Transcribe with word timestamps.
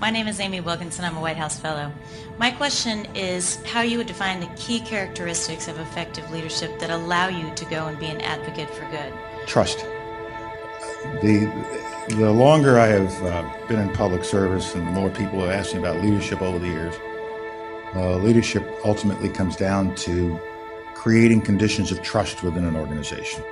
My 0.00 0.08
name 0.08 0.28
is 0.28 0.40
Amy 0.40 0.62
Wilkinson. 0.62 1.04
I'm 1.04 1.18
a 1.18 1.20
White 1.20 1.36
House 1.36 1.58
Fellow. 1.58 1.92
My 2.38 2.50
question 2.50 3.06
is 3.14 3.62
how 3.66 3.82
you 3.82 3.98
would 3.98 4.06
define 4.06 4.40
the 4.40 4.46
key 4.56 4.80
characteristics 4.80 5.68
of 5.68 5.78
effective 5.78 6.30
leadership 6.30 6.78
that 6.78 6.88
allow 6.88 7.28
you 7.28 7.54
to 7.54 7.64
go 7.66 7.86
and 7.86 7.98
be 7.98 8.06
an 8.06 8.18
advocate 8.22 8.70
for 8.70 8.90
good. 8.90 9.12
Trust. 9.46 9.80
The, 11.20 11.52
the 12.16 12.30
longer 12.30 12.78
I 12.78 12.86
have 12.86 13.22
uh, 13.22 13.66
been 13.68 13.78
in 13.78 13.90
public 13.90 14.24
service 14.24 14.74
and 14.74 14.86
the 14.86 14.90
more 14.90 15.10
people 15.10 15.40
have 15.40 15.50
asked 15.50 15.74
me 15.74 15.80
about 15.80 16.02
leadership 16.02 16.40
over 16.40 16.58
the 16.58 16.68
years, 16.68 16.94
uh, 17.94 18.16
leadership 18.16 18.66
ultimately 18.86 19.28
comes 19.28 19.54
down 19.54 19.94
to 19.96 20.40
creating 20.94 21.42
conditions 21.42 21.92
of 21.92 22.00
trust 22.00 22.42
within 22.42 22.64
an 22.64 22.74
organization. 22.74 23.44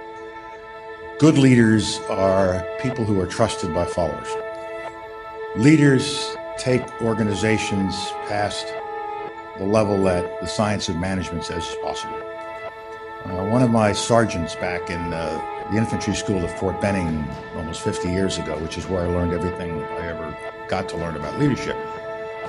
Good 1.18 1.36
leaders 1.36 1.98
are 2.08 2.66
people 2.80 3.04
who 3.04 3.20
are 3.20 3.26
trusted 3.26 3.74
by 3.74 3.84
followers. 3.84 4.28
Leaders 5.56 6.36
take 6.58 6.82
organizations 7.02 7.94
past 8.26 8.66
the 9.58 9.64
level 9.64 10.02
that 10.04 10.40
the 10.40 10.46
science 10.46 10.88
of 10.88 10.96
management 10.96 11.44
says 11.44 11.66
is 11.66 11.76
possible. 11.82 12.16
Uh, 13.24 13.44
one 13.46 13.62
of 13.62 13.70
my 13.70 13.92
sergeants 13.92 14.54
back 14.56 14.90
in 14.90 15.12
uh, 15.12 15.40
the 15.70 15.76
infantry 15.76 16.14
school 16.14 16.38
at 16.38 16.58
Fort 16.58 16.80
Benning 16.80 17.28
almost 17.56 17.82
50 17.82 18.08
years 18.08 18.38
ago, 18.38 18.56
which 18.58 18.78
is 18.78 18.88
where 18.88 19.02
I 19.02 19.06
learned 19.06 19.32
everything 19.32 19.82
I 19.82 20.08
ever 20.08 20.36
got 20.68 20.88
to 20.90 20.96
learn 20.96 21.16
about 21.16 21.38
leadership, 21.38 21.76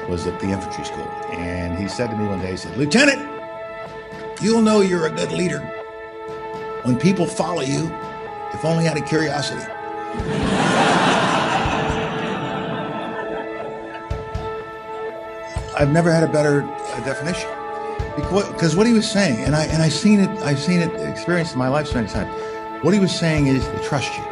was 0.07 0.25
at 0.27 0.39
the 0.39 0.47
infantry 0.47 0.83
school. 0.83 1.07
And 1.31 1.77
he 1.77 1.87
said 1.87 2.07
to 2.11 2.15
me 2.15 2.27
one 2.27 2.39
day, 2.39 2.51
he 2.51 2.57
said, 2.57 2.77
Lieutenant, 2.77 3.27
you'll 4.41 4.61
know 4.61 4.81
you're 4.81 5.07
a 5.07 5.11
good 5.11 5.31
leader 5.31 5.59
when 6.83 6.97
people 6.97 7.25
follow 7.25 7.61
you 7.61 7.91
if 8.53 8.63
only 8.63 8.87
out 8.87 8.99
of 8.99 9.05
curiosity. 9.07 10.68
I've 15.79 15.93
never 15.93 16.11
had 16.11 16.23
a 16.23 16.27
better 16.27 16.63
uh, 16.63 17.05
definition 17.05 17.49
because 18.17 18.75
what 18.75 18.85
he 18.85 18.91
was 18.91 19.09
saying, 19.09 19.39
and 19.45 19.55
I 19.55 19.63
and 19.67 19.81
I 19.81 19.87
seen 19.87 20.19
it, 20.19 20.29
I've 20.41 20.59
seen 20.59 20.81
it, 20.81 20.93
experienced 21.09 21.53
in 21.53 21.59
my 21.59 21.69
life 21.69 21.87
so 21.87 21.95
many 21.95 22.09
times. 22.09 22.29
What 22.83 22.93
he 22.93 22.99
was 22.99 23.17
saying 23.17 23.47
is 23.47 23.65
to 23.65 23.79
trust 23.79 24.11
you, 24.17 24.23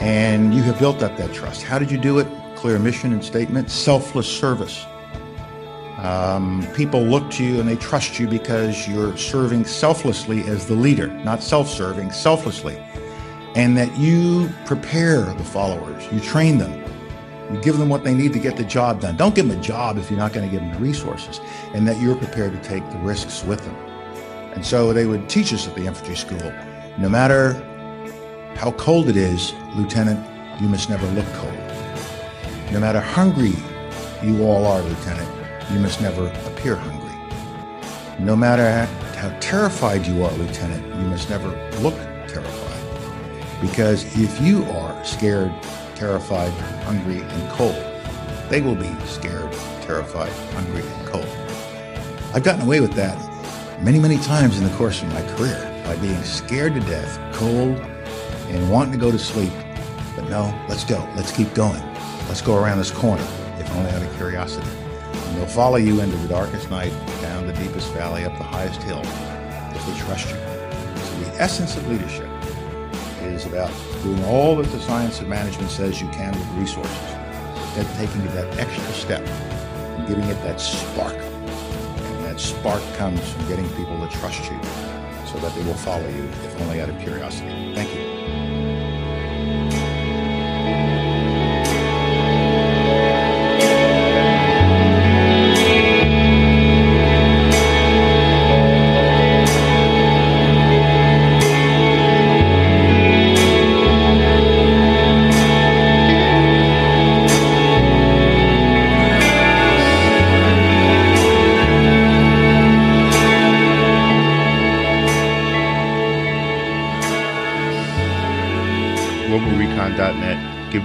and 0.00 0.54
you 0.54 0.62
have 0.62 0.78
built 0.78 1.02
up 1.02 1.18
that 1.18 1.34
trust. 1.34 1.62
How 1.62 1.78
did 1.78 1.90
you 1.90 1.98
do 1.98 2.18
it? 2.20 2.26
Clear 2.54 2.78
mission 2.78 3.12
and 3.12 3.22
statement, 3.22 3.70
selfless 3.70 4.26
service. 4.26 4.86
Um, 5.98 6.66
people 6.74 7.02
look 7.02 7.30
to 7.32 7.44
you 7.44 7.60
and 7.60 7.68
they 7.68 7.76
trust 7.76 8.18
you 8.18 8.26
because 8.26 8.88
you're 8.88 9.14
serving 9.18 9.66
selflessly 9.66 10.40
as 10.48 10.66
the 10.66 10.74
leader, 10.74 11.08
not 11.08 11.42
self 11.42 11.68
serving, 11.68 12.12
selflessly. 12.12 12.78
And 13.54 13.76
that 13.76 13.94
you 13.98 14.48
prepare 14.64 15.20
the 15.34 15.44
followers, 15.44 16.10
you 16.10 16.20
train 16.20 16.56
them, 16.56 16.85
you 17.52 17.60
give 17.60 17.78
them 17.78 17.88
what 17.88 18.04
they 18.04 18.14
need 18.14 18.32
to 18.32 18.38
get 18.38 18.56
the 18.56 18.64
job 18.64 19.00
done. 19.00 19.16
Don't 19.16 19.34
give 19.34 19.48
them 19.48 19.58
a 19.58 19.62
job 19.62 19.98
if 19.98 20.10
you're 20.10 20.18
not 20.18 20.32
going 20.32 20.46
to 20.48 20.52
give 20.52 20.60
them 20.60 20.72
the 20.72 20.80
resources, 20.80 21.40
and 21.74 21.86
that 21.86 22.00
you're 22.00 22.16
prepared 22.16 22.52
to 22.52 22.68
take 22.68 22.88
the 22.90 22.98
risks 22.98 23.44
with 23.44 23.64
them. 23.64 23.76
And 24.54 24.64
so 24.64 24.92
they 24.92 25.06
would 25.06 25.28
teach 25.28 25.52
us 25.52 25.68
at 25.68 25.74
the 25.74 25.86
infantry 25.86 26.16
school 26.16 26.52
no 26.98 27.10
matter 27.10 27.52
how 28.56 28.72
cold 28.72 29.10
it 29.10 29.18
is, 29.18 29.52
Lieutenant, 29.74 30.18
you 30.62 30.66
must 30.66 30.88
never 30.88 31.06
look 31.08 31.26
cold. 31.34 31.52
No 32.72 32.80
matter 32.80 33.00
hungry 33.00 33.52
you 34.22 34.42
all 34.42 34.64
are, 34.66 34.80
Lieutenant, 34.80 35.28
you 35.70 35.78
must 35.78 36.00
never 36.00 36.28
appear 36.46 36.74
hungry. 36.74 37.12
No 38.18 38.34
matter 38.34 38.86
how 39.18 39.28
terrified 39.40 40.06
you 40.06 40.24
are, 40.24 40.32
Lieutenant, 40.32 40.86
you 40.86 41.08
must 41.08 41.28
never 41.28 41.48
look 41.80 41.94
terrified. 42.26 43.60
Because 43.60 44.04
if 44.16 44.40
you 44.40 44.64
are 44.64 45.04
scared, 45.04 45.52
terrified, 45.96 46.52
hungry, 46.84 47.20
and 47.20 47.50
cold, 47.50 47.74
they 48.48 48.60
will 48.60 48.74
be 48.74 48.94
scared, 49.06 49.50
terrified, 49.82 50.30
hungry, 50.54 50.82
and 50.82 51.06
cold. 51.06 51.26
I've 52.34 52.44
gotten 52.44 52.62
away 52.62 52.80
with 52.80 52.92
that 52.92 53.16
many, 53.82 53.98
many 53.98 54.18
times 54.18 54.58
in 54.58 54.64
the 54.64 54.74
course 54.76 55.02
of 55.02 55.08
my 55.08 55.22
career 55.34 55.58
by 55.84 55.96
being 55.96 56.22
scared 56.22 56.74
to 56.74 56.80
death, 56.80 57.18
cold, 57.34 57.78
and 58.48 58.70
wanting 58.70 58.92
to 58.92 58.98
go 58.98 59.10
to 59.10 59.18
sleep. 59.18 59.52
But 60.14 60.28
no, 60.28 60.54
let's 60.68 60.84
go. 60.84 61.08
Let's 61.16 61.32
keep 61.32 61.52
going. 61.54 61.82
Let's 62.28 62.42
go 62.42 62.56
around 62.56 62.78
this 62.78 62.90
corner, 62.90 63.26
if 63.58 63.70
only 63.74 63.90
out 63.90 64.02
of 64.02 64.14
curiosity. 64.16 64.68
And 64.68 65.36
they'll 65.36 65.46
follow 65.46 65.76
you 65.76 66.00
into 66.00 66.16
the 66.16 66.28
darkest 66.28 66.70
night, 66.70 66.92
down 67.20 67.46
the 67.46 67.52
deepest 67.54 67.92
valley, 67.92 68.24
up 68.24 68.36
the 68.36 68.44
highest 68.44 68.82
hill, 68.82 69.02
if 69.74 69.86
they 69.86 69.98
trust 70.04 70.28
you. 70.28 70.36
So 70.36 71.30
the 71.30 71.40
essence 71.40 71.76
of 71.76 71.86
leadership 71.88 72.28
is 73.26 73.46
about 73.46 73.70
doing 74.02 74.22
all 74.24 74.56
that 74.56 74.66
the 74.66 74.80
science 74.80 75.20
of 75.20 75.28
management 75.28 75.70
says 75.70 76.00
you 76.00 76.08
can 76.08 76.32
with 76.32 76.48
resources, 76.52 76.96
then 77.74 77.86
taking 77.96 78.20
it 78.22 78.32
that 78.32 78.58
extra 78.58 78.92
step 78.92 79.26
and 79.26 80.08
giving 80.08 80.24
it 80.24 80.42
that 80.42 80.60
spark. 80.60 81.14
And 81.14 82.24
that 82.24 82.40
spark 82.40 82.82
comes 82.94 83.20
from 83.32 83.48
getting 83.48 83.68
people 83.70 83.98
to 84.06 84.18
trust 84.18 84.50
you 84.50 84.60
so 85.26 85.38
that 85.40 85.54
they 85.54 85.64
will 85.64 85.74
follow 85.74 86.08
you, 86.08 86.24
if 86.24 86.60
only 86.60 86.80
out 86.80 86.88
of 86.88 86.98
curiosity. 87.00 87.74
Thank 87.74 87.94
you. 87.94 88.16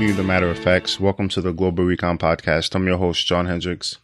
You 0.01 0.13
the 0.13 0.23
matter 0.23 0.49
of 0.49 0.57
facts. 0.57 0.99
Welcome 0.99 1.29
to 1.29 1.41
the 1.41 1.53
Global 1.53 1.83
Recon 1.83 2.17
Podcast. 2.17 2.73
I'm 2.73 2.87
your 2.87 2.97
host, 2.97 3.27
John 3.27 3.45
Hendricks. 3.45 3.99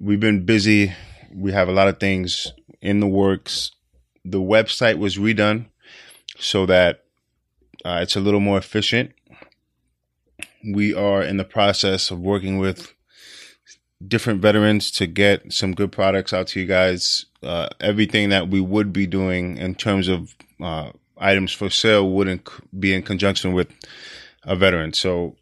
We've 0.00 0.18
been 0.18 0.46
busy. 0.46 0.94
We 1.30 1.52
have 1.52 1.68
a 1.68 1.72
lot 1.72 1.88
of 1.88 2.00
things 2.00 2.54
in 2.80 3.00
the 3.00 3.06
works. 3.06 3.72
The 4.24 4.40
website 4.40 4.98
was 4.98 5.18
redone 5.18 5.66
so 6.38 6.64
that 6.64 7.04
uh, 7.84 7.98
it's 8.02 8.16
a 8.16 8.20
little 8.20 8.40
more 8.40 8.56
efficient. 8.56 9.12
We 10.64 10.94
are 10.94 11.22
in 11.22 11.36
the 11.36 11.44
process 11.44 12.10
of 12.10 12.20
working 12.20 12.56
with 12.56 12.94
different 14.06 14.40
veterans 14.40 14.90
to 14.92 15.06
get 15.06 15.52
some 15.52 15.74
good 15.74 15.92
products 15.92 16.32
out 16.32 16.46
to 16.48 16.60
you 16.60 16.66
guys. 16.66 17.26
Uh, 17.42 17.68
everything 17.78 18.30
that 18.30 18.48
we 18.48 18.62
would 18.62 18.94
be 18.94 19.06
doing 19.06 19.58
in 19.58 19.74
terms 19.74 20.08
of 20.08 20.34
uh, 20.62 20.92
items 21.18 21.52
for 21.52 21.68
sale 21.68 22.08
wouldn't 22.10 22.48
be 22.80 22.94
in 22.94 23.02
conjunction 23.02 23.52
with 23.52 23.68
a 24.48 24.56
veteran. 24.56 24.92
So 24.94 25.36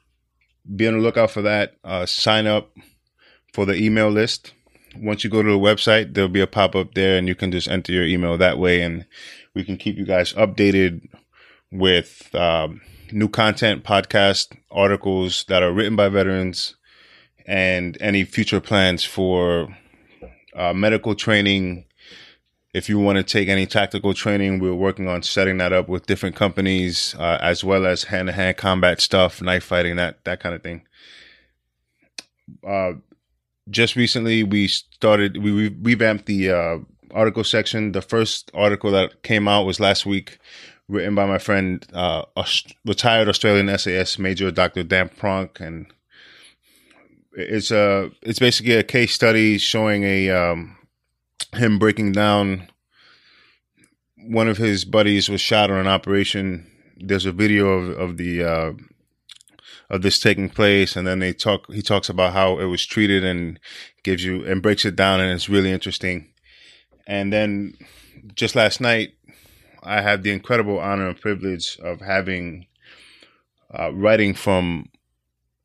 be 0.74 0.86
on 0.86 0.94
the 0.94 1.00
lookout 1.00 1.30
for 1.30 1.42
that. 1.42 1.76
Uh, 1.84 2.04
sign 2.04 2.46
up 2.46 2.72
for 3.54 3.64
the 3.64 3.76
email 3.76 4.10
list. 4.10 4.52
Once 4.98 5.22
you 5.22 5.30
go 5.30 5.42
to 5.42 5.50
the 5.50 5.58
website, 5.58 6.12
there'll 6.12 6.28
be 6.28 6.40
a 6.40 6.46
pop 6.46 6.74
up 6.74 6.94
there, 6.94 7.16
and 7.16 7.28
you 7.28 7.34
can 7.34 7.52
just 7.52 7.68
enter 7.68 7.92
your 7.92 8.04
email 8.04 8.36
that 8.36 8.58
way, 8.58 8.82
and 8.82 9.06
we 9.54 9.62
can 9.62 9.76
keep 9.76 9.96
you 9.96 10.04
guys 10.04 10.32
updated 10.34 11.06
with 11.70 12.34
um, 12.34 12.80
new 13.12 13.28
content, 13.28 13.84
podcast, 13.84 14.56
articles 14.70 15.44
that 15.48 15.62
are 15.62 15.72
written 15.72 15.96
by 15.96 16.08
veterans, 16.08 16.76
and 17.46 17.96
any 18.00 18.24
future 18.24 18.60
plans 18.60 19.04
for 19.04 19.68
uh, 20.54 20.72
medical 20.72 21.14
training 21.14 21.84
if 22.76 22.90
you 22.90 22.98
want 22.98 23.16
to 23.16 23.22
take 23.22 23.48
any 23.48 23.64
tactical 23.64 24.12
training, 24.12 24.58
we're 24.58 24.74
working 24.74 25.08
on 25.08 25.22
setting 25.22 25.56
that 25.56 25.72
up 25.72 25.88
with 25.88 26.04
different 26.04 26.36
companies, 26.36 27.14
uh, 27.18 27.38
as 27.40 27.64
well 27.64 27.86
as 27.86 28.04
hand 28.04 28.28
to 28.28 28.32
hand 28.32 28.58
combat 28.58 29.00
stuff, 29.00 29.40
knife 29.40 29.64
fighting, 29.64 29.96
that 29.96 30.22
that 30.24 30.40
kind 30.40 30.54
of 30.54 30.62
thing. 30.62 30.82
Uh, 32.68 32.92
just 33.70 33.96
recently, 33.96 34.42
we 34.42 34.68
started 34.68 35.38
we 35.42 35.50
re- 35.52 35.76
revamped 35.80 36.26
the 36.26 36.50
uh, 36.50 36.78
article 37.12 37.44
section. 37.44 37.92
The 37.92 38.02
first 38.02 38.50
article 38.52 38.90
that 38.90 39.22
came 39.22 39.48
out 39.48 39.64
was 39.64 39.80
last 39.80 40.04
week, 40.04 40.38
written 40.86 41.14
by 41.14 41.24
my 41.24 41.38
friend, 41.38 41.82
uh, 41.94 42.24
Aust- 42.36 42.76
retired 42.84 43.26
Australian 43.26 43.76
SAS 43.78 44.18
Major 44.18 44.50
Dr. 44.50 44.82
Dan 44.82 45.08
Pronk, 45.08 45.60
and 45.62 45.86
it's 47.32 47.70
a 47.70 48.10
it's 48.20 48.38
basically 48.38 48.74
a 48.74 48.82
case 48.82 49.14
study 49.14 49.56
showing 49.56 50.04
a 50.04 50.28
um, 50.28 50.76
him 51.56 51.78
breaking 51.78 52.12
down 52.12 52.68
one 54.28 54.48
of 54.48 54.56
his 54.56 54.84
buddies 54.84 55.28
was 55.28 55.40
shot 55.40 55.70
on 55.70 55.78
an 55.78 55.86
operation. 55.86 56.66
There's 56.96 57.26
a 57.26 57.32
video 57.32 57.68
of, 57.68 57.98
of 57.98 58.16
the 58.16 58.44
uh, 58.44 58.72
of 59.88 60.02
this 60.02 60.18
taking 60.18 60.50
place, 60.50 60.96
and 60.96 61.06
then 61.06 61.20
they 61.20 61.32
talk. 61.32 61.72
He 61.72 61.82
talks 61.82 62.08
about 62.08 62.32
how 62.32 62.58
it 62.58 62.64
was 62.64 62.84
treated 62.84 63.24
and 63.24 63.60
gives 64.02 64.24
you 64.24 64.44
and 64.44 64.62
breaks 64.62 64.84
it 64.84 64.96
down, 64.96 65.20
and 65.20 65.30
it's 65.30 65.48
really 65.48 65.70
interesting. 65.70 66.28
And 67.06 67.32
then 67.32 67.74
just 68.34 68.56
last 68.56 68.80
night, 68.80 69.14
I 69.82 70.00
had 70.00 70.22
the 70.22 70.32
incredible 70.32 70.78
honor 70.80 71.08
and 71.08 71.20
privilege 71.20 71.78
of 71.82 72.00
having 72.00 72.66
uh, 73.78 73.92
writing 73.92 74.34
from 74.34 74.88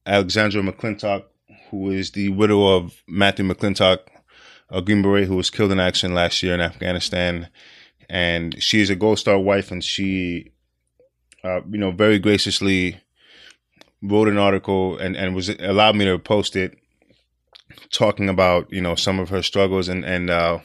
Alexandra 0.05 0.61
McClintock, 0.61 1.23
who 1.69 1.89
is 1.89 2.11
the 2.11 2.29
widow 2.29 2.75
of 2.75 3.01
Matthew 3.07 3.45
McClintock, 3.45 3.99
a 4.71 4.81
Green 4.81 5.01
Beret 5.01 5.27
who 5.27 5.35
was 5.35 5.49
killed 5.49 5.71
in 5.71 5.79
action 5.79 6.13
last 6.13 6.41
year 6.41 6.53
in 6.53 6.61
Afghanistan. 6.61 7.49
And 8.09 8.61
she 8.61 8.81
is 8.81 8.89
a 8.89 8.95
Gold 8.95 9.19
Star 9.19 9.37
wife, 9.37 9.71
and 9.71 9.83
she, 9.83 10.51
uh, 11.43 11.61
you 11.69 11.77
know, 11.77 11.91
very 11.91 12.19
graciously 12.19 12.99
wrote 14.01 14.27
an 14.27 14.37
article 14.37 14.97
and, 14.97 15.15
and 15.15 15.35
was 15.35 15.49
allowed 15.49 15.95
me 15.95 16.05
to 16.05 16.17
post 16.17 16.55
it 16.55 16.77
talking 17.91 18.29
about, 18.29 18.71
you 18.71 18.81
know, 18.81 18.95
some 18.95 19.19
of 19.19 19.29
her 19.29 19.43
struggles 19.43 19.87
and, 19.87 20.03
and, 20.03 20.29
uh, 20.29 20.59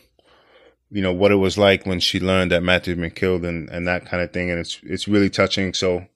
you 0.90 1.02
know, 1.02 1.12
what 1.12 1.32
it 1.32 1.36
was 1.36 1.58
like 1.58 1.84
when 1.84 2.00
she 2.00 2.18
learned 2.18 2.50
that 2.50 2.62
Matthew 2.62 2.92
had 2.92 3.00
been 3.00 3.10
killed 3.10 3.44
and, 3.44 3.68
and 3.68 3.86
that 3.86 4.06
kind 4.06 4.22
of 4.22 4.32
thing. 4.32 4.50
And 4.50 4.58
it's, 4.58 4.80
it's 4.82 5.06
really 5.06 5.28
touching. 5.28 5.74
So 5.74 6.06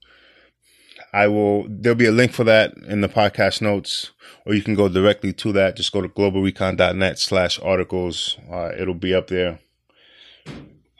I 1.13 1.27
will, 1.27 1.67
there'll 1.69 1.97
be 1.97 2.07
a 2.07 2.13
link 2.13 2.33
for 2.33 2.45
that 2.45 2.75
in 2.87 3.01
the 3.01 3.09
podcast 3.09 3.61
notes, 3.61 4.13
or 4.47 4.55
you 4.55 4.63
can 4.63 4.77
go 4.77 4.89
directly 4.89 5.33
to 5.35 5.53
that. 5.53 5.77
Just 5.77 5.93
go 5.93 6.01
to 6.01 6.09
globalrecon.net 6.09 7.19
slash 7.19 7.59
articles. 7.61 8.39
Uh, 8.51 8.71
it'll 8.79 8.95
be 8.95 9.15
up 9.15 9.27
there. 9.27 9.59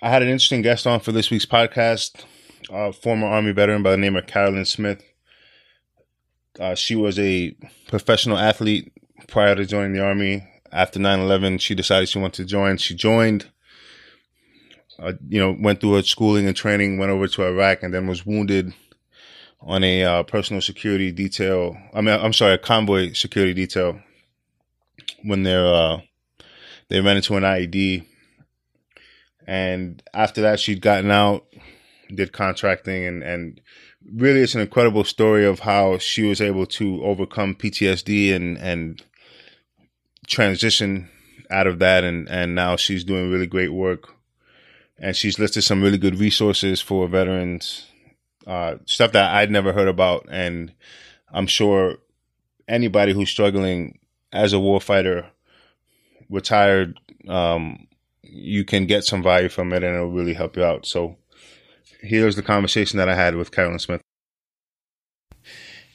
I 0.03 0.11
had 0.11 0.23
an 0.23 0.29
interesting 0.29 0.63
guest 0.63 0.87
on 0.87 1.01
for 1.01 1.13
this 1.13 1.31
week's 1.31 1.47
podcast, 1.47 2.25
a 2.71 2.93
former 2.93 3.27
Army 3.27 3.53
veteran 3.53 3.83
by 3.83 3.93
the 3.93 3.99
name 3.99 4.17
of 4.17 4.27
Carolyn 4.27 4.65
Smith. 4.65 5.03
Uh, 6.59 6.75
she 6.75 6.97
was 6.97 7.19
a 7.19 7.55
professional 7.87 8.37
athlete 8.37 8.93
prior 9.29 9.55
to 9.55 9.65
joining 9.65 9.93
the 9.93 10.05
Army. 10.05 10.47
After 10.73 10.99
9 10.99 11.21
11, 11.21 11.59
she 11.59 11.75
decided 11.75 12.09
she 12.09 12.19
wanted 12.19 12.43
to 12.43 12.45
join. 12.45 12.77
She 12.79 12.95
joined, 12.95 13.51
uh, 14.99 15.13
you 15.29 15.39
know, 15.39 15.57
went 15.59 15.81
through 15.81 15.95
her 15.95 16.03
schooling 16.03 16.47
and 16.47 16.57
training, 16.57 16.99
went 16.99 17.11
over 17.11 17.29
to 17.29 17.45
Iraq, 17.45 17.83
and 17.83 17.93
then 17.93 18.07
was 18.07 18.25
wounded 18.25 18.73
on 19.63 19.85
a 19.85 20.05
uh, 20.05 20.23
personal 20.23 20.63
security 20.63 21.13
detail. 21.13 21.77
I 21.95 22.01
mean, 22.01 22.19
I'm 22.19 22.33
sorry, 22.33 22.55
a 22.55 22.59
convoy 22.59 23.13
security 23.13 23.55
detail 23.55 24.01
when 25.23 25.43
they're, 25.43 25.67
uh, 25.67 26.01
they 26.89 27.01
ran 27.01 27.17
into 27.17 27.37
an 27.37 27.43
IED. 27.43 28.07
And 29.47 30.03
after 30.15 30.43
that, 30.43 30.61
she'd 30.61 30.81
gotten 30.81 31.11
out, 31.11 31.47
did 32.15 32.33
contracting, 32.33 33.05
and, 33.05 33.23
and 33.23 33.61
really 34.15 34.41
it's 34.41 34.55
an 34.55 34.61
incredible 34.61 35.05
story 35.05 35.45
of 35.45 35.61
how 35.61 35.99
she 35.99 36.23
was 36.23 36.41
able 36.41 36.67
to 36.67 37.03
overcome 37.05 37.55
PTSD 37.55 38.35
and 38.35 38.57
and 38.59 39.03
transition 40.27 41.09
out 41.51 41.67
of 41.67 41.79
that 41.81 42.05
and 42.05 42.29
and 42.29 42.55
now 42.55 42.77
she's 42.77 43.05
doing 43.05 43.31
really 43.31 43.47
great 43.47 43.73
work 43.73 44.15
and 44.99 45.17
she's 45.17 45.39
listed 45.39 45.65
some 45.65 45.83
really 45.83 45.99
good 45.99 46.19
resources 46.19 46.81
for 46.81 47.09
veterans 47.09 47.87
uh, 48.47 48.77
stuff 48.87 49.13
that 49.13 49.35
I'd 49.35 49.51
never 49.51 49.73
heard 49.73 49.89
about 49.89 50.27
and 50.31 50.73
I'm 51.33 51.47
sure 51.47 51.97
anybody 52.69 53.13
who's 53.13 53.31
struggling 53.31 53.99
as 54.33 54.53
a 54.53 54.57
warfighter 54.57 55.27
retired 56.29 56.99
um, 57.29 57.87
you 58.23 58.65
can 58.65 58.87
get 58.87 59.05
some 59.05 59.23
value 59.23 59.49
from 59.49 59.73
it 59.73 59.83
and 59.83 59.95
it'll 59.95 60.11
really 60.11 60.35
help 60.35 60.57
you 60.57 60.65
out 60.65 60.87
so 60.87 61.17
here's 62.03 62.37
the 62.37 62.43
conversation 62.43 62.99
that 62.99 63.09
I 63.09 63.15
had 63.15 63.37
with 63.37 63.53
Carolyn 63.53 63.79
Smith. 63.79 64.03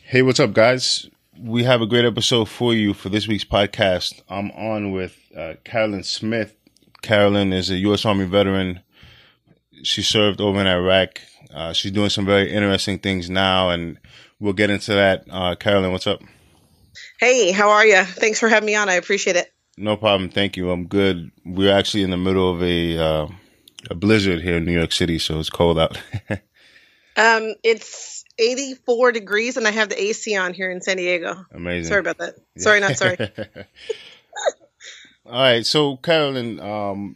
Hey, 0.04 0.22
what's 0.22 0.40
up, 0.40 0.54
guys? 0.54 1.10
We 1.38 1.64
have 1.64 1.82
a 1.82 1.88
great 1.88 2.06
episode 2.06 2.46
for 2.46 2.74
you 2.74 2.94
for 2.94 3.10
this 3.10 3.28
week's 3.28 3.44
podcast. 3.44 4.22
I'm 4.30 4.52
on 4.52 4.92
with 4.92 5.18
uh, 5.36 5.56
Carolyn 5.64 6.04
Smith. 6.04 6.56
Carolyn 7.02 7.52
is 7.52 7.70
a 7.70 7.78
U.S. 7.78 8.06
Army 8.06 8.26
veteran. 8.26 8.82
She 9.84 10.02
served 10.02 10.40
over 10.40 10.60
in 10.62 10.68
Iraq. 10.68 11.20
Uh, 11.56 11.72
she's 11.72 11.92
doing 11.92 12.10
some 12.10 12.26
very 12.26 12.52
interesting 12.52 13.00
things 13.00 13.30
now, 13.30 13.70
and 13.70 13.98
we'll 14.42 14.54
get 14.54 14.70
into 14.70 14.94
that. 14.94 15.24
Uh, 15.32 15.56
Carolyn, 15.56 15.94
what's 15.94 16.06
up? 16.06 16.22
Hey, 17.18 17.52
how 17.52 17.70
are 17.70 17.86
you? 17.86 18.04
Thanks 18.04 18.40
for 18.40 18.50
having 18.50 18.68
me 18.68 18.76
on. 18.76 18.90
I 18.90 18.96
appreciate 18.96 19.38
it. 19.38 19.52
No 19.78 19.96
problem. 19.96 20.30
Thank 20.30 20.58
you. 20.58 20.70
I'm 20.70 20.88
good. 20.88 21.32
We're 21.46 21.74
actually 21.74 22.04
in 22.04 22.10
the 22.10 22.18
middle 22.18 22.54
of 22.54 22.62
a 22.62 22.98
uh, 22.98 23.28
a 23.90 23.96
blizzard 23.96 24.42
here 24.42 24.58
in 24.58 24.66
New 24.66 24.74
York 24.74 24.92
City, 24.92 25.18
so 25.18 25.40
it's 25.40 25.50
cold 25.50 25.80
out. 25.80 25.98
um, 26.30 27.56
it's 27.64 28.26
84 28.38 29.14
degrees, 29.14 29.56
and 29.56 29.66
I 29.66 29.72
have 29.72 29.88
the 29.90 30.02
AC 30.02 30.36
on 30.36 30.54
here 30.54 30.70
in 30.70 30.82
San 30.82 30.98
Diego. 30.98 31.46
Amazing. 31.54 31.90
Sorry 31.90 32.00
about 32.02 32.18
that. 32.18 32.36
Sorry, 32.58 32.82
not 32.82 32.98
sorry. 32.98 33.18
All 35.26 35.32
right, 35.32 35.66
so 35.66 35.96
Carolyn, 35.98 36.60
um, 36.60 37.16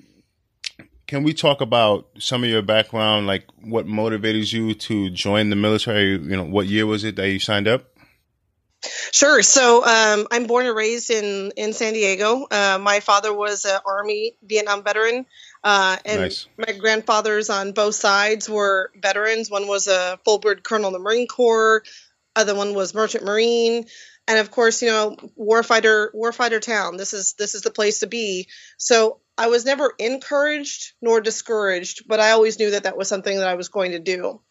can 1.10 1.24
we 1.24 1.34
talk 1.34 1.60
about 1.60 2.08
some 2.20 2.44
of 2.44 2.52
your 2.52 2.62
background, 2.62 3.26
like 3.26 3.48
what 3.64 3.88
motivated 3.88 4.52
you 4.52 4.76
to 4.76 5.10
join 5.10 5.50
the 5.50 5.56
military? 5.56 6.12
You 6.12 6.38
know, 6.38 6.44
what 6.44 6.68
year 6.68 6.86
was 6.86 7.04
it 7.04 7.16
that 7.16 7.28
you 7.32 7.40
signed 7.40 7.68
up? 7.68 7.84
Sure. 9.12 9.42
So 9.42 9.84
um, 9.84 10.28
I'm 10.30 10.46
born 10.46 10.68
and 10.68 10.76
raised 10.76 11.10
in 11.10 11.52
in 11.58 11.74
San 11.74 11.94
Diego. 11.94 12.46
Uh, 12.52 12.78
my 12.80 13.00
father 13.00 13.34
was 13.34 13.66
an 13.66 13.80
Army 13.88 14.36
Vietnam 14.44 14.84
veteran, 14.84 15.26
uh, 15.64 15.98
and 16.06 16.22
nice. 16.22 16.46
my 16.60 16.74
grandfathers 16.74 17.50
on 17.50 17.72
both 17.72 17.96
sides 17.96 18.48
were 18.48 18.92
veterans. 18.96 19.50
One 19.50 19.68
was 19.68 19.88
a 19.88 20.20
full-bird 20.24 20.64
colonel 20.64 20.90
in 20.90 20.94
the 20.94 21.00
Marine 21.00 21.28
Corps. 21.28 21.82
Other 22.36 22.54
one 22.54 22.76
was 22.76 22.94
merchant 22.94 23.26
marine, 23.26 23.88
and 24.28 24.38
of 24.38 24.52
course, 24.52 24.84
you 24.84 24.90
know, 24.90 25.18
warfighter 25.36 26.14
warfighter 26.14 26.62
town. 26.62 26.98
This 26.98 27.14
is 27.14 27.34
this 27.34 27.56
is 27.56 27.64
the 27.64 27.72
place 27.72 28.02
to 28.02 28.08
be. 28.08 28.48
So 28.78 29.22
I 29.40 29.48
was 29.48 29.64
never 29.64 29.94
encouraged 29.98 30.92
nor 31.02 31.22
discouraged, 31.22 32.04
but 32.08 32.20
I 32.20 32.32
always 32.32 32.60
knew 32.60 32.72
that 32.72 32.84
that 32.84 32.98
was 32.98 33.08
something 33.08 33.38
that 33.38 33.48
I 33.48 33.56
was 33.56 33.70
going 33.70 33.92
to 33.92 34.00
do. 34.00 34.42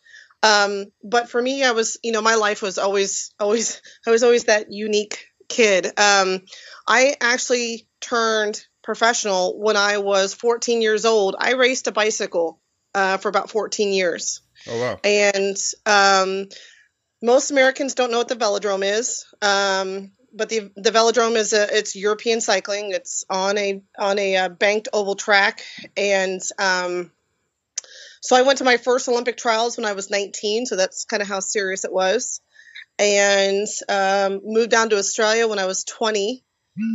Um, 0.43 0.87
but 1.05 1.29
for 1.29 1.43
me, 1.43 1.63
I 1.63 1.73
was, 1.73 1.99
you 2.03 2.11
know, 2.11 2.23
my 2.23 2.37
life 2.37 2.63
was 2.63 2.79
always, 2.79 3.35
always, 3.39 3.83
I 4.07 4.11
was 4.11 4.23
always 4.23 4.45
that 4.45 4.73
unique 4.73 5.27
kid. 5.47 5.87
Um, 5.99 6.41
I 6.87 7.17
actually 7.21 7.87
turned 8.01 8.65
professional 8.83 9.61
when 9.61 9.77
I 9.77 9.99
was 9.99 10.33
14 10.33 10.81
years 10.81 11.05
old. 11.05 11.37
I 11.39 11.53
raced 11.53 11.87
a 11.87 11.93
bicycle 11.93 12.59
uh, 12.95 13.19
for 13.19 13.29
about 13.29 13.51
14 13.51 13.93
years. 13.93 14.41
Oh 14.67 14.81
wow! 14.81 15.01
And 15.05 15.57
um, 15.85 16.49
most 17.23 17.51
Americans 17.51 17.95
don't 17.95 18.11
know 18.11 18.19
what 18.19 18.29
the 18.29 18.37
velodrome 18.37 18.85
is. 18.85 19.27
Um, 19.43 20.13
but 20.33 20.49
the 20.49 20.71
the 20.77 20.91
velodrome 20.91 21.37
is 21.37 21.53
a 21.53 21.77
it's 21.77 21.97
European 21.97 22.41
cycling. 22.41 22.93
It's 22.93 23.25
on 23.29 23.59
a 23.59 23.83
on 23.99 24.19
a 24.19 24.37
uh, 24.37 24.49
banked 24.49 24.89
oval 24.93 25.15
track, 25.15 25.63
and 25.97 26.41
um, 26.59 27.11
so 28.21 28.37
I 28.37 28.43
went 28.43 28.59
to 28.59 28.65
my 28.65 28.77
first 28.77 29.09
Olympic 29.09 29.37
trials 29.37 29.77
when 29.77 29.87
I 29.87 29.93
was 29.93 30.11
19, 30.11 30.67
so 30.67 30.77
that's 30.77 31.05
kind 31.05 31.23
of 31.23 31.29
how 31.29 31.41
serious 31.41 31.85
it 31.85 31.93
was. 31.93 32.41
And 32.99 33.67
um, 33.89 34.41
moved 34.45 34.71
down 34.71 34.91
to 34.91 34.99
Australia 34.99 35.47
when 35.47 35.61
I 35.61 35.67
was 35.67 35.85
20, 35.85 36.45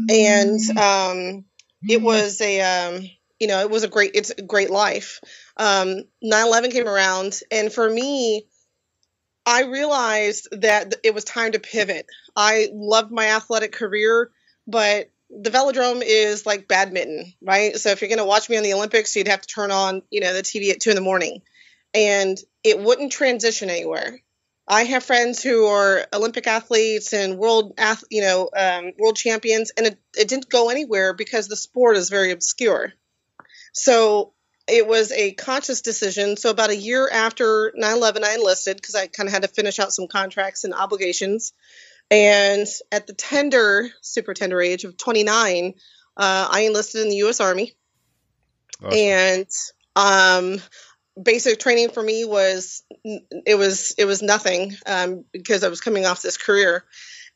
and 0.10 0.60
um, 0.78 1.46
it 1.88 2.02
was 2.02 2.42
a 2.42 2.62
um, 2.62 3.10
you 3.40 3.48
know 3.48 3.62
it 3.62 3.70
was 3.70 3.84
a 3.84 3.88
great 3.88 4.12
it's 4.14 4.32
a 4.32 4.42
great 4.42 4.70
life. 4.70 5.22
Um, 5.58 6.04
9/11 6.24 6.72
came 6.72 6.88
around, 6.88 7.40
and 7.52 7.72
for 7.72 7.90
me, 7.90 8.48
I 9.46 9.64
realized 9.64 10.48
that 10.52 10.96
it 11.04 11.14
was 11.14 11.24
time 11.24 11.52
to 11.52 11.60
pivot. 11.60 12.06
I 12.36 12.70
loved 12.74 13.12
my 13.12 13.28
athletic 13.28 13.74
career, 13.74 14.32
but 14.68 15.10
the 15.30 15.50
velodrome 15.50 16.02
is 16.06 16.46
like 16.46 16.68
badminton, 16.68 17.34
right? 17.42 17.76
So 17.78 17.90
if 17.90 18.02
you're 18.02 18.10
going 18.10 18.20
to 18.20 18.26
watch 18.26 18.50
me 18.50 18.58
on 18.58 18.64
the 18.64 18.74
Olympics, 18.74 19.16
you'd 19.16 19.28
have 19.28 19.42
to 19.42 19.48
turn 19.48 19.72
on, 19.72 20.04
you 20.10 20.22
know, 20.22 20.34
the 20.34 20.44
TV 20.44 20.72
at 20.72 20.80
two 20.80 20.92
in 20.92 20.96
the 20.96 21.02
morning, 21.02 21.42
and 21.94 22.38
it 22.64 22.80
wouldn't 22.80 23.12
transition 23.12 23.70
anywhere. 23.70 24.20
I 24.66 24.84
have 24.86 25.04
friends 25.04 25.44
who 25.44 25.66
are 25.66 26.08
Olympic 26.14 26.48
athletes 26.48 27.12
and 27.12 27.38
world, 27.38 27.74
ath- 27.78 28.06
you 28.10 28.22
know, 28.22 28.50
um, 28.56 28.94
world 28.98 29.18
champions, 29.18 29.72
and 29.76 29.88
it, 29.88 30.00
it 30.16 30.30
didn't 30.30 30.50
go 30.50 30.70
anywhere 30.70 31.14
because 31.14 31.48
the 31.48 31.58
sport 31.58 31.98
is 31.98 32.10
very 32.10 32.32
obscure. 32.32 32.94
So 33.74 34.33
it 34.68 34.88
was 34.88 35.12
a 35.12 35.34
conscious 35.34 35.82
decision. 35.82 36.38
So 36.38 36.50
about 36.50 36.70
a 36.70 36.76
year 36.76 37.10
after 37.10 37.74
9/11, 37.78 38.24
I 38.24 38.36
enlisted 38.36 38.78
because 38.78 38.96
I 38.96 39.08
kind 39.08 39.28
of 39.28 39.34
had 39.34 39.44
to 39.44 39.48
finish 39.48 39.80
out 39.80 39.94
some 39.94 40.08
contracts 40.08 40.64
and 40.64 40.74
obligations. 40.74 41.54
And 42.10 42.68
at 42.92 43.08
the 43.08 43.14
tender, 43.14 43.90
super 44.02 44.34
tender 44.34 44.62
age 44.62 44.84
of 44.84 44.98
29, 44.98 45.74
uh, 46.16 46.48
I 46.52 46.62
enlisted 46.62 47.02
in 47.02 47.10
the 47.10 47.16
U.S. 47.18 47.40
Army. 47.40 47.74
Awesome. 48.82 48.98
And 49.00 49.48
um, 49.96 50.62
basic 51.22 51.60
training 51.60 51.90
for 51.90 52.04
me 52.04 52.26
was 52.26 52.84
it 53.04 53.58
was 53.58 53.96
it 53.98 54.06
was 54.06 54.22
nothing 54.22 54.76
um, 54.86 55.26
because 55.32 55.64
I 55.64 55.70
was 55.70 55.82
coming 55.82 56.06
off 56.06 56.22
this 56.22 56.38
career, 56.38 56.86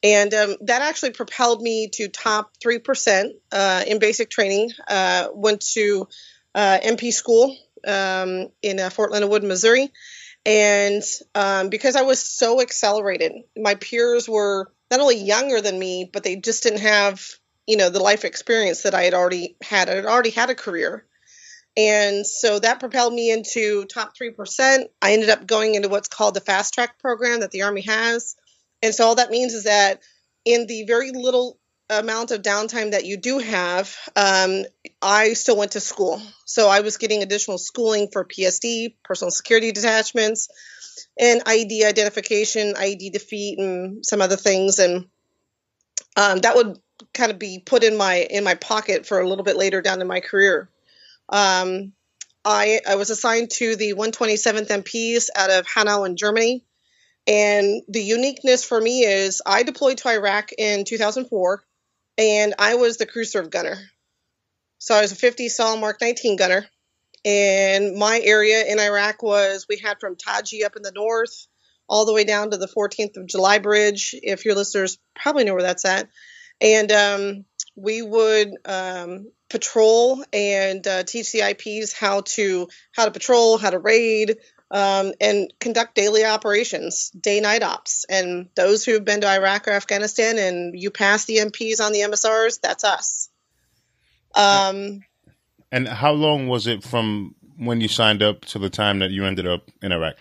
and 0.03 0.33
um, 0.33 0.55
that 0.61 0.81
actually 0.81 1.11
propelled 1.11 1.61
me 1.61 1.89
to 1.93 2.07
top 2.07 2.51
three 2.61 2.79
percent 2.79 3.33
uh, 3.51 3.83
in 3.87 3.99
basic 3.99 4.29
training. 4.29 4.71
Uh, 4.87 5.27
went 5.33 5.61
to 5.73 6.07
uh, 6.55 6.79
MP 6.83 7.11
school 7.11 7.55
um, 7.85 8.47
in 8.61 8.79
uh, 8.79 8.89
Fort 8.89 9.11
Leonard 9.11 9.29
Wood, 9.29 9.43
Missouri, 9.43 9.91
and 10.45 11.03
um, 11.35 11.69
because 11.69 11.95
I 11.97 12.03
was 12.03 12.21
so 12.21 12.61
accelerated, 12.61 13.33
my 13.57 13.75
peers 13.75 14.29
were 14.29 14.71
not 14.89 15.01
only 15.01 15.17
younger 15.17 15.59
than 15.59 15.77
me, 15.77 16.09
but 16.11 16.23
they 16.23 16.37
just 16.37 16.63
didn't 16.63 16.79
have, 16.79 17.21
you 17.65 17.75
know, 17.75 17.89
the 17.89 17.99
life 17.99 18.23
experience 18.23 18.83
that 18.83 18.95
I 18.95 19.03
had 19.03 19.13
already 19.13 19.57
had. 19.61 19.89
I 19.89 19.95
had 19.95 20.05
already 20.05 20.29
had 20.29 20.49
a 20.49 20.55
career. 20.55 21.05
And 21.75 22.25
so 22.25 22.59
that 22.59 22.79
propelled 22.79 23.13
me 23.13 23.29
into 23.29 23.85
top 23.85 24.17
3%. 24.17 24.85
I 25.01 25.13
ended 25.13 25.29
up 25.29 25.45
going 25.45 25.75
into 25.75 25.89
what's 25.89 26.07
called 26.07 26.33
the 26.33 26.41
fast 26.41 26.73
track 26.73 26.97
program 26.97 27.41
that 27.41 27.51
the 27.51 27.63
Army 27.63 27.81
has. 27.81 28.35
And 28.81 28.95
so 28.95 29.05
all 29.05 29.15
that 29.15 29.29
means 29.29 29.53
is 29.53 29.65
that 29.65 30.01
in 30.45 30.65
the 30.65 30.85
very 30.85 31.11
little 31.11 31.59
amount 31.89 32.31
of 32.31 32.41
downtime 32.41 32.91
that 32.91 33.05
you 33.05 33.17
do 33.17 33.39
have, 33.39 33.95
um, 34.15 34.65
I 35.01 35.33
still 35.33 35.57
went 35.57 35.71
to 35.71 35.79
school. 35.79 36.21
So 36.45 36.67
I 36.67 36.81
was 36.81 36.97
getting 36.97 37.23
additional 37.23 37.57
schooling 37.57 38.09
for 38.11 38.25
PSD, 38.25 38.95
personal 39.03 39.31
security 39.31 39.71
detachments, 39.71 40.49
and 41.19 41.41
ID 41.45 41.85
identification, 41.85 42.75
ID 42.77 43.11
defeat, 43.11 43.59
and 43.59 44.05
some 44.05 44.21
other 44.21 44.35
things. 44.35 44.79
And 44.79 45.05
um, 46.15 46.39
that 46.39 46.55
would 46.55 46.77
kind 47.13 47.31
of 47.31 47.39
be 47.39 47.59
put 47.59 47.83
in 47.83 47.95
my 47.95 48.27
in 48.29 48.43
my 48.43 48.55
pocket 48.55 49.05
for 49.05 49.19
a 49.19 49.27
little 49.27 49.43
bit 49.43 49.55
later 49.55 49.81
down 49.81 50.01
in 50.01 50.07
my 50.07 50.19
career. 50.19 50.69
Um, 51.29 51.93
I, 52.43 52.79
I 52.87 52.95
was 52.95 53.09
assigned 53.09 53.49
to 53.51 53.75
the 53.75 53.93
127th 53.93 54.69
MPs 54.69 55.27
out 55.35 55.49
of 55.49 55.67
Hanau 55.67 56.05
in 56.05 56.15
Germany. 56.15 56.63
And 57.27 57.81
the 57.89 58.01
uniqueness 58.01 58.63
for 58.63 58.79
me 58.79 59.01
is 59.01 59.41
I 59.45 59.63
deployed 59.63 59.97
to 59.97 60.07
Iraq 60.07 60.51
in 60.57 60.85
2004 60.85 61.61
and 62.17 62.53
I 62.57 62.75
was 62.75 62.97
the 62.97 63.05
crew 63.05 63.23
serve 63.23 63.49
gunner. 63.49 63.77
So 64.79 64.95
I 64.95 65.01
was 65.01 65.11
a 65.11 65.15
50 65.15 65.49
cal 65.49 65.77
Mark 65.77 65.97
19 66.01 66.37
gunner. 66.37 66.65
And 67.25 67.95
my 67.95 68.21
area 68.23 68.63
in 68.65 68.79
Iraq 68.79 69.21
was 69.21 69.65
we 69.67 69.77
had 69.77 69.99
from 69.99 70.15
Taji 70.15 70.63
up 70.63 70.75
in 70.75 70.81
the 70.81 70.91
north 70.91 71.47
all 71.89 72.05
the 72.05 72.13
way 72.13 72.23
down 72.23 72.51
to 72.51 72.57
the 72.57 72.67
14th 72.67 73.17
of 73.17 73.27
July 73.27 73.59
Bridge. 73.59 74.15
If 74.21 74.45
your 74.45 74.55
listeners 74.55 74.97
probably 75.15 75.43
know 75.43 75.53
where 75.53 75.63
that's 75.63 75.85
at. 75.85 76.09
And 76.61 76.91
um, 76.91 77.45
we 77.75 78.01
would 78.01 78.51
um, 78.65 79.31
patrol 79.49 80.23
and 80.33 80.85
uh, 80.87 81.03
teach 81.03 81.31
the 81.31 81.49
IPs 81.49 81.93
how 81.93 82.21
to 82.21 82.67
how 82.93 83.05
to 83.05 83.11
patrol, 83.11 83.57
how 83.57 83.69
to 83.69 83.79
raid, 83.79 84.37
um, 84.69 85.13
and 85.21 85.51
conduct 85.59 85.95
daily 85.95 86.25
operations, 86.25 87.09
day 87.09 87.39
night 87.39 87.63
ops. 87.63 88.05
And 88.09 88.49
those 88.55 88.83
who've 88.83 89.03
been 89.03 89.21
to 89.21 89.27
Iraq 89.27 89.67
or 89.67 89.71
Afghanistan 89.71 90.37
and 90.37 90.79
you 90.79 90.91
pass 90.91 91.25
the 91.25 91.37
MPs 91.37 91.79
on 91.79 91.93
the 91.93 92.01
MSRs, 92.01 92.59
that's 92.61 92.83
us. 92.83 93.29
Um, 94.35 95.03
and 95.71 95.87
how 95.87 96.11
long 96.11 96.47
was 96.47 96.67
it 96.67 96.83
from 96.83 97.35
when 97.57 97.81
you 97.81 97.87
signed 97.87 98.21
up 98.21 98.45
to 98.45 98.59
the 98.59 98.69
time 98.69 98.99
that 98.99 99.11
you 99.11 99.25
ended 99.25 99.47
up 99.47 99.69
in 99.81 99.91
Iraq? 99.91 100.17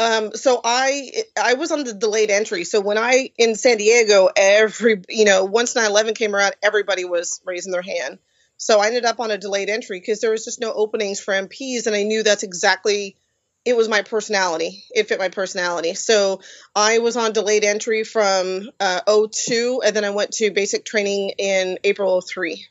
Um, 0.00 0.32
so 0.34 0.60
I 0.62 1.10
I 1.36 1.54
was 1.54 1.72
on 1.72 1.82
the 1.82 1.92
delayed 1.92 2.30
entry. 2.30 2.62
So 2.64 2.80
when 2.80 2.98
I 2.98 3.30
in 3.36 3.56
San 3.56 3.78
Diego, 3.78 4.28
every 4.36 5.02
you 5.08 5.24
know 5.24 5.44
once 5.44 5.74
9/11 5.74 6.14
came 6.14 6.34
around, 6.34 6.54
everybody 6.62 7.04
was 7.04 7.40
raising 7.44 7.72
their 7.72 7.82
hand. 7.82 8.18
So 8.56 8.80
I 8.80 8.86
ended 8.86 9.04
up 9.04 9.20
on 9.20 9.30
a 9.30 9.38
delayed 9.38 9.68
entry 9.68 9.98
because 9.98 10.20
there 10.20 10.30
was 10.30 10.44
just 10.44 10.60
no 10.60 10.72
openings 10.72 11.20
for 11.20 11.34
MPs, 11.34 11.86
and 11.86 11.96
I 11.96 12.04
knew 12.04 12.22
that's 12.22 12.44
exactly 12.44 13.16
it 13.64 13.76
was 13.76 13.88
my 13.88 14.02
personality. 14.02 14.84
It 14.94 15.08
fit 15.08 15.18
my 15.18 15.28
personality. 15.28 15.94
So 15.94 16.40
I 16.74 16.98
was 16.98 17.16
on 17.16 17.32
delayed 17.32 17.64
entry 17.64 18.04
from 18.04 18.70
uh, 18.80 19.00
02, 19.06 19.82
and 19.84 19.94
then 19.94 20.04
I 20.04 20.10
went 20.10 20.32
to 20.32 20.50
basic 20.50 20.84
training 20.84 21.32
in 21.38 21.78
April 21.84 22.20
03. 22.20 22.66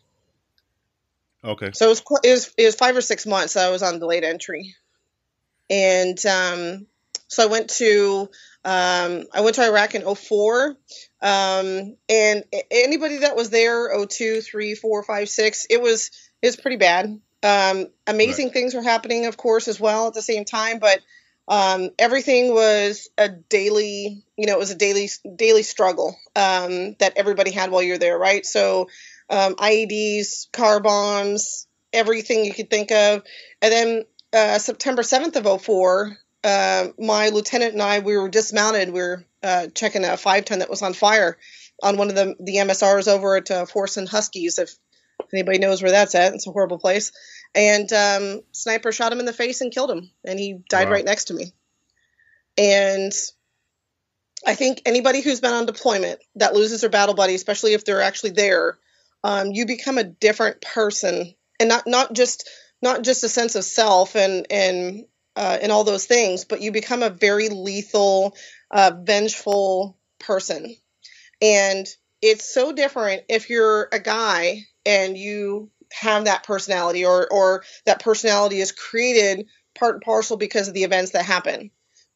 Okay. 1.44 1.72
So 1.74 1.86
it 1.86 1.90
was, 1.90 2.04
it 2.24 2.32
was, 2.32 2.54
it 2.58 2.66
was 2.66 2.76
five 2.76 2.98
or 2.98 3.02
six 3.02 3.26
months 3.26 3.54
that 3.54 3.68
I 3.68 3.70
was 3.70 3.84
on 3.84 4.00
delayed 4.00 4.24
entry, 4.24 4.76
and 5.70 6.18
um, 6.26 6.88
so 7.28 7.44
I 7.44 7.48
went 7.48 7.70
to 7.72 8.30
um, 8.68 9.24
I 9.34 9.42
went 9.42 9.56
to 9.56 9.66
Iraq 9.66 9.96
in 9.96 10.16
04. 10.16 10.76
Um, 11.22 11.96
and 12.10 12.44
anybody 12.70 13.20
that 13.20 13.36
was 13.36 13.50
there 13.50 13.90
02, 14.06 14.42
3, 14.42 14.76
4, 14.76 15.04
5, 15.04 15.30
6, 15.30 15.68
it 15.70 15.82
was 15.82 16.12
it 16.42 16.48
was 16.48 16.58
pretty 16.58 16.78
bad. 16.78 17.20
Um, 17.44 17.88
amazing 18.08 18.48
right. 18.48 18.54
things 18.54 18.74
were 18.74 18.82
happening, 18.82 19.26
of 19.26 19.38
course, 19.38 19.68
as 19.68 19.80
well 19.80 20.08
at 20.08 20.14
the 20.14 20.22
same 20.22 20.46
time, 20.46 20.80
but 20.80 21.00
um, 21.48 21.92
everything 21.98 22.54
was 22.54 23.10
a 23.18 23.30
daily, 23.30 24.24
you 24.36 24.48
know, 24.48 24.54
it 24.54 24.60
was 24.60 24.72
a 24.72 24.76
daily 24.76 25.10
daily 25.36 25.64
struggle 25.64 26.18
um, 26.36 26.96
that 27.00 27.14
everybody 27.16 27.52
had 27.52 27.72
while 27.72 27.84
you're 27.84 27.98
there, 27.98 28.18
right? 28.18 28.46
So 28.46 28.90
um, 29.30 29.56
IEDs, 29.56 30.52
car 30.52 30.80
bombs, 30.80 31.68
everything 31.94 32.44
you 32.44 32.54
could 32.54 32.70
think 32.70 32.92
of, 32.92 33.24
and 33.62 33.72
then 33.72 34.06
uh, 34.34 34.60
September 34.60 35.04
7th 35.04 35.36
of 35.38 35.62
04, 35.62 36.18
uh, 36.44 36.88
my 37.00 37.30
lieutenant 37.30 37.74
and 37.74 37.82
I, 37.82 38.00
we 38.00 38.18
were 38.18 38.30
dismounted. 38.30 38.90
We 38.90 39.00
were 39.00 39.26
uh, 39.42 39.68
checking 39.74 40.04
a 40.04 40.18
five 40.18 40.46
ton 40.46 40.60
that 40.60 40.70
was 40.70 40.82
on 40.82 40.94
fire 40.94 41.38
on 41.82 41.98
one 41.98 42.10
of 42.10 42.16
the 42.16 42.36
the 42.40 42.56
MSRs 42.56 43.08
over 43.08 43.38
at 43.38 43.52
uh, 43.52 43.66
Force 43.66 43.98
and 43.98 44.10
Huskies. 44.10 44.60
If 44.60 44.76
anybody 45.34 45.60
knows 45.60 45.82
where 45.82 45.92
that's 45.92 46.16
at, 46.16 46.34
it's 46.34 46.48
a 46.48 46.52
horrible 46.52 46.80
place. 46.80 47.12
And 47.56 47.92
um, 47.94 48.42
sniper 48.52 48.92
shot 48.92 49.12
him 49.12 49.20
in 49.20 49.26
the 49.26 49.34
face 49.34 49.62
and 49.62 49.72
killed 49.72 49.92
him, 49.92 50.10
and 50.24 50.40
he 50.40 50.60
died 50.70 50.88
wow. 50.88 50.94
right 50.94 51.06
next 51.06 51.26
to 51.26 51.34
me. 51.34 51.54
And 52.58 53.14
I 54.46 54.56
think 54.56 54.82
anybody 54.86 55.22
who's 55.22 55.42
been 55.42 55.54
on 55.54 55.66
deployment 55.66 56.20
that 56.36 56.54
loses 56.54 56.82
their 56.82 56.90
battle 56.90 57.16
buddy, 57.16 57.36
especially 57.36 57.74
if 57.74 57.86
they're 57.86 58.02
actually 58.02 58.32
there, 58.32 58.78
um, 59.24 59.52
you 59.52 59.66
become 59.66 59.98
a 59.98 60.04
different 60.04 60.62
person, 60.62 61.34
and 61.60 61.70
not 61.70 61.88
not 61.88 62.14
just 62.14 62.50
not 62.82 63.02
just 63.04 63.24
a 63.24 63.30
sense 63.30 63.56
of 63.56 63.64
self 63.64 64.16
and 64.16 64.46
and 64.52 65.06
uh, 65.36 65.58
and 65.62 65.72
all 65.72 65.84
those 65.84 66.06
things, 66.06 66.46
but 66.46 66.62
you 66.62 66.72
become 66.72 67.04
a 67.04 67.10
very 67.10 67.50
lethal, 67.50 68.36
uh, 68.72 68.92
vengeful 69.04 69.98
person. 70.20 70.76
And 71.42 71.86
it's 72.22 72.52
so 72.52 72.72
different 72.72 73.24
if 73.30 73.50
you're 73.50 73.88
a 73.92 74.00
guy 74.00 74.64
and 74.88 75.18
you 75.18 75.70
have 75.92 76.26
that 76.26 76.44
personality 76.44 77.06
or 77.06 77.28
or 77.32 77.64
that 77.86 78.02
personality 78.02 78.60
is 78.60 78.72
created 78.72 79.48
part 79.78 79.96
and 79.96 80.02
parcel 80.04 80.38
because 80.38 80.68
of 80.68 80.74
the 80.74 80.84
events 80.84 81.12
that 81.12 81.26
happen. 81.26 81.70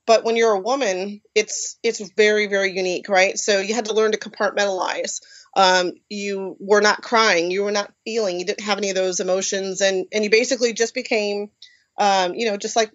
But 0.08 0.24
when 0.24 0.36
you're 0.36 0.54
a 0.54 0.60
woman, 0.60 1.22
it's 1.36 1.78
it's 1.84 2.02
very 2.14 2.48
very 2.48 2.72
unique, 2.72 3.08
right? 3.10 3.38
So 3.38 3.60
you 3.60 3.76
had 3.76 3.86
to 3.86 3.94
learn 3.94 4.14
to 4.14 4.18
compartmentalize. 4.18 5.22
Um, 5.56 5.92
you 6.10 6.56
were 6.60 6.82
not 6.82 7.02
crying, 7.02 7.52
you 7.52 7.64
were 7.64 7.72
not 7.72 7.94
feeling, 8.06 8.40
you 8.40 8.46
didn't 8.46 8.64
have 8.64 8.78
any 8.78 8.90
of 8.90 8.96
those 8.96 9.20
emotions, 9.20 9.82
and 9.82 10.06
and 10.12 10.24
you 10.24 10.30
basically 10.30 10.74
just 10.74 10.94
became, 10.94 11.50
um, 11.98 12.34
you 12.34 12.50
know, 12.50 12.58
just 12.58 12.76
like 12.76 12.92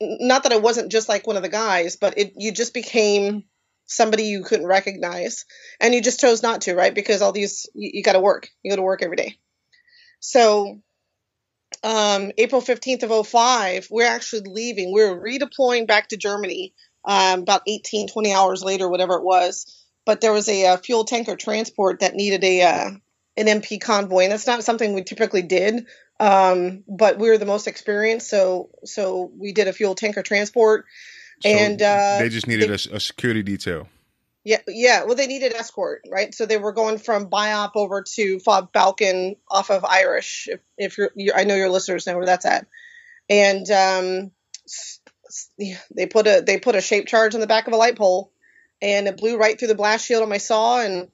not 0.00 0.42
that 0.42 0.52
I 0.52 0.56
wasn't 0.58 0.90
just 0.90 1.08
like 1.08 1.26
one 1.26 1.36
of 1.36 1.42
the 1.42 1.48
guys, 1.48 1.96
but 1.96 2.18
it 2.18 2.34
you 2.36 2.52
just 2.52 2.74
became 2.74 3.44
somebody 3.86 4.24
you 4.24 4.42
couldn't 4.44 4.66
recognize, 4.66 5.44
and 5.80 5.94
you 5.94 6.00
just 6.00 6.20
chose 6.20 6.42
not 6.42 6.62
to, 6.62 6.74
right? 6.74 6.94
Because 6.94 7.22
all 7.22 7.32
these 7.32 7.68
you, 7.74 7.90
you 7.94 8.02
got 8.02 8.12
to 8.12 8.20
work, 8.20 8.48
you 8.62 8.70
go 8.70 8.76
to 8.76 8.82
work 8.82 9.02
every 9.02 9.16
day. 9.16 9.36
So, 10.20 10.80
um, 11.82 12.32
April 12.38 12.60
fifteenth 12.60 13.02
of 13.02 13.26
05, 13.26 13.88
we're 13.90 14.06
actually 14.06 14.42
leaving. 14.46 14.92
We 14.92 15.02
we're 15.02 15.20
redeploying 15.20 15.86
back 15.86 16.08
to 16.08 16.16
Germany 16.16 16.74
um, 17.04 17.40
about 17.40 17.62
18, 17.66 18.08
20 18.08 18.32
hours 18.32 18.62
later, 18.62 18.88
whatever 18.88 19.14
it 19.14 19.24
was. 19.24 19.66
But 20.04 20.20
there 20.20 20.32
was 20.32 20.48
a, 20.48 20.66
a 20.66 20.78
fuel 20.78 21.04
tanker 21.04 21.36
transport 21.36 22.00
that 22.00 22.14
needed 22.14 22.42
a 22.44 22.62
uh, 22.62 22.90
an 23.36 23.46
MP 23.46 23.80
convoy, 23.80 24.24
and 24.24 24.32
that's 24.32 24.46
not 24.46 24.64
something 24.64 24.94
we 24.94 25.04
typically 25.04 25.42
did. 25.42 25.86
Um, 26.20 26.84
but 26.86 27.18
we 27.18 27.28
were 27.30 27.38
the 27.38 27.46
most 27.46 27.66
experienced, 27.66 28.28
so 28.28 28.70
so 28.84 29.30
we 29.36 29.52
did 29.52 29.68
a 29.68 29.72
fuel 29.72 29.94
tanker 29.94 30.22
transport, 30.22 30.86
so 31.42 31.48
and 31.48 31.80
uh, 31.80 32.18
they 32.18 32.28
just 32.28 32.46
needed 32.46 32.68
they, 32.68 32.92
a, 32.92 32.96
a, 32.96 33.00
security 33.00 33.42
detail. 33.42 33.88
Yeah, 34.44 34.60
yeah. 34.66 35.04
Well, 35.04 35.14
they 35.14 35.26
needed 35.26 35.52
escort, 35.52 36.02
right? 36.10 36.34
So 36.34 36.46
they 36.46 36.56
were 36.56 36.72
going 36.72 36.98
from 36.98 37.30
BIAP 37.30 37.72
over 37.74 38.02
to 38.14 38.38
Fob 38.40 38.72
Falcon 38.72 39.36
off 39.48 39.70
of 39.70 39.84
Irish. 39.84 40.48
If, 40.50 40.60
if 40.76 40.98
you're, 40.98 41.10
you're, 41.14 41.36
I 41.36 41.44
know 41.44 41.54
your 41.54 41.70
listeners 41.70 42.06
know 42.06 42.16
where 42.16 42.26
that's 42.26 42.46
at, 42.46 42.66
and 43.28 43.70
um, 43.70 44.30
they 45.96 46.06
put 46.06 46.26
a 46.26 46.42
they 46.44 46.58
put 46.58 46.74
a 46.74 46.80
shape 46.80 47.06
charge 47.06 47.34
on 47.34 47.40
the 47.40 47.46
back 47.46 47.66
of 47.66 47.72
a 47.72 47.76
light 47.76 47.96
pole, 47.96 48.32
and 48.80 49.06
it 49.06 49.16
blew 49.16 49.36
right 49.36 49.58
through 49.58 49.68
the 49.68 49.74
blast 49.74 50.06
shield 50.06 50.22
on 50.22 50.28
my 50.28 50.38
saw 50.38 50.80
and 50.80 51.08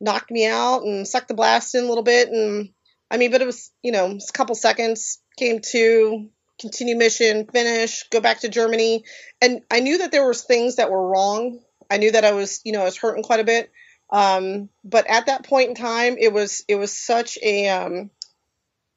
knocked 0.00 0.30
me 0.30 0.46
out 0.46 0.82
and 0.82 1.06
sucked 1.06 1.28
the 1.28 1.34
blast 1.34 1.76
in 1.76 1.84
a 1.84 1.88
little 1.88 2.02
bit 2.02 2.28
and 2.28 2.70
I 3.12 3.18
mean, 3.18 3.30
but 3.30 3.42
it 3.42 3.46
was, 3.46 3.70
you 3.82 3.92
know, 3.92 4.06
a 4.06 4.32
couple 4.32 4.54
seconds, 4.54 5.18
came 5.36 5.60
to, 5.72 6.30
continue 6.62 6.96
mission, 6.96 7.46
finish, 7.46 8.04
go 8.08 8.20
back 8.20 8.40
to 8.40 8.48
Germany. 8.48 9.04
And 9.42 9.60
I 9.70 9.80
knew 9.80 9.98
that 9.98 10.10
there 10.12 10.26
was 10.26 10.42
things 10.42 10.76
that 10.76 10.90
were 10.90 11.06
wrong. 11.06 11.60
I 11.90 11.98
knew 11.98 12.12
that 12.12 12.24
I 12.24 12.32
was, 12.32 12.62
you 12.64 12.72
know, 12.72 12.80
I 12.80 12.84
was 12.84 12.96
hurting 12.96 13.22
quite 13.22 13.40
a 13.40 13.44
bit. 13.44 13.70
Um, 14.10 14.70
but 14.84 15.06
at 15.08 15.26
that 15.26 15.44
point 15.44 15.70
in 15.70 15.74
time, 15.74 16.16
it 16.18 16.32
was, 16.32 16.64
it 16.68 16.76
was 16.76 16.92
such 16.96 17.38
a, 17.42 17.68
um, 17.68 18.10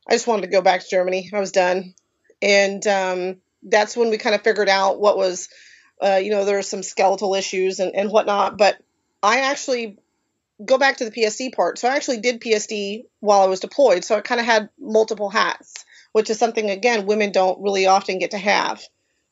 I 0.07 0.13
just 0.13 0.27
wanted 0.27 0.43
to 0.43 0.47
go 0.47 0.61
back 0.61 0.81
to 0.81 0.89
Germany. 0.89 1.29
I 1.33 1.39
was 1.39 1.51
done. 1.51 1.93
And, 2.41 2.85
um, 2.87 3.37
that's 3.63 3.97
when 3.97 4.09
we 4.11 4.17
kind 4.17 4.35
of 4.35 4.43
figured 4.43 4.69
out 4.69 4.99
what 4.99 5.17
was, 5.17 5.49
uh, 6.01 6.19
you 6.21 6.29
know, 6.29 6.45
there 6.45 6.57
were 6.57 6.61
some 6.61 6.83
skeletal 6.83 7.33
issues 7.33 7.79
and, 7.79 7.95
and 7.95 8.11
whatnot. 8.11 8.57
But 8.57 8.77
I 9.23 9.41
actually 9.41 9.97
go 10.63 10.77
back 10.77 10.97
to 10.97 11.05
the 11.05 11.11
PSD 11.11 11.53
part. 11.53 11.79
So 11.79 11.87
I 11.87 11.95
actually 11.95 12.19
did 12.19 12.41
PSD 12.41 13.05
while 13.19 13.41
I 13.41 13.47
was 13.47 13.59
deployed. 13.59 14.05
So 14.05 14.15
I 14.15 14.21
kind 14.21 14.39
of 14.39 14.45
had 14.45 14.69
multiple 14.79 15.29
hats, 15.29 15.83
which 16.15 16.29
is 16.29 16.39
something, 16.39 16.69
again, 16.69 17.07
women 17.07 17.33
don't 17.33 17.61
really 17.61 17.87
often 17.87 18.19
get 18.19 18.31
to 18.31 18.37
have. 18.37 18.81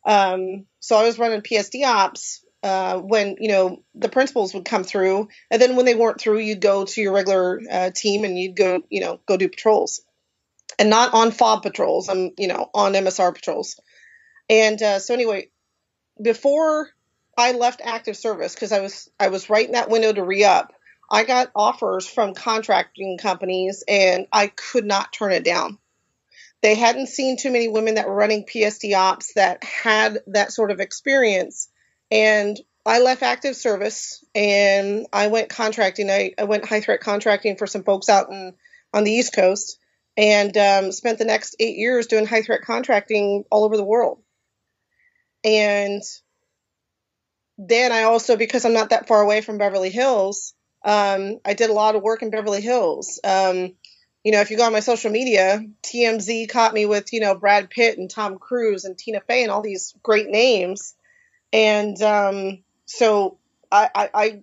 Um, 0.06 0.66
so 0.82 0.98
I 0.98 1.04
was 1.04 1.18
running 1.18 1.40
PSD 1.40 1.86
ops 1.86 2.44
uh, 2.62 2.98
when, 3.00 3.38
you 3.40 3.48
know, 3.48 3.82
the 3.96 4.10
principals 4.10 4.54
would 4.54 4.66
come 4.66 4.84
through. 4.84 5.30
And 5.50 5.62
then 5.62 5.78
when 5.78 5.86
they 5.86 5.96
weren't 5.96 6.20
through, 6.20 6.40
you'd 6.40 6.60
go 6.60 6.84
to 6.84 7.02
your 7.02 7.14
regular 7.14 7.62
uh, 7.72 7.92
team 7.92 8.26
and 8.26 8.38
you'd 8.38 8.58
go, 8.58 8.82
you 8.90 9.00
know, 9.00 9.22
go 9.26 9.38
do 9.38 9.48
patrols. 9.48 10.02
And 10.78 10.90
not 10.90 11.14
on 11.14 11.32
FOB 11.32 11.64
patrols, 11.64 12.10
I'm, 12.10 12.32
you 12.38 12.50
know, 12.50 12.70
on 12.74 12.92
MSR 12.92 13.34
patrols. 13.34 13.80
And 14.50 14.82
uh, 14.84 15.00
so 15.00 15.14
anyway, 15.14 15.52
before 16.22 16.90
I 17.38 17.54
left 17.54 17.80
active 17.82 18.18
service, 18.18 18.56
because 18.56 18.74
I 18.74 18.82
was 18.82 19.10
I 19.18 19.30
was 19.30 19.50
right 19.50 19.66
in 19.66 19.72
that 19.72 19.90
window 19.90 20.12
to 20.12 20.22
re 20.22 20.44
up, 20.44 20.74
I 21.10 21.24
got 21.24 21.50
offers 21.56 22.06
from 22.10 22.34
contracting 22.34 23.18
companies 23.18 23.86
and 23.88 24.28
I 24.34 24.48
could 24.48 24.84
not 24.84 25.14
turn 25.14 25.32
it 25.32 25.46
down. 25.46 25.78
They 26.64 26.76
hadn't 26.76 27.08
seen 27.08 27.38
too 27.38 27.52
many 27.52 27.68
women 27.68 27.96
that 27.96 28.08
were 28.08 28.16
running 28.16 28.46
PSD 28.46 28.96
ops 28.96 29.34
that 29.34 29.64
had 29.66 30.20
that 30.28 30.54
sort 30.54 30.72
of 30.72 30.80
experience. 30.80 31.70
And 32.10 32.58
I 32.86 33.00
left 33.00 33.22
active 33.22 33.58
service 33.58 34.24
and 34.34 35.06
I 35.12 35.28
went 35.28 35.50
contracting. 35.50 36.10
I, 36.10 36.32
I 36.40 36.46
went 36.46 36.66
high 36.66 36.80
threat 36.80 37.02
contracting 37.02 37.58
for 37.58 37.68
some 37.68 37.84
folks 37.84 38.08
out 38.08 38.30
in, 38.30 38.54
on 38.94 39.04
the 39.04 39.12
East 39.12 39.36
Coast 39.36 39.78
and 40.16 40.56
um, 40.58 40.92
spent 40.94 41.18
the 41.18 41.26
next 41.26 41.58
eight 41.60 41.78
years 41.78 42.08
doing 42.08 42.26
high 42.26 42.44
threat 42.44 42.62
contracting 42.62 43.44
all 43.52 43.66
over 43.66 43.76
the 43.76 43.84
world. 43.84 44.22
And 45.44 46.02
then 47.58 47.92
I 47.92 48.04
also, 48.04 48.38
because 48.38 48.64
I'm 48.64 48.74
not 48.74 48.92
that 48.92 49.10
far 49.10 49.22
away 49.22 49.42
from 49.42 49.58
Beverly 49.58 49.90
Hills, 49.90 50.54
um, 50.86 51.40
I 51.44 51.56
did 51.56 51.70
a 51.70 51.74
lot 51.74 51.96
of 51.96 52.04
work 52.04 52.22
in 52.22 52.30
Beverly 52.30 52.62
Hills. 52.62 53.20
Um, 53.24 53.76
you 54.24 54.32
know, 54.32 54.40
if 54.40 54.52
you 54.52 54.58
go 54.58 54.66
on 54.66 54.72
my 54.72 54.80
social 54.80 55.12
media, 55.12 55.62
TMZ 55.84 56.50
caught 56.50 56.74
me 56.74 56.86
with, 56.86 57.12
you 57.12 57.20
know, 57.20 57.36
Brad 57.36 57.70
Pitt 57.70 57.98
and 57.98 58.10
Tom 58.10 58.38
Cruise 58.38 58.86
and 58.86 58.98
Tina 58.98 59.20
Fey 59.22 59.44
and 59.44 59.52
all 59.52 59.62
these 59.62 59.94
great 60.02 60.30
names. 60.30 60.96
And 61.52 62.02
um, 62.02 62.64
so 62.86 63.38
I, 63.72 63.90
I, 64.14 64.42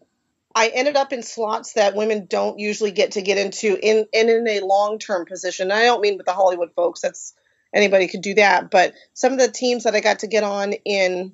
I, 0.55 0.69
ended 0.69 0.97
up 0.97 1.13
in 1.13 1.23
slots 1.23 1.75
that 1.75 1.97
women 1.97 2.27
don't 2.27 2.59
usually 2.59 2.91
get 2.91 3.13
to 3.13 3.23
get 3.23 3.39
into 3.39 3.77
in, 3.81 4.07
in, 4.13 4.29
in 4.29 4.49
a 4.49 4.61
long 4.65 4.99
term 4.99 5.25
position. 5.25 5.73
I 5.73 5.85
don't 5.85 6.03
mean 6.03 6.19
with 6.19 6.27
the 6.27 6.33
Hollywood 6.33 6.73
folks, 6.75 7.01
that's 7.01 7.35
anybody 7.73 8.07
could 8.07 8.23
do 8.23 8.35
that. 8.35 8.71
But 8.71 8.95
some 9.15 9.33
of 9.33 9.39
the 9.39 9.51
teams 9.51 9.85
that 9.85 9.95
I 9.95 10.01
got 10.01 10.21
to 10.21 10.27
get 10.27 10.45
on 10.45 10.73
in 10.85 11.33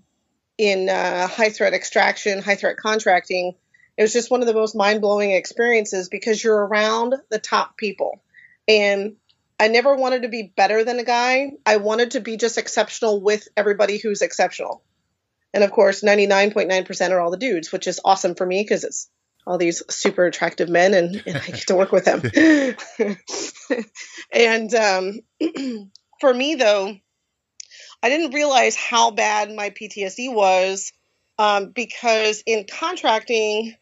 in 0.58 0.88
uh, 0.88 1.26
high 1.26 1.50
threat 1.50 1.74
extraction, 1.74 2.40
high 2.40 2.54
threat 2.54 2.78
contracting, 2.78 3.54
it 3.96 4.02
was 4.02 4.12
just 4.12 4.30
one 4.30 4.40
of 4.40 4.46
the 4.46 4.54
most 4.54 4.74
mind 4.74 5.00
blowing 5.00 5.32
experiences 5.32 6.08
because 6.08 6.42
you're 6.42 6.66
around 6.66 7.14
the 7.30 7.38
top 7.38 7.76
people. 7.76 8.22
And 8.68 9.16
I 9.58 9.68
never 9.68 9.94
wanted 9.94 10.22
to 10.22 10.28
be 10.28 10.52
better 10.54 10.84
than 10.84 10.98
a 10.98 11.04
guy. 11.04 11.52
I 11.64 11.76
wanted 11.76 12.12
to 12.12 12.20
be 12.20 12.36
just 12.36 12.58
exceptional 12.58 13.20
with 13.20 13.48
everybody 13.56 13.98
who's 13.98 14.22
exceptional. 14.22 14.82
And 15.54 15.64
of 15.64 15.70
course, 15.70 16.02
99.9% 16.02 17.10
are 17.10 17.20
all 17.20 17.30
the 17.30 17.36
dudes, 17.36 17.72
which 17.72 17.86
is 17.86 18.00
awesome 18.04 18.34
for 18.34 18.44
me 18.44 18.62
because 18.62 18.84
it's 18.84 19.08
all 19.46 19.58
these 19.58 19.82
super 19.88 20.26
attractive 20.26 20.68
men 20.68 20.92
and, 20.92 21.22
and 21.26 21.36
I 21.36 21.46
get 21.46 21.68
to 21.68 21.76
work 21.76 21.92
with 21.92 22.04
them. 22.04 22.20
and 24.32 24.74
um, 24.74 25.20
for 26.20 26.34
me, 26.34 26.56
though, 26.56 26.96
I 28.02 28.08
didn't 28.08 28.34
realize 28.34 28.76
how 28.76 29.12
bad 29.12 29.50
my 29.54 29.70
PTSD 29.70 30.34
was 30.34 30.92
um, 31.38 31.70
because 31.70 32.42
in 32.46 32.66
contracting, 32.70 33.74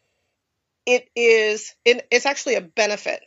it 0.85 1.09
is 1.15 1.73
it, 1.83 2.07
it's 2.11 2.25
actually 2.25 2.55
a 2.55 2.61
benefit, 2.61 3.21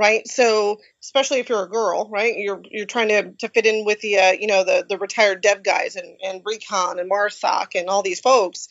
right? 0.00 0.26
So 0.26 0.80
especially 1.00 1.38
if 1.38 1.48
you're 1.48 1.64
a 1.64 1.68
girl, 1.68 2.08
right? 2.10 2.34
You're 2.36 2.62
you're 2.70 2.86
trying 2.86 3.08
to, 3.08 3.32
to 3.38 3.48
fit 3.48 3.66
in 3.66 3.84
with 3.84 4.00
the 4.00 4.18
uh, 4.18 4.32
you 4.32 4.46
know 4.48 4.64
the 4.64 4.84
the 4.88 4.98
retired 4.98 5.42
dev 5.42 5.62
guys 5.62 5.94
and 5.94 6.16
and 6.24 6.42
Recon 6.44 6.98
and 6.98 7.10
Marsoc 7.10 7.78
and 7.78 7.88
all 7.88 8.02
these 8.02 8.20
folks, 8.20 8.68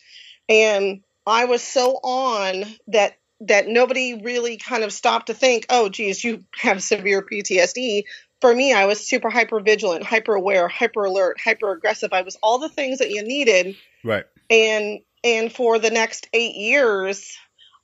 and 0.50 1.02
I 1.26 1.46
was 1.46 1.62
so 1.62 1.94
on 2.04 2.66
that 2.88 3.18
that 3.42 3.70
nobody 3.70 4.22
really 4.22 4.58
kind 4.58 4.84
of 4.84 4.92
stopped 4.92 5.28
to 5.28 5.34
think, 5.34 5.66
oh, 5.70 5.88
geez, 5.88 6.22
you 6.22 6.44
have 6.58 6.84
severe 6.84 7.22
PTSD 7.22 8.04
for 8.42 8.54
me, 8.54 8.74
I 8.74 8.86
was 8.86 9.06
super 9.06 9.30
hyper 9.30 9.60
vigilant, 9.60 10.04
hyper 10.04 10.34
aware, 10.34 10.68
hyper 10.68 11.06
alert, 11.06 11.40
hyper 11.44 11.72
aggressive. 11.72 12.14
I 12.14 12.22
was 12.22 12.38
all 12.42 12.60
the 12.60 12.70
things 12.70 13.00
that 13.00 13.12
you 13.12 13.24
needed. 13.24 13.76
Right. 14.04 14.26
And 14.50 15.00
and 15.24 15.52
for 15.52 15.80
the 15.80 15.90
next 15.90 16.28
eight 16.34 16.56
years, 16.56 17.38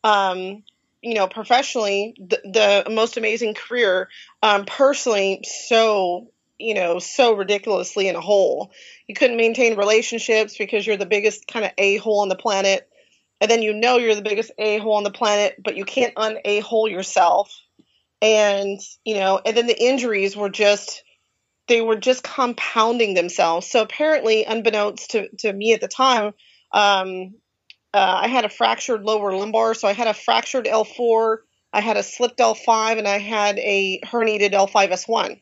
um, 0.04 0.64
you 1.06 1.14
know, 1.14 1.28
professionally, 1.28 2.16
the, 2.18 2.84
the 2.86 2.92
most 2.92 3.18
amazing 3.18 3.54
career. 3.54 4.10
Um, 4.42 4.66
personally, 4.66 5.42
so 5.44 6.32
you 6.58 6.74
know, 6.74 7.00
so 7.00 7.34
ridiculously 7.34 8.08
in 8.08 8.16
a 8.16 8.22
hole. 8.22 8.72
You 9.08 9.16
couldn't 9.16 9.36
maintain 9.36 9.78
relationships 9.78 10.58
because 10.58 10.88
you're 10.88 10.96
the 10.96 11.06
biggest 11.06 11.48
kind 11.48 11.66
of 11.66 11.72
a 11.78 11.98
hole 11.98 12.22
on 12.22 12.30
the 12.30 12.36
planet, 12.36 12.90
and 13.40 13.52
then 13.52 13.62
you 13.62 13.74
know 13.74 13.98
you're 13.98 14.16
the 14.16 14.22
biggest 14.22 14.52
a 14.58 14.78
hole 14.78 14.96
on 14.96 15.04
the 15.04 15.12
planet, 15.12 15.56
but 15.64 15.76
you 15.76 15.86
can't 15.86 16.14
un 16.16 16.38
a 16.44 16.60
hole 16.62 16.88
yourself 16.88 17.52
and 18.22 18.80
you 19.04 19.16
know 19.16 19.40
and 19.46 19.56
then 19.56 19.68
the 19.68 19.84
injuries 19.84 20.36
were 20.36 20.50
just 20.50 21.04
they 21.68 21.82
were 21.82 21.96
just 21.96 22.24
compounding 22.24 23.14
themselves 23.14 23.70
so 23.70 23.82
apparently 23.82 24.46
unbeknownst 24.46 25.12
to, 25.12 25.30
to 25.38 25.52
me 25.52 25.74
at 25.74 25.82
the 25.82 25.88
time 25.88 26.34
um, 26.72 27.36
uh, 27.96 28.20
i 28.22 28.28
had 28.28 28.46
a 28.46 28.50
fractured 28.50 29.04
lower 29.04 29.36
lumbar 29.36 29.74
so 29.74 29.88
i 29.88 29.94
had 29.94 30.08
a 30.08 30.14
fractured 30.14 30.66
l4 30.66 31.38
i 31.74 31.82
had 31.82 31.98
a 31.98 32.04
slipped 32.04 32.40
l5 32.40 32.98
and 32.98 33.08
i 33.08 33.18
had 33.18 33.58
a 33.60 34.00
herniated 34.06 34.52
l5s1 34.52 35.42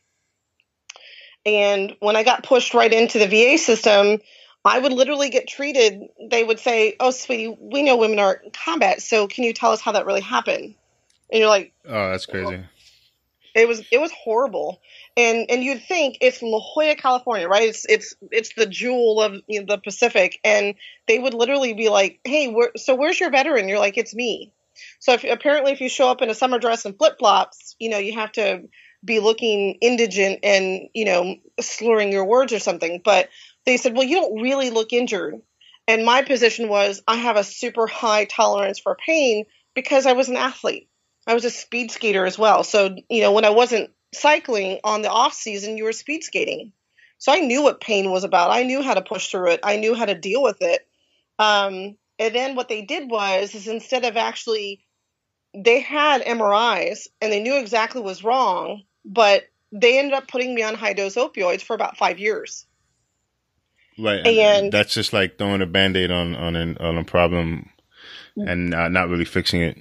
and 1.46 1.96
when 2.00 2.16
i 2.16 2.24
got 2.24 2.44
pushed 2.44 2.74
right 2.74 2.94
into 2.94 3.20
the 3.20 3.28
va 3.28 3.58
system 3.58 4.20
I 4.66 4.80
would 4.80 4.94
literally 4.94 5.30
get 5.30 5.46
treated. 5.46 6.04
They 6.32 6.42
would 6.42 6.58
say, 6.58 6.96
"Oh, 6.98 7.12
sweetie, 7.12 7.54
we 7.60 7.84
know 7.84 7.98
women 7.98 8.18
are 8.18 8.36
in 8.36 8.52
combat, 8.52 9.02
so 9.02 9.28
can 9.28 9.44
you 9.44 9.52
tell 9.52 9.74
us 9.74 9.82
how 9.82 9.92
that 9.92 10.06
really 10.06 10.22
happened?" 10.22 10.76
and 11.34 11.39
you're 11.39 11.50
like, 11.50 11.74
oh, 11.88 12.12
that's 12.12 12.28
crazy. 12.28 12.63
It 13.56 13.68
was 13.68 13.84
it 13.92 14.00
was 14.00 14.12
horrible, 14.12 14.82
and 15.15 15.45
and 15.49 15.63
you'd 15.63 15.84
think 15.84 16.17
it's 16.21 16.41
La 16.41 16.60
Jolla, 16.60 16.95
California, 16.95 17.47
right? 17.47 17.69
It's 17.69 17.86
it's 17.86 18.15
it's 18.32 18.54
the 18.56 18.65
jewel 18.65 19.21
of 19.21 19.41
you 19.47 19.60
know, 19.60 19.65
the 19.67 19.78
Pacific, 19.78 20.39
and 20.43 20.76
they 21.08 21.19
would 21.19 21.34
literally 21.34 21.73
be 21.73 21.89
like, 21.89 22.19
"Hey, 22.23 22.54
so 22.78 22.95
where's 22.95 23.19
your 23.19 23.32
veteran?" 23.32 23.67
You're 23.67 23.80
like, 23.80 23.97
"It's 23.97 24.15
me." 24.15 24.52
So 24.99 25.13
if, 25.13 25.23
apparently, 25.23 25.71
if 25.71 25.82
you 25.82 25.89
show 25.89 26.10
up 26.10 26.21
in 26.21 26.30
a 26.30 26.36
summer 26.36 26.60
dress 26.60 26.86
and 26.86 26.97
flip 26.97 27.19
flops, 27.19 27.76
you 27.80 27.89
know 27.89 27.99
you 27.99 28.13
have 28.13 28.32
to 28.34 28.63
be 29.06 29.19
looking 29.19 29.78
indigent 29.82 30.39
and 30.43 30.89
you 30.93 31.06
know 31.06 31.36
slurring 31.60 32.12
your 32.12 32.26
words 32.26 32.54
or 32.54 32.60
something. 32.60 33.02
But 33.04 33.30
they 33.65 33.78
said, 33.78 33.95
"Well, 33.95 34.08
you 34.08 34.15
don't 34.15 34.41
really 34.41 34.69
look 34.69 34.93
injured." 34.93 35.41
And 35.88 36.06
my 36.06 36.21
position 36.21 36.69
was, 36.69 37.04
I 37.08 37.17
have 37.17 37.36
a 37.36 37.43
super 37.43 37.88
high 37.88 38.23
tolerance 38.26 38.80
for 38.80 38.95
pain 39.06 39.45
because 39.76 40.06
I 40.06 40.13
was 40.13 40.30
an 40.30 40.38
athlete. 40.38 40.88
I 41.28 41.34
was 41.34 41.45
a 41.45 41.49
speed 41.49 41.91
skater 41.91 42.26
as 42.26 42.39
well. 42.39 42.63
So, 42.63 42.95
you 43.10 43.21
know, 43.21 43.34
when 43.34 43.43
I 43.45 43.49
wasn't 43.49 43.91
cycling 44.15 44.80
on 44.84 45.02
the 45.02 45.10
off 45.10 45.34
season, 45.34 45.78
you 45.78 45.84
were 45.84 45.91
speed 45.91 46.23
skating. 46.23 46.71
So 47.17 47.32
I 47.32 47.39
knew 47.39 47.63
what 47.63 47.80
pain 47.80 48.12
was 48.12 48.23
about. 48.23 48.52
I 48.52 48.63
knew 48.63 48.82
how 48.82 48.93
to 48.93 49.02
push 49.02 49.30
through 49.30 49.52
it. 49.52 49.62
I 49.63 49.78
knew 49.78 49.95
how 49.95 50.06
to 50.06 50.15
deal 50.15 50.43
with 50.43 50.62
it. 50.62 50.86
Um, 51.39 51.97
and 52.19 52.36
then 52.36 52.56
what 52.56 52.67
they 52.67 52.82
did 52.82 53.10
was, 53.10 53.56
is 53.56 53.67
instead 53.67 54.06
of 54.06 54.17
actually, 54.17 54.84
they 55.56 55.80
had 55.80 56.23
MRIs 56.23 57.08
and 57.21 57.32
they 57.32 57.41
knew 57.41 57.58
exactly 57.58 58.02
what 58.02 58.08
was 58.08 58.23
wrong, 58.23 58.84
but 59.06 59.43
they 59.71 59.99
ended 59.99 60.13
up 60.13 60.28
putting 60.28 60.54
me 60.54 60.63
on 60.63 60.76
high 60.76 60.93
dose 60.93 61.15
opioids 61.15 61.62
for 61.62 61.73
about 61.73 61.97
five 61.97 62.19
years. 62.19 62.65
Right, 63.97 64.26
and 64.26 64.71
that's 64.71 64.93
just 64.93 65.13
like 65.13 65.38
throwing 65.38 65.62
a 65.62 65.67
band 65.67 65.95
aid 65.95 66.10
on 66.10 66.36
on 66.36 66.56
an, 66.56 66.78
on 66.80 66.97
a 66.97 67.04
problem 67.04 67.69
and 68.36 68.73
uh, 68.73 68.89
not 68.89 69.10
really 69.10 69.26
fixing 69.26 69.62
it. 69.62 69.78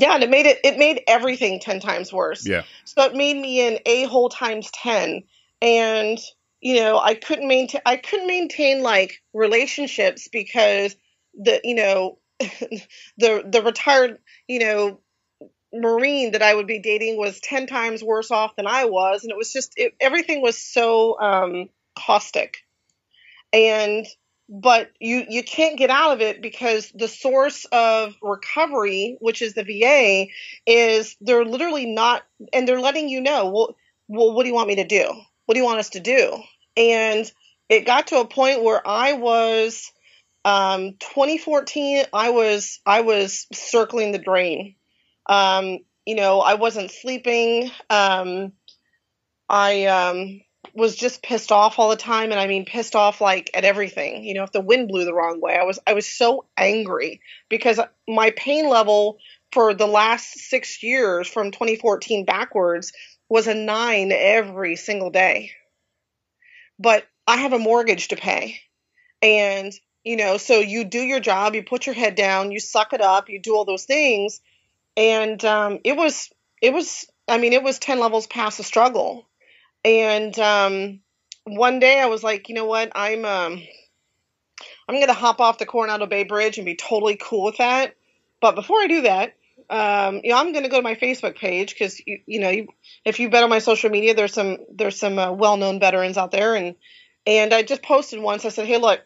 Yeah, 0.00 0.14
and 0.14 0.22
it 0.22 0.30
made 0.30 0.46
it 0.46 0.60
it 0.64 0.78
made 0.78 1.02
everything 1.06 1.60
ten 1.60 1.80
times 1.80 2.12
worse. 2.12 2.46
Yeah. 2.46 2.62
So 2.84 3.02
it 3.02 3.14
made 3.14 3.36
me 3.36 3.66
an 3.66 3.78
a 3.86 4.04
hole 4.04 4.28
times 4.28 4.70
ten, 4.72 5.24
and 5.60 6.18
you 6.60 6.76
know 6.76 6.98
I 6.98 7.14
couldn't 7.14 7.48
maintain 7.48 7.80
I 7.84 7.96
couldn't 7.96 8.26
maintain 8.26 8.82
like 8.82 9.22
relationships 9.32 10.28
because 10.28 10.96
the 11.34 11.60
you 11.64 11.74
know 11.74 12.18
the 12.40 13.44
the 13.44 13.62
retired 13.64 14.18
you 14.48 14.60
know 14.60 15.00
marine 15.72 16.32
that 16.32 16.42
I 16.42 16.54
would 16.54 16.66
be 16.66 16.80
dating 16.80 17.16
was 17.16 17.40
ten 17.40 17.66
times 17.66 18.02
worse 18.02 18.30
off 18.30 18.56
than 18.56 18.66
I 18.66 18.86
was, 18.86 19.22
and 19.22 19.30
it 19.30 19.36
was 19.36 19.52
just 19.52 19.74
it, 19.76 19.94
everything 20.00 20.42
was 20.42 20.58
so 20.58 21.20
um, 21.20 21.68
caustic, 21.94 22.58
and 23.52 24.06
but 24.50 24.90
you 24.98 25.24
you 25.28 25.44
can't 25.44 25.78
get 25.78 25.90
out 25.90 26.12
of 26.12 26.20
it 26.20 26.42
because 26.42 26.90
the 26.92 27.06
source 27.06 27.64
of 27.70 28.16
recovery 28.20 29.16
which 29.20 29.42
is 29.42 29.54
the 29.54 29.62
VA 29.62 30.26
is 30.66 31.16
they're 31.20 31.44
literally 31.44 31.86
not 31.86 32.24
and 32.52 32.66
they're 32.66 32.80
letting 32.80 33.08
you 33.08 33.20
know 33.20 33.48
well 33.50 33.76
well 34.08 34.32
what 34.32 34.42
do 34.42 34.48
you 34.48 34.54
want 34.54 34.68
me 34.68 34.76
to 34.76 34.86
do? 34.86 35.08
What 35.46 35.54
do 35.54 35.60
you 35.60 35.64
want 35.64 35.78
us 35.78 35.90
to 35.90 36.00
do? 36.00 36.36
And 36.76 37.30
it 37.68 37.86
got 37.86 38.08
to 38.08 38.18
a 38.18 38.26
point 38.26 38.64
where 38.64 38.86
I 38.86 39.12
was 39.12 39.92
um, 40.44 40.94
2014 40.98 42.06
I 42.12 42.30
was 42.30 42.80
I 42.84 43.02
was 43.02 43.46
circling 43.52 44.10
the 44.10 44.18
drain. 44.18 44.74
Um, 45.26 45.78
you 46.04 46.16
know 46.16 46.40
I 46.40 46.54
wasn't 46.54 46.90
sleeping. 46.90 47.70
Um, 47.88 48.52
I 49.48 49.84
um, 49.86 50.40
was 50.74 50.94
just 50.94 51.22
pissed 51.22 51.50
off 51.52 51.78
all 51.78 51.90
the 51.90 51.96
time 51.96 52.30
and 52.30 52.40
I 52.40 52.46
mean 52.46 52.64
pissed 52.64 52.94
off 52.94 53.20
like 53.20 53.50
at 53.54 53.64
everything. 53.64 54.24
You 54.24 54.34
know, 54.34 54.44
if 54.44 54.52
the 54.52 54.60
wind 54.60 54.88
blew 54.88 55.04
the 55.04 55.14
wrong 55.14 55.40
way, 55.40 55.56
I 55.56 55.64
was 55.64 55.78
I 55.86 55.94
was 55.94 56.06
so 56.06 56.46
angry 56.56 57.20
because 57.48 57.80
my 58.08 58.30
pain 58.36 58.68
level 58.68 59.18
for 59.52 59.74
the 59.74 59.86
last 59.86 60.38
6 60.38 60.82
years 60.82 61.28
from 61.28 61.50
2014 61.50 62.24
backwards 62.24 62.92
was 63.28 63.46
a 63.48 63.54
9 63.54 64.12
every 64.12 64.76
single 64.76 65.10
day. 65.10 65.52
But 66.78 67.06
I 67.26 67.38
have 67.38 67.52
a 67.52 67.58
mortgage 67.58 68.08
to 68.08 68.16
pay. 68.16 68.60
And 69.22 69.72
you 70.04 70.16
know, 70.16 70.38
so 70.38 70.60
you 70.60 70.84
do 70.84 71.00
your 71.00 71.20
job, 71.20 71.54
you 71.54 71.62
put 71.62 71.84
your 71.84 71.94
head 71.94 72.14
down, 72.14 72.52
you 72.52 72.60
suck 72.60 72.92
it 72.92 73.02
up, 73.02 73.28
you 73.28 73.38
do 73.38 73.54
all 73.54 73.64
those 73.64 73.84
things 73.84 74.40
and 74.96 75.42
um, 75.44 75.78
it 75.84 75.96
was 75.96 76.30
it 76.60 76.72
was 76.72 77.06
I 77.28 77.38
mean 77.38 77.52
it 77.52 77.62
was 77.62 77.78
ten 77.78 78.00
levels 78.00 78.26
past 78.26 78.58
the 78.58 78.64
struggle, 78.64 79.28
and 79.84 80.38
um, 80.38 81.00
one 81.44 81.80
day 81.80 82.00
I 82.00 82.06
was 82.06 82.22
like, 82.22 82.48
you 82.48 82.54
know 82.54 82.66
what, 82.66 82.92
I'm 82.94 83.24
um, 83.24 83.62
I'm 84.88 85.00
gonna 85.00 85.12
hop 85.12 85.40
off 85.40 85.58
the 85.58 85.66
Coronado 85.66 86.06
Bay 86.06 86.24
Bridge 86.24 86.58
and 86.58 86.64
be 86.64 86.76
totally 86.76 87.16
cool 87.16 87.44
with 87.44 87.58
that. 87.58 87.94
But 88.40 88.54
before 88.54 88.80
I 88.80 88.86
do 88.86 89.02
that, 89.02 89.34
um, 89.68 90.20
you 90.24 90.30
know, 90.30 90.38
I'm 90.38 90.52
to 90.52 90.68
go 90.68 90.78
to 90.78 90.82
my 90.82 90.94
Facebook 90.94 91.36
page 91.36 91.70
because 91.74 92.00
you, 92.06 92.20
you 92.26 92.40
know, 92.40 92.50
you, 92.50 92.68
if 93.04 93.20
you've 93.20 93.30
been 93.30 93.44
on 93.44 93.50
my 93.50 93.58
social 93.58 93.90
media, 93.90 94.14
there's 94.14 94.34
some 94.34 94.58
there's 94.74 94.98
some 94.98 95.18
uh, 95.18 95.32
well-known 95.32 95.78
veterans 95.78 96.16
out 96.16 96.30
there, 96.30 96.54
and 96.54 96.74
and 97.26 97.54
I 97.54 97.62
just 97.62 97.82
posted 97.82 98.20
once. 98.20 98.44
I 98.44 98.48
said, 98.48 98.66
hey, 98.66 98.78
look, 98.78 99.00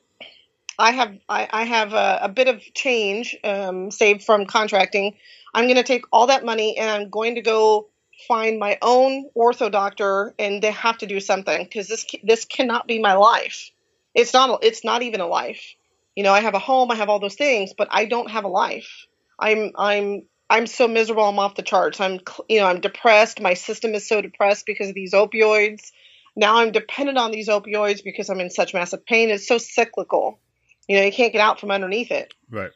I 0.78 0.92
have 0.92 1.18
I, 1.28 1.48
I 1.50 1.64
have 1.64 1.92
a, 1.92 2.20
a, 2.22 2.28
bit 2.28 2.48
of 2.48 2.62
change 2.74 3.36
um, 3.44 3.90
saved 3.90 4.24
from 4.24 4.46
contracting. 4.46 5.16
I'm 5.52 5.64
going 5.64 5.76
to 5.76 5.84
take 5.84 6.04
all 6.12 6.28
that 6.28 6.44
money 6.44 6.76
and 6.78 6.90
I'm 6.90 7.10
going 7.10 7.36
to 7.36 7.42
go 7.42 7.88
find 8.28 8.58
my 8.58 8.78
own 8.82 9.28
ortho 9.36 9.70
doctor, 9.70 10.34
and 10.38 10.62
they 10.62 10.70
have 10.70 10.98
to 10.98 11.06
do 11.06 11.20
something 11.20 11.64
because 11.64 11.88
this 11.88 12.06
this 12.22 12.44
cannot 12.44 12.86
be 12.86 12.98
my 13.00 13.14
life. 13.14 13.70
It's 14.14 14.32
not 14.32 14.64
it's 14.64 14.84
not 14.84 15.02
even 15.02 15.20
a 15.20 15.26
life. 15.26 15.74
You 16.14 16.22
know, 16.22 16.32
I 16.32 16.40
have 16.40 16.54
a 16.54 16.60
home, 16.60 16.90
I 16.90 16.94
have 16.96 17.08
all 17.08 17.18
those 17.18 17.34
things, 17.34 17.72
but 17.76 17.88
I 17.90 18.04
don't 18.04 18.30
have 18.30 18.44
a 18.44 18.48
life. 18.48 19.06
I'm 19.38 19.72
I'm 19.76 20.22
I'm 20.50 20.66
so 20.66 20.86
miserable. 20.86 21.24
I'm 21.24 21.38
off 21.38 21.56
the 21.56 21.62
charts. 21.62 22.00
I'm, 22.00 22.20
you 22.48 22.60
know, 22.60 22.66
I'm 22.66 22.80
depressed. 22.80 23.40
My 23.40 23.54
system 23.54 23.94
is 23.94 24.06
so 24.06 24.20
depressed 24.20 24.66
because 24.66 24.88
of 24.88 24.94
these 24.94 25.12
opioids. 25.12 25.90
Now 26.36 26.58
I'm 26.58 26.72
dependent 26.72 27.18
on 27.18 27.30
these 27.30 27.48
opioids 27.48 28.04
because 28.04 28.28
I'm 28.28 28.40
in 28.40 28.50
such 28.50 28.74
massive 28.74 29.06
pain. 29.06 29.30
It's 29.30 29.48
so 29.48 29.58
cyclical. 29.58 30.38
You 30.86 30.96
know, 30.96 31.04
you 31.04 31.12
can't 31.12 31.32
get 31.32 31.40
out 31.40 31.60
from 31.60 31.70
underneath 31.70 32.10
it. 32.10 32.34
Right. 32.50 32.70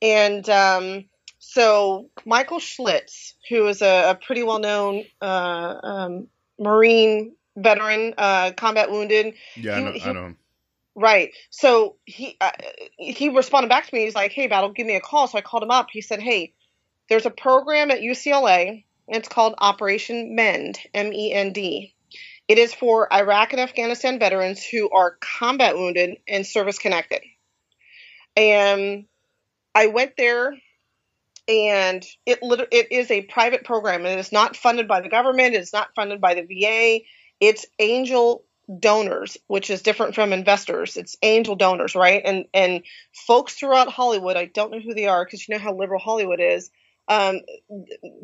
And 0.00 0.48
um, 0.48 1.04
so 1.40 2.10
Michael 2.26 2.58
Schlitz, 2.58 3.32
who 3.48 3.66
is 3.66 3.80
a, 3.80 4.10
a 4.10 4.14
pretty 4.14 4.42
well-known 4.42 5.04
uh, 5.22 5.74
um, 5.82 6.28
Marine 6.58 7.34
veteran, 7.56 8.12
uh, 8.18 8.52
combat 8.52 8.90
wounded. 8.90 9.34
Yeah, 9.56 9.76
he, 9.76 9.80
I, 9.80 9.84
know, 9.84 9.92
he, 9.92 10.02
I 10.02 10.12
know 10.12 10.24
him. 10.26 10.36
Right. 10.94 11.32
So 11.48 11.96
he 12.04 12.36
uh, 12.42 12.50
he 12.98 13.30
responded 13.30 13.68
back 13.68 13.86
to 13.86 13.94
me. 13.94 14.04
He's 14.04 14.14
like, 14.14 14.32
"Hey, 14.32 14.48
Battle, 14.48 14.70
give 14.72 14.86
me 14.86 14.96
a 14.96 15.00
call." 15.00 15.28
So 15.28 15.38
I 15.38 15.40
called 15.40 15.62
him 15.62 15.70
up. 15.70 15.88
He 15.90 16.02
said, 16.02 16.20
"Hey, 16.20 16.52
there's 17.08 17.26
a 17.26 17.30
program 17.30 17.90
at 17.90 18.00
UCLA. 18.00 18.84
It's 19.08 19.28
called 19.28 19.54
Operation 19.56 20.34
MEND, 20.34 20.78
M 20.92 21.10
E 21.10 21.32
N 21.32 21.54
D. 21.54 21.94
It 22.48 22.58
is 22.58 22.74
for 22.74 23.10
Iraq 23.12 23.52
and 23.52 23.62
Afghanistan 23.62 24.18
veterans 24.18 24.62
who 24.62 24.90
are 24.90 25.16
combat 25.20 25.74
wounded 25.74 26.18
and 26.28 26.46
service 26.46 26.78
connected. 26.78 27.22
And 28.36 29.06
I 29.74 29.86
went 29.86 30.16
there 30.18 30.52
and 31.50 32.04
it 32.26 32.38
it 32.42 32.92
is 32.92 33.10
a 33.10 33.22
private 33.22 33.64
program. 33.64 34.06
It 34.06 34.18
is 34.18 34.32
not 34.32 34.56
funded 34.56 34.88
by 34.88 35.00
the 35.00 35.08
government. 35.08 35.54
It's 35.54 35.72
not 35.72 35.94
funded 35.94 36.20
by 36.20 36.34
the 36.34 36.42
VA. 36.42 37.04
It's 37.40 37.66
angel 37.78 38.44
donors, 38.78 39.36
which 39.46 39.70
is 39.70 39.82
different 39.82 40.14
from 40.14 40.32
investors. 40.32 40.96
It's 40.96 41.16
angel 41.22 41.56
donors, 41.56 41.94
right? 41.94 42.22
And 42.24 42.44
and 42.54 42.82
folks 43.26 43.54
throughout 43.54 43.88
Hollywood, 43.88 44.36
I 44.36 44.46
don't 44.46 44.70
know 44.70 44.80
who 44.80 44.94
they 44.94 45.06
are 45.06 45.24
because 45.24 45.46
you 45.46 45.54
know 45.54 45.60
how 45.60 45.74
liberal 45.74 46.00
Hollywood 46.00 46.40
is 46.40 46.70
um, 47.08 47.40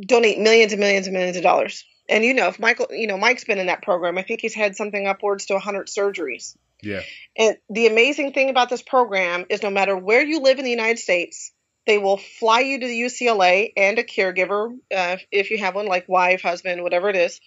donate 0.00 0.38
millions 0.38 0.72
and 0.72 0.80
millions 0.80 1.06
and 1.06 1.14
millions 1.14 1.36
of 1.36 1.42
dollars. 1.42 1.84
And 2.08 2.24
you 2.24 2.32
know, 2.32 2.48
if 2.48 2.58
Michael, 2.60 2.86
you 2.90 3.08
know, 3.08 3.18
Mike's 3.18 3.44
been 3.44 3.58
in 3.58 3.66
that 3.66 3.82
program, 3.82 4.16
I 4.16 4.22
think 4.22 4.40
he's 4.40 4.54
had 4.54 4.76
something 4.76 5.06
upwards 5.06 5.46
to 5.46 5.54
100 5.54 5.88
surgeries. 5.88 6.56
Yeah. 6.82 7.00
And 7.36 7.56
the 7.68 7.88
amazing 7.88 8.32
thing 8.32 8.48
about 8.48 8.68
this 8.68 8.82
program 8.82 9.46
is 9.50 9.62
no 9.62 9.70
matter 9.70 9.96
where 9.96 10.24
you 10.24 10.40
live 10.40 10.58
in 10.58 10.64
the 10.64 10.70
United 10.70 10.98
States, 10.98 11.50
they 11.86 11.98
will 11.98 12.16
fly 12.16 12.60
you 12.60 12.80
to 12.80 12.86
the 12.86 13.00
UCLA 13.00 13.72
and 13.76 13.98
a 13.98 14.04
caregiver, 14.04 14.76
uh, 14.94 15.16
if 15.30 15.50
you 15.50 15.58
have 15.58 15.74
one, 15.74 15.86
like 15.86 16.08
wife, 16.08 16.42
husband, 16.42 16.82
whatever 16.82 17.08
it 17.08 17.16
is. 17.16 17.40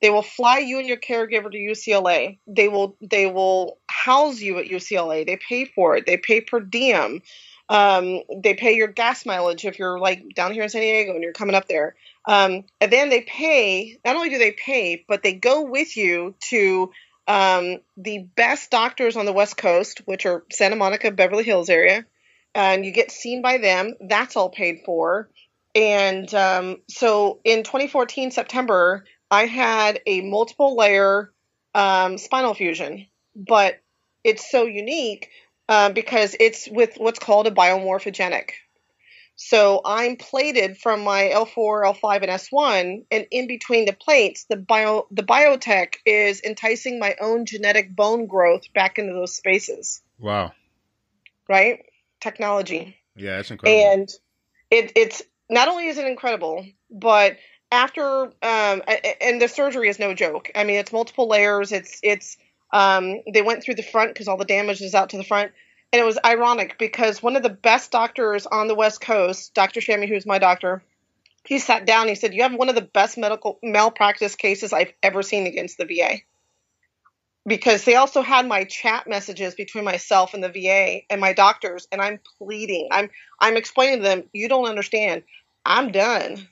They 0.00 0.10
will 0.10 0.22
fly 0.22 0.58
you 0.58 0.78
and 0.78 0.88
your 0.88 0.96
caregiver 0.96 1.50
to 1.50 1.58
UCLA. 1.58 2.38
They 2.46 2.68
will 2.68 2.96
they 3.02 3.26
will 3.26 3.78
house 3.88 4.40
you 4.40 4.58
at 4.58 4.66
UCLA. 4.66 5.26
They 5.26 5.36
pay 5.36 5.66
for 5.66 5.96
it. 5.96 6.06
They 6.06 6.16
pay 6.16 6.40
per 6.40 6.60
diem. 6.60 7.20
Um, 7.68 8.22
they 8.34 8.54
pay 8.54 8.76
your 8.76 8.88
gas 8.88 9.24
mileage 9.26 9.64
if 9.64 9.78
you're 9.78 9.98
like 9.98 10.34
down 10.34 10.52
here 10.52 10.64
in 10.64 10.68
San 10.70 10.80
Diego 10.80 11.12
and 11.12 11.22
you're 11.22 11.32
coming 11.32 11.54
up 11.54 11.68
there. 11.68 11.94
Um, 12.26 12.64
and 12.80 12.92
then 12.92 13.10
they 13.10 13.20
pay, 13.20 13.98
not 14.04 14.16
only 14.16 14.28
do 14.30 14.38
they 14.38 14.52
pay, 14.52 15.04
but 15.06 15.22
they 15.22 15.34
go 15.34 15.62
with 15.62 15.96
you 15.96 16.34
to 16.48 16.90
um, 17.28 17.78
the 17.96 18.26
best 18.34 18.72
doctors 18.72 19.16
on 19.16 19.24
the 19.24 19.32
West 19.32 19.56
Coast, 19.56 20.02
which 20.04 20.26
are 20.26 20.44
Santa 20.50 20.74
Monica, 20.74 21.12
Beverly 21.12 21.44
Hills 21.44 21.70
area. 21.70 22.04
And 22.54 22.84
you 22.84 22.92
get 22.92 23.10
seen 23.10 23.42
by 23.42 23.58
them. 23.58 23.94
That's 24.00 24.36
all 24.36 24.50
paid 24.50 24.80
for. 24.84 25.30
And 25.74 26.32
um, 26.34 26.78
so 26.88 27.40
in 27.44 27.62
2014, 27.62 28.32
September, 28.32 29.04
I 29.30 29.46
had 29.46 30.00
a 30.06 30.20
multiple 30.22 30.76
layer 30.76 31.32
um, 31.74 32.18
spinal 32.18 32.54
fusion, 32.54 33.06
but 33.36 33.80
it's 34.24 34.50
so 34.50 34.66
unique 34.66 35.30
uh, 35.68 35.90
because 35.90 36.34
it's 36.40 36.68
with 36.68 36.94
what's 36.96 37.20
called 37.20 37.46
a 37.46 37.52
biomorphogenic. 37.52 38.50
So 39.36 39.80
I'm 39.86 40.16
plated 40.16 40.76
from 40.76 41.02
my 41.02 41.30
L4, 41.32 41.94
L5, 41.94 42.22
and 42.22 42.30
S1, 42.30 43.04
and 43.10 43.26
in 43.30 43.46
between 43.46 43.86
the 43.86 43.94
plates, 43.94 44.44
the 44.50 44.56
bio 44.56 45.06
the 45.10 45.22
biotech 45.22 45.94
is 46.04 46.42
enticing 46.42 46.98
my 46.98 47.16
own 47.18 47.46
genetic 47.46 47.96
bone 47.96 48.26
growth 48.26 48.70
back 48.74 48.98
into 48.98 49.14
those 49.14 49.34
spaces. 49.34 50.02
Wow! 50.18 50.52
Right? 51.48 51.86
Technology. 52.20 52.96
Yeah, 53.16 53.38
it's 53.38 53.50
incredible. 53.50 53.92
And 53.92 54.08
it, 54.70 54.92
it's 54.96 55.22
not 55.48 55.68
only 55.68 55.88
is 55.88 55.98
it 55.98 56.06
incredible, 56.06 56.64
but 56.90 57.36
after 57.72 58.24
um, 58.42 58.82
and 59.20 59.40
the 59.40 59.48
surgery 59.48 59.88
is 59.88 59.98
no 59.98 60.14
joke. 60.14 60.50
I 60.54 60.64
mean, 60.64 60.76
it's 60.76 60.92
multiple 60.92 61.28
layers. 61.28 61.72
It's 61.72 62.00
it's 62.02 62.36
um, 62.72 63.20
they 63.32 63.42
went 63.42 63.62
through 63.62 63.74
the 63.74 63.82
front 63.82 64.14
because 64.14 64.28
all 64.28 64.36
the 64.36 64.44
damage 64.44 64.80
is 64.80 64.94
out 64.94 65.10
to 65.10 65.16
the 65.16 65.24
front. 65.24 65.52
And 65.92 66.00
it 66.00 66.04
was 66.04 66.18
ironic 66.24 66.78
because 66.78 67.20
one 67.20 67.34
of 67.34 67.42
the 67.42 67.48
best 67.48 67.90
doctors 67.90 68.46
on 68.46 68.68
the 68.68 68.76
West 68.76 69.00
Coast, 69.00 69.54
Dr. 69.54 69.80
Shammy, 69.80 70.08
who's 70.08 70.24
my 70.24 70.38
doctor, 70.38 70.84
he 71.44 71.58
sat 71.58 71.84
down. 71.84 72.06
He 72.06 72.14
said, 72.14 72.32
"You 72.32 72.42
have 72.42 72.54
one 72.54 72.68
of 72.68 72.76
the 72.76 72.80
best 72.80 73.18
medical 73.18 73.58
malpractice 73.62 74.36
cases 74.36 74.72
I've 74.72 74.92
ever 75.02 75.22
seen 75.22 75.46
against 75.46 75.78
the 75.78 75.86
VA." 75.86 76.18
Because 77.46 77.84
they 77.84 77.96
also 77.96 78.22
had 78.22 78.46
my 78.46 78.64
chat 78.64 79.08
messages 79.08 79.54
between 79.54 79.84
myself 79.84 80.34
and 80.34 80.44
the 80.44 80.50
VA 80.50 81.00
and 81.08 81.20
my 81.20 81.32
doctors, 81.32 81.88
and 81.90 82.00
I'm 82.00 82.20
pleading. 82.38 82.88
I'm 82.92 83.10
I'm 83.40 83.56
explaining 83.56 83.98
to 83.98 84.02
them, 84.02 84.24
"You 84.32 84.48
don't 84.48 84.68
understand. 84.68 85.22
I'm 85.64 85.90
done. 85.90 86.48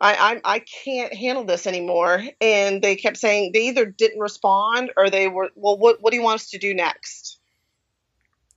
I, 0.00 0.40
I 0.44 0.54
I 0.56 0.58
can't 0.60 1.12
handle 1.12 1.44
this 1.44 1.66
anymore. 1.66 2.22
And 2.40 2.80
they 2.80 2.96
kept 2.96 3.18
saying 3.18 3.52
they 3.52 3.68
either 3.68 3.84
didn't 3.84 4.20
respond 4.20 4.92
or 4.96 5.10
they 5.10 5.28
were, 5.28 5.50
well, 5.54 5.76
what 5.76 6.00
what 6.00 6.10
do 6.10 6.16
you 6.16 6.22
want 6.22 6.40
us 6.40 6.50
to 6.50 6.58
do 6.58 6.74
next? 6.74 7.38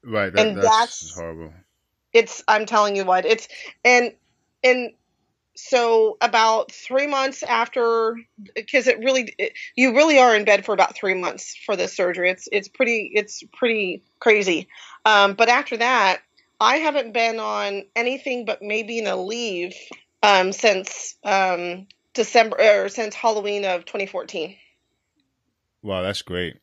Right, 0.03 0.31
that, 0.33 0.47
and 0.47 0.57
that's, 0.57 1.01
that's 1.01 1.15
horrible. 1.15 1.53
It's 2.13 2.43
I'm 2.47 2.65
telling 2.65 2.95
you 2.95 3.05
what 3.05 3.25
it's 3.25 3.47
and 3.83 4.13
and 4.63 4.91
so 5.55 6.17
about 6.21 6.71
three 6.71 7.07
months 7.07 7.43
after 7.43 8.17
because 8.55 8.87
it 8.87 8.99
really 8.99 9.33
it, 9.37 9.53
you 9.75 9.95
really 9.95 10.17
are 10.17 10.35
in 10.35 10.45
bed 10.45 10.65
for 10.65 10.73
about 10.73 10.95
three 10.95 11.13
months 11.13 11.55
for 11.65 11.75
this 11.75 11.95
surgery 11.95 12.29
it's 12.29 12.47
it's 12.51 12.67
pretty 12.67 13.11
it's 13.13 13.43
pretty 13.53 14.03
crazy 14.19 14.67
um, 15.05 15.33
but 15.33 15.49
after 15.49 15.77
that 15.77 16.21
i 16.59 16.77
haven't 16.77 17.13
been 17.13 17.39
on 17.39 17.83
anything 17.95 18.45
but 18.45 18.61
maybe 18.61 18.97
in 18.97 19.05
Aleve 19.05 19.75
um, 20.23 20.53
since 20.53 21.15
um, 21.23 21.85
December 22.13 22.57
or 22.59 22.89
since 22.89 23.13
Halloween 23.13 23.65
of 23.65 23.85
2014. 23.85 24.55
Wow, 25.83 26.01
that's 26.01 26.21
great. 26.21 26.55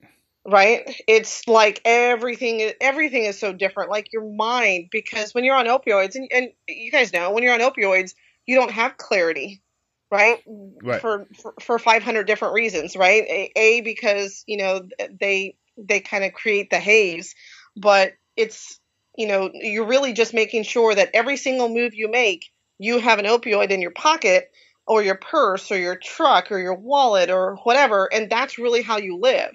Right? 0.47 1.03
It's 1.07 1.47
like 1.47 1.83
everything 1.85 2.73
everything 2.81 3.25
is 3.25 3.39
so 3.39 3.53
different. 3.53 3.91
Like 3.91 4.13
your 4.13 4.25
mind, 4.25 4.89
because 4.91 5.35
when 5.35 5.45
you're 5.45 5.55
on 5.55 5.67
opioids, 5.67 6.15
and, 6.15 6.29
and 6.33 6.49
you 6.67 6.91
guys 6.91 7.13
know 7.13 7.31
when 7.31 7.43
you're 7.43 7.53
on 7.53 7.61
opioids, 7.61 8.15
you 8.51 8.57
don't 8.57 8.73
have 8.73 8.97
clarity, 8.97 9.63
right? 10.11 10.41
Right. 10.83 11.01
For 11.01 11.29
for, 11.41 11.55
for 11.61 11.79
500 11.79 12.27
different 12.27 12.55
reasons, 12.55 12.97
right? 12.97 13.23
A, 13.23 13.53
a 13.55 13.81
because 13.83 14.43
you 14.49 14.57
know 14.57 14.89
they 15.21 15.57
they 15.79 16.01
kind 16.01 16.25
of 16.25 16.33
create 16.33 16.69
the 16.69 16.81
haze, 16.81 17.37
but 17.77 18.15
it's 18.37 18.81
you 19.17 19.29
know 19.29 19.51
you're 19.55 19.87
really 19.87 20.13
just 20.13 20.35
making 20.35 20.65
sure 20.65 20.93
that 20.93 21.11
every 21.15 21.37
single 21.37 21.69
move 21.69 21.95
you 21.95 22.11
make 22.11 22.47
you 22.81 22.99
have 22.99 23.21
an 23.21 23.25
opioid 23.27 23.71
in 23.71 23.81
your 23.81 23.93
pocket 23.93 24.51
or 24.85 25.01
your 25.01 25.15
purse 25.15 25.71
or 25.71 25.79
your 25.79 25.95
truck 25.95 26.51
or 26.51 26.59
your 26.59 26.75
wallet 26.75 27.31
or 27.31 27.55
whatever, 27.63 28.13
and 28.13 28.29
that's 28.29 28.59
really 28.59 28.83
how 28.83 28.99
you 28.99 29.17
live. 29.17 29.53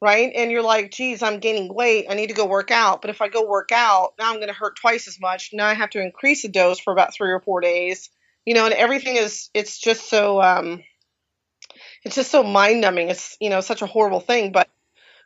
Right? 0.00 0.30
And 0.34 0.50
you're 0.50 0.62
like, 0.62 0.90
geez, 0.90 1.22
I'm 1.22 1.40
gaining 1.40 1.72
weight. 1.72 2.06
I 2.10 2.14
need 2.14 2.28
to 2.28 2.34
go 2.34 2.46
work 2.46 2.70
out. 2.70 3.00
But 3.00 3.10
if 3.10 3.22
I 3.22 3.28
go 3.28 3.46
work 3.46 3.70
out, 3.72 4.12
now 4.18 4.30
I'm 4.30 4.36
going 4.36 4.48
to 4.48 4.54
hurt 4.54 4.76
twice 4.76 5.08
as 5.08 5.18
much. 5.20 5.50
Now 5.52 5.66
I 5.66 5.74
have 5.74 5.90
to 5.90 6.02
increase 6.02 6.42
the 6.42 6.48
dose 6.48 6.78
for 6.78 6.92
about 6.92 7.14
three 7.14 7.32
or 7.32 7.40
four 7.40 7.60
days. 7.60 8.10
You 8.44 8.54
know, 8.54 8.66
and 8.66 8.74
everything 8.74 9.16
is, 9.16 9.48
it's 9.54 9.78
just 9.78 10.08
so, 10.08 10.40
um, 10.42 10.82
it's 12.04 12.14
just 12.14 12.30
so 12.30 12.42
mind 12.42 12.82
numbing. 12.82 13.08
It's, 13.08 13.36
you 13.40 13.50
know, 13.50 13.60
such 13.60 13.82
a 13.82 13.86
horrible 13.86 14.20
thing. 14.20 14.52
But 14.52 14.68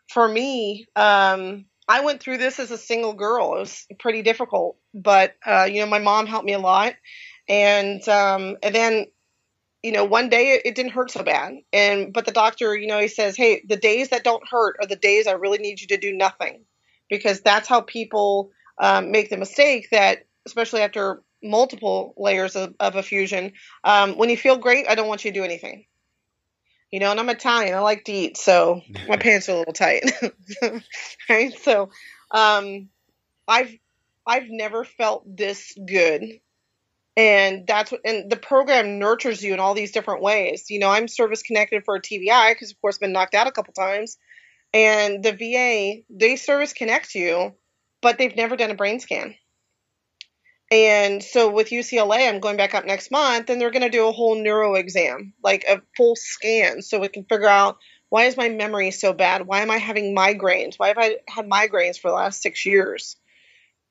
for 0.09 0.27
me, 0.27 0.87
um, 0.97 1.67
I 1.91 2.03
went 2.03 2.21
through 2.21 2.39
this 2.39 2.61
as 2.61 2.71
a 2.71 2.79
single 2.79 3.15
girl. 3.15 3.57
It 3.57 3.61
was 3.61 3.87
pretty 3.99 4.23
difficult, 4.23 4.77
but 4.95 5.35
uh, 5.45 5.65
you 5.65 5.81
know, 5.81 5.87
my 5.87 5.99
mom 5.99 6.27
helped 6.27 6.47
me 6.47 6.53
a 6.53 6.59
lot, 6.61 6.95
and 7.49 8.07
um, 8.09 8.59
and 8.63 8.73
then 8.73 9.07
you 9.83 9.93
know 9.93 10.05
one 10.05 10.29
day 10.29 10.53
it, 10.53 10.63
it 10.67 10.75
didn't 10.75 10.93
hurt 10.93 11.11
so 11.11 11.23
bad. 11.23 11.55
And 11.73 12.13
but 12.13 12.27
the 12.27 12.33
doctor 12.33 12.77
you 12.77 12.87
know 12.87 12.99
he 12.99 13.09
says 13.09 13.37
hey 13.37 13.63
the 13.67 13.77
days 13.77 14.11
that 14.11 14.25
don't 14.25 14.47
hurt 14.49 14.77
are 14.81 14.87
the 14.87 14.97
days 14.97 15.27
i 15.27 15.33
really 15.33 15.59
need 15.59 15.81
you 15.81 15.87
to 15.89 15.97
do 15.97 16.13
nothing. 16.13 16.65
Because 17.09 17.41
that's 17.41 17.67
how 17.67 17.81
people 17.81 18.51
um, 18.81 19.11
make 19.11 19.31
the 19.31 19.37
mistake 19.37 19.89
that 19.91 20.27
especially 20.47 20.83
after 20.83 21.23
multiple 21.43 22.15
layers 22.17 22.55
of, 22.55 22.75
of 22.79 22.95
a 22.95 23.03
fusion 23.03 23.53
um, 23.83 24.17
when 24.17 24.29
you 24.31 24.37
feel 24.37 24.57
great 24.57 24.87
i 24.89 24.95
don't 24.95 25.09
want 25.09 25.25
you 25.25 25.33
to 25.33 25.39
do 25.39 25.45
anything. 25.45 25.87
You 26.91 27.01
know 27.01 27.11
and 27.11 27.21
i'm 27.21 27.29
italian 27.29 27.75
i 27.75 27.81
like 27.81 28.05
to 28.05 28.13
eat 28.13 28.37
so 28.37 28.83
my 29.09 29.17
pants 29.25 29.49
are 29.49 29.53
a 29.53 29.59
little 29.59 29.73
tight. 29.73 30.11
Right? 31.29 31.57
So 31.61 31.91
um, 32.31 32.89
i've 33.47 33.73
i've 34.27 34.49
never 34.49 34.85
felt 34.85 35.25
this 35.37 35.73
good 35.87 36.41
and 37.21 37.67
that's 37.67 37.93
what 37.93 38.01
and 38.07 38.31
the 38.31 38.37
program 38.37 38.99
nurtures 38.99 39.45
you 39.45 39.53
in 39.53 39.61
all 39.61 39.75
these 39.75 39.93
different 39.93 40.23
ways. 40.23 40.71
You 40.71 40.79
know 40.79 40.89
i'm 40.89 41.07
service 41.07 41.43
connected 41.43 41.85
for 41.85 41.97
a 41.97 42.01
tbi 42.01 42.53
because 42.53 42.71
of 42.71 42.81
course 42.81 42.97
been 42.97 43.13
knocked 43.13 43.35
out 43.35 43.47
a 43.47 43.53
couple 43.53 43.75
times. 43.75 44.17
And 44.73 45.23
the 45.23 45.33
va 45.33 46.03
they 46.09 46.37
service 46.37 46.73
connect 46.73 47.15
you 47.15 47.53
but 48.03 48.17
they've 48.17 48.35
never 48.35 48.57
done 48.57 48.71
a 48.71 48.75
brain 48.75 49.01
scan. 49.01 49.35
And 50.71 51.23
so 51.23 51.51
with 51.51 51.69
ucla 51.69 52.27
i'm 52.27 52.41
going 52.41 52.57
back 52.57 52.75
up 52.75 52.87
next 52.87 53.11
month 53.11 53.51
and 53.51 53.61
they're 53.61 53.71
going 53.71 53.83
to 53.83 53.91
do 53.91 54.09
a 54.09 54.13
whole 54.13 54.43
neuro 54.43 54.75
exam 54.77 55.35
like 55.45 55.65
a 55.65 55.83
full 55.99 56.17
scan 56.17 56.81
so 56.81 57.01
we 57.01 57.09
can 57.09 57.25
figure 57.25 57.49
out 57.49 57.77
why 58.09 58.25
is 58.25 58.37
my 58.37 58.49
memory 58.49 58.91
so 58.91 59.13
bad? 59.13 59.47
Why 59.47 59.61
am 59.61 59.71
i 59.71 59.77
having 59.77 60.17
migraines? 60.17 60.77
Why 60.79 60.89
have 60.89 60.99
i 60.99 61.17
had 61.29 61.51
migraines 61.51 62.01
for 62.01 62.09
the 62.09 62.17
last 62.17 62.41
six 62.41 62.65
years 62.65 63.17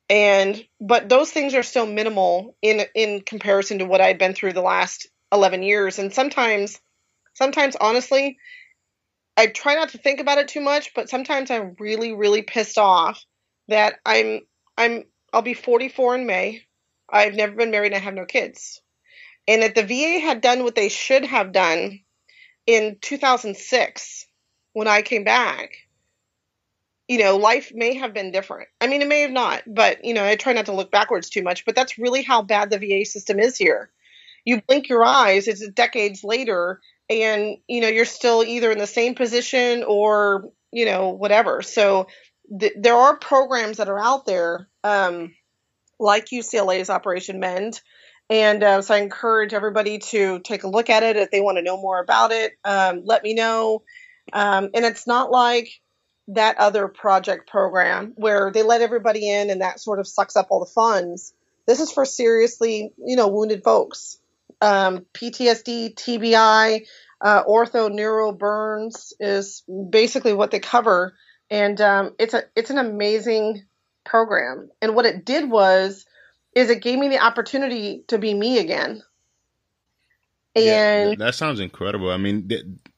and 0.09 0.65
but 0.81 1.07
those 1.07 1.31
things 1.31 1.53
are 1.53 1.63
so 1.63 1.85
minimal 1.85 2.55
in 2.61 2.81
in 2.95 3.21
comparison 3.21 3.79
to 3.79 3.85
what 3.85 4.01
I'd 4.01 4.17
been 4.17 4.33
through 4.33 4.53
the 4.53 4.61
last 4.61 5.07
11 5.31 5.63
years. 5.63 5.99
And 5.99 6.13
sometimes 6.13 6.79
sometimes 7.33 7.75
honestly 7.79 8.37
I 9.37 9.47
try 9.47 9.75
not 9.75 9.89
to 9.89 9.97
think 9.97 10.19
about 10.19 10.39
it 10.39 10.47
too 10.47 10.61
much 10.61 10.93
but 10.95 11.09
sometimes 11.09 11.51
I'm 11.51 11.75
really 11.79 12.13
really 12.13 12.41
pissed 12.41 12.77
off 12.77 13.23
that 13.67 13.99
I'm 14.05 14.41
I'm 14.77 15.03
I'll 15.31 15.43
be 15.43 15.53
44 15.53 16.15
in 16.15 16.25
May. 16.25 16.63
I've 17.07 17.35
never 17.35 17.55
been 17.55 17.71
married 17.71 17.93
and 17.93 18.01
I 18.01 18.03
have 18.03 18.15
no 18.15 18.25
kids. 18.25 18.81
And 19.47 19.61
that 19.61 19.75
the 19.75 19.83
VA 19.83 20.19
had 20.19 20.41
done 20.41 20.63
what 20.63 20.75
they 20.75 20.89
should 20.89 21.25
have 21.25 21.51
done 21.51 21.99
in 22.65 22.97
2006 23.01 24.25
when 24.73 24.87
I 24.87 25.01
came 25.01 25.23
back 25.23 25.71
you 27.09 27.17
know, 27.17 27.37
life 27.37 27.71
may 27.73 27.95
have 27.95 28.13
been 28.13 28.31
different. 28.31 28.69
I 28.79 28.85
mean, 28.85 29.01
it 29.01 29.07
may 29.07 29.21
have 29.21 29.31
not, 29.31 29.63
but, 29.65 30.05
you 30.05 30.13
know, 30.13 30.23
I 30.23 30.35
try 30.35 30.53
not 30.53 30.67
to 30.67 30.75
look 30.75 30.91
backwards 30.91 31.31
too 31.31 31.41
much, 31.41 31.65
but 31.65 31.75
that's 31.75 31.97
really 31.97 32.21
how 32.21 32.43
bad 32.43 32.69
the 32.69 32.77
VA 32.77 33.03
system 33.03 33.39
is 33.39 33.57
here. 33.57 33.89
You 34.45 34.61
blink 34.61 34.89
your 34.89 35.03
eyes, 35.03 35.47
it's 35.47 35.67
decades 35.69 36.23
later, 36.23 36.79
and, 37.09 37.57
you 37.67 37.81
know, 37.81 37.87
you're 37.87 38.05
still 38.05 38.43
either 38.43 38.71
in 38.71 38.77
the 38.77 38.85
same 38.85 39.15
position 39.15 39.83
or, 39.87 40.51
you 40.71 40.85
know, 40.85 41.09
whatever. 41.09 41.63
So 41.63 42.09
th- 42.59 42.73
there 42.77 42.95
are 42.95 43.17
programs 43.17 43.77
that 43.77 43.89
are 43.89 43.99
out 43.99 44.27
there, 44.27 44.69
um, 44.83 45.33
like 45.99 46.27
UCLA's 46.27 46.91
Operation 46.91 47.39
Mend. 47.39 47.81
And 48.29 48.61
uh, 48.61 48.83
so 48.83 48.93
I 48.93 48.99
encourage 48.99 49.55
everybody 49.55 49.97
to 49.97 50.41
take 50.41 50.63
a 50.63 50.69
look 50.69 50.91
at 50.91 51.01
it 51.01 51.17
if 51.17 51.31
they 51.31 51.41
want 51.41 51.57
to 51.57 51.63
know 51.63 51.81
more 51.81 51.99
about 51.99 52.31
it. 52.31 52.51
Um, 52.63 53.01
let 53.03 53.23
me 53.23 53.33
know. 53.33 53.81
Um, 54.31 54.69
and 54.75 54.85
it's 54.85 55.07
not 55.07 55.31
like, 55.31 55.71
that 56.29 56.57
other 56.57 56.87
project 56.87 57.49
program 57.49 58.13
where 58.15 58.51
they 58.51 58.63
let 58.63 58.81
everybody 58.81 59.29
in 59.29 59.49
and 59.49 59.61
that 59.61 59.79
sort 59.79 59.99
of 59.99 60.07
sucks 60.07 60.35
up 60.35 60.47
all 60.49 60.59
the 60.59 60.71
funds. 60.71 61.33
This 61.65 61.79
is 61.79 61.91
for 61.91 62.05
seriously, 62.05 62.93
you 62.97 63.15
know, 63.15 63.27
wounded 63.27 63.63
folks. 63.63 64.17
Um, 64.61 65.05
PTSD, 65.13 65.95
TBI, 65.95 66.85
uh, 67.21 67.43
ortho, 67.43 67.91
neuro, 67.91 68.31
burns 68.31 69.13
is 69.19 69.63
basically 69.89 70.33
what 70.33 70.51
they 70.51 70.59
cover, 70.59 71.15
and 71.49 71.79
um, 71.79 72.15
it's 72.19 72.33
a 72.33 72.43
it's 72.55 72.69
an 72.69 72.77
amazing 72.77 73.63
program. 74.05 74.69
And 74.81 74.95
what 74.95 75.05
it 75.05 75.25
did 75.25 75.49
was, 75.49 76.05
is 76.53 76.69
it 76.69 76.81
gave 76.81 76.99
me 76.99 77.09
the 77.09 77.19
opportunity 77.19 78.03
to 78.07 78.17
be 78.17 78.33
me 78.33 78.59
again. 78.59 79.01
And 80.55 80.65
yeah, 80.65 81.15
that 81.17 81.35
sounds 81.35 81.59
incredible. 81.59 82.09
I 82.09 82.17
mean, 82.17 82.49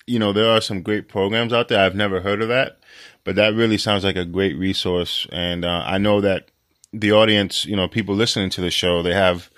you 0.08 0.20
know, 0.20 0.34
there 0.34 0.50
are 0.50 0.62
some 0.62 0.82
great 0.82 1.08
programs 1.08 1.54
out 1.54 1.68
there. 1.68 1.80
I've 1.80 1.96
never 1.96 2.22
heard 2.22 2.42
of 2.42 2.50
that, 2.50 2.80
but 3.24 3.36
that 3.36 3.54
really 3.54 3.78
sounds 3.78 4.04
like 4.04 4.16
a 4.16 4.26
great 4.26 4.58
resource. 4.58 5.28
And 5.32 5.66
uh, 5.66 5.84
I 5.86 5.98
know 5.98 6.22
that 6.22 6.50
the 6.94 7.12
audience, 7.12 7.66
you 7.66 7.76
know, 7.76 7.88
people 7.88 8.16
listening 8.16 8.50
to 8.52 8.62
the 8.62 8.72
show, 8.72 9.02
they 9.02 9.14
have, 9.14 9.50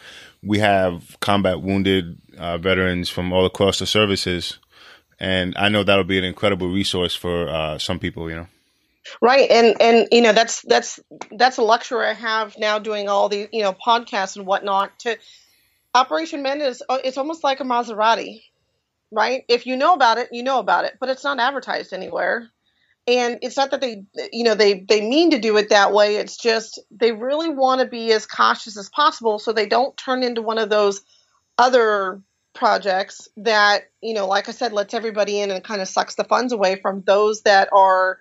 we 0.44 0.60
have 0.60 1.18
combat 1.20 1.62
wounded 1.62 2.20
uh, 2.38 2.58
veterans 2.58 3.10
from 3.10 3.32
all 3.32 3.46
across 3.46 3.80
the 3.80 3.86
services, 3.86 4.60
and 5.20 5.56
I 5.58 5.70
know 5.70 5.84
that'll 5.84 6.04
be 6.04 6.18
an 6.18 6.24
incredible 6.24 6.68
resource 6.68 7.16
for 7.16 7.48
uh, 7.50 7.78
some 7.78 8.00
people. 8.00 8.30
You 8.30 8.36
know. 8.36 8.48
Right, 9.22 9.50
and 9.50 9.82
and 9.82 10.08
you 10.12 10.22
know 10.22 10.34
that's 10.34 10.62
that's 10.62 11.00
that's 11.32 11.58
a 11.58 11.62
luxury 11.62 12.06
I 12.06 12.14
have 12.14 12.58
now 12.58 12.80
doing 12.80 13.10
all 13.10 13.30
the 13.30 13.48
you 13.52 13.62
know 13.62 13.74
podcasts 13.74 14.38
and 14.38 14.46
whatnot. 14.46 14.98
To 15.00 15.18
Operation 15.94 16.42
Mend 16.42 16.62
is 16.62 16.84
uh, 16.88 17.00
it's 17.04 17.18
almost 17.18 17.44
like 17.44 17.60
a 17.60 17.64
Maserati, 17.64 18.44
right? 19.14 19.44
If 19.48 19.66
you 19.66 19.78
know 19.78 19.94
about 19.94 20.18
it, 20.18 20.30
you 20.32 20.44
know 20.44 20.60
about 20.60 20.86
it, 20.86 20.98
but 21.00 21.10
it's 21.10 21.24
not 21.24 21.40
advertised 21.40 21.94
anywhere. 21.94 22.50
And 23.06 23.40
it's 23.42 23.58
not 23.58 23.72
that 23.72 23.82
they 23.82 24.04
you 24.32 24.46
know 24.46 24.56
they 24.56 24.80
they 24.80 25.02
mean 25.02 25.32
to 25.32 25.40
do 25.40 25.58
it 25.58 25.70
that 25.70 25.92
way. 25.92 26.16
It's 26.16 26.38
just 26.38 26.80
they 26.90 27.12
really 27.12 27.50
want 27.50 27.82
to 27.82 27.88
be 27.88 28.12
as 28.14 28.26
cautious 28.26 28.78
as 28.78 28.90
possible 28.90 29.40
so 29.40 29.52
they 29.52 29.66
don't 29.66 29.96
turn 29.98 30.24
into 30.24 30.42
one 30.42 30.58
of 30.58 30.70
those 30.70 31.02
other 31.58 32.22
projects 32.54 33.28
that 33.36 33.86
you 34.02 34.14
know 34.14 34.28
like 34.28 34.48
i 34.48 34.52
said 34.52 34.72
lets 34.72 34.94
everybody 34.94 35.40
in 35.40 35.50
and 35.50 35.64
kind 35.64 35.82
of 35.82 35.88
sucks 35.88 36.14
the 36.14 36.24
funds 36.24 36.54
away 36.54 36.76
from 36.80 37.02
those 37.02 37.42
that 37.42 37.68
are 37.74 38.20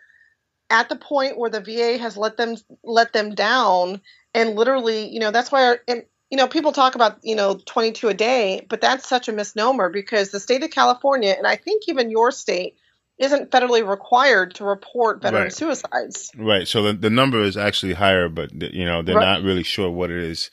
at 0.73 0.89
the 0.89 0.97
point 0.97 1.39
where 1.39 1.51
the 1.51 1.61
va 1.61 1.99
has 1.99 2.17
let 2.17 2.37
them 2.37 2.57
let 2.83 3.13
them 3.13 3.35
down. 3.35 4.01
And 4.35 4.57
literally 4.57 5.09
you 5.09 5.21
know 5.21 5.31
that's 5.31 5.53
why 5.53 5.67
our, 5.67 5.81
and 5.87 6.05
you 6.33 6.37
know 6.37 6.49
people 6.49 6.73
talk 6.73 6.97
about 6.97 7.19
you 7.23 7.37
know 7.37 7.61
22 7.67 8.09
a 8.09 8.15
day 8.15 8.67
but 8.69 8.81
that's 8.81 9.09
such 9.09 9.29
a 9.29 9.33
misnomer 9.33 9.89
because 9.89 10.31
the 10.31 10.41
state 10.41 10.65
of 10.65 10.71
california 10.71 11.35
and 11.37 11.47
i 11.47 11.55
think 11.55 11.85
even 11.87 12.11
your 12.11 12.33
state 12.33 12.75
isn't 13.23 13.51
federally 13.51 13.87
required 13.89 14.55
to 14.57 14.65
report 14.65 15.23
veteran 15.23 15.45
right. 15.45 15.53
suicides. 15.53 16.33
Right. 16.37 16.67
So 16.67 16.83
the, 16.83 16.93
the 16.95 17.11
number 17.11 17.41
is 17.41 17.57
actually 17.57 17.93
higher, 17.93 18.29
but 18.29 18.53
you 18.75 18.85
know 18.85 19.03
they're 19.03 19.17
right. 19.17 19.39
not 19.39 19.43
really 19.43 19.63
sure 19.63 19.91
what 19.91 20.11
it 20.11 20.19
is. 20.19 20.51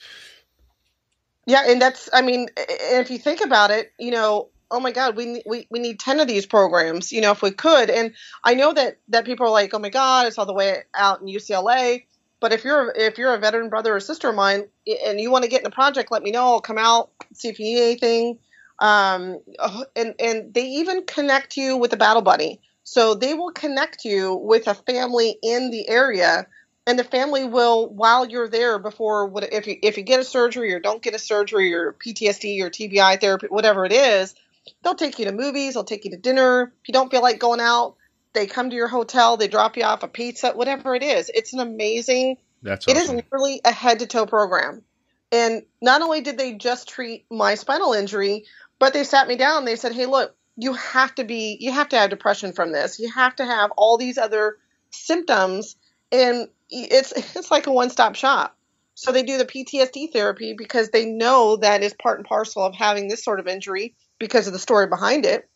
Yeah, 1.46 1.64
and 1.66 1.80
that's 1.82 2.08
I 2.12 2.22
mean, 2.22 2.48
if 2.56 3.10
you 3.10 3.18
think 3.18 3.40
about 3.40 3.70
it, 3.70 3.92
you 3.98 4.10
know, 4.10 4.50
oh 4.70 4.78
my 4.78 4.92
God, 4.92 5.16
we 5.16 5.42
we 5.46 5.66
we 5.70 5.80
need 5.80 5.98
ten 5.98 6.20
of 6.20 6.28
these 6.28 6.46
programs, 6.46 7.12
you 7.12 7.20
know, 7.20 7.32
if 7.32 7.42
we 7.42 7.50
could. 7.50 7.90
And 7.90 8.14
I 8.44 8.54
know 8.54 8.72
that 8.72 8.98
that 9.08 9.24
people 9.24 9.46
are 9.46 9.50
like, 9.50 9.74
oh 9.74 9.78
my 9.78 9.90
God, 9.90 10.26
it's 10.26 10.38
all 10.38 10.46
the 10.46 10.54
way 10.54 10.82
out 10.94 11.20
in 11.20 11.26
UCLA. 11.26 12.04
But 12.40 12.52
if 12.52 12.64
you're 12.64 12.92
if 12.96 13.18
you're 13.18 13.34
a 13.34 13.38
veteran 13.38 13.68
brother 13.68 13.94
or 13.94 14.00
sister 14.00 14.30
of 14.30 14.34
mine 14.34 14.68
and 15.06 15.20
you 15.20 15.30
want 15.30 15.44
to 15.44 15.50
get 15.50 15.60
in 15.60 15.66
a 15.66 15.70
project, 15.70 16.10
let 16.10 16.22
me 16.22 16.30
know. 16.30 16.44
I'll 16.44 16.60
come 16.60 16.78
out, 16.78 17.10
see 17.34 17.48
if 17.48 17.58
you 17.58 17.66
need 17.66 17.82
anything 17.82 18.38
um, 18.80 19.40
and 19.94 20.14
and 20.18 20.54
they 20.54 20.64
even 20.64 21.04
connect 21.04 21.56
you 21.56 21.76
with 21.76 21.92
a 21.92 21.96
battle 21.96 22.22
buddy. 22.22 22.60
So 22.82 23.14
they 23.14 23.34
will 23.34 23.52
connect 23.52 24.04
you 24.04 24.34
with 24.34 24.66
a 24.66 24.74
family 24.74 25.36
in 25.42 25.70
the 25.70 25.88
area, 25.88 26.46
and 26.86 26.98
the 26.98 27.04
family 27.04 27.44
will, 27.44 27.88
while 27.88 28.26
you're 28.26 28.48
there, 28.48 28.78
before 28.78 29.26
what 29.26 29.52
if 29.52 29.66
you 29.66 29.76
if 29.82 29.98
you 29.98 30.02
get 30.02 30.20
a 30.20 30.24
surgery 30.24 30.72
or 30.72 30.80
don't 30.80 31.02
get 31.02 31.14
a 31.14 31.18
surgery 31.18 31.74
or 31.74 31.92
PTSD 31.92 32.62
or 32.62 32.70
TBI 32.70 33.20
therapy, 33.20 33.46
whatever 33.48 33.84
it 33.84 33.92
is, 33.92 34.34
they'll 34.82 34.94
take 34.94 35.18
you 35.18 35.26
to 35.26 35.32
movies, 35.32 35.74
they'll 35.74 35.84
take 35.84 36.06
you 36.06 36.10
to 36.12 36.16
dinner. 36.16 36.72
If 36.82 36.88
you 36.88 36.92
don't 36.92 37.10
feel 37.10 37.22
like 37.22 37.38
going 37.38 37.60
out, 37.60 37.96
they 38.32 38.46
come 38.46 38.70
to 38.70 38.76
your 38.76 38.88
hotel, 38.88 39.36
they 39.36 39.48
drop 39.48 39.76
you 39.76 39.84
off 39.84 40.02
a 40.02 40.08
pizza, 40.08 40.52
whatever 40.52 40.94
it 40.94 41.02
is. 41.02 41.30
It's 41.32 41.52
an 41.52 41.60
amazing. 41.60 42.36
That's 42.62 42.86
awesome. 42.86 42.96
it 42.96 43.02
is 43.02 43.10
literally 43.10 43.60
a 43.64 43.72
head 43.72 44.00
to 44.00 44.06
toe 44.06 44.26
program. 44.26 44.82
And 45.32 45.62
not 45.80 46.02
only 46.02 46.20
did 46.20 46.38
they 46.38 46.54
just 46.54 46.88
treat 46.88 47.24
my 47.30 47.54
spinal 47.54 47.92
injury, 47.92 48.44
but 48.78 48.92
they 48.92 49.04
sat 49.04 49.28
me 49.28 49.36
down. 49.36 49.64
They 49.64 49.76
said, 49.76 49.92
"Hey, 49.92 50.06
look, 50.06 50.34
you 50.56 50.72
have 50.74 51.14
to 51.16 51.24
be, 51.24 51.56
you 51.60 51.72
have 51.72 51.88
to 51.90 51.98
have 51.98 52.10
depression 52.10 52.52
from 52.52 52.72
this. 52.72 52.98
You 52.98 53.10
have 53.12 53.36
to 53.36 53.44
have 53.44 53.70
all 53.76 53.96
these 53.96 54.18
other 54.18 54.58
symptoms, 54.90 55.76
and 56.10 56.48
it's 56.68 57.12
it's 57.36 57.50
like 57.50 57.66
a 57.66 57.72
one 57.72 57.90
stop 57.90 58.14
shop." 58.16 58.56
So 58.94 59.12
they 59.12 59.22
do 59.22 59.38
the 59.38 59.46
PTSD 59.46 60.12
therapy 60.12 60.52
because 60.52 60.90
they 60.90 61.06
know 61.06 61.56
that 61.56 61.82
is 61.82 61.94
part 61.94 62.18
and 62.18 62.26
parcel 62.26 62.64
of 62.64 62.74
having 62.74 63.08
this 63.08 63.24
sort 63.24 63.40
of 63.40 63.46
injury 63.46 63.94
because 64.18 64.46
of 64.46 64.52
the 64.52 64.58
story 64.58 64.88
behind 64.88 65.24
it. 65.24 65.48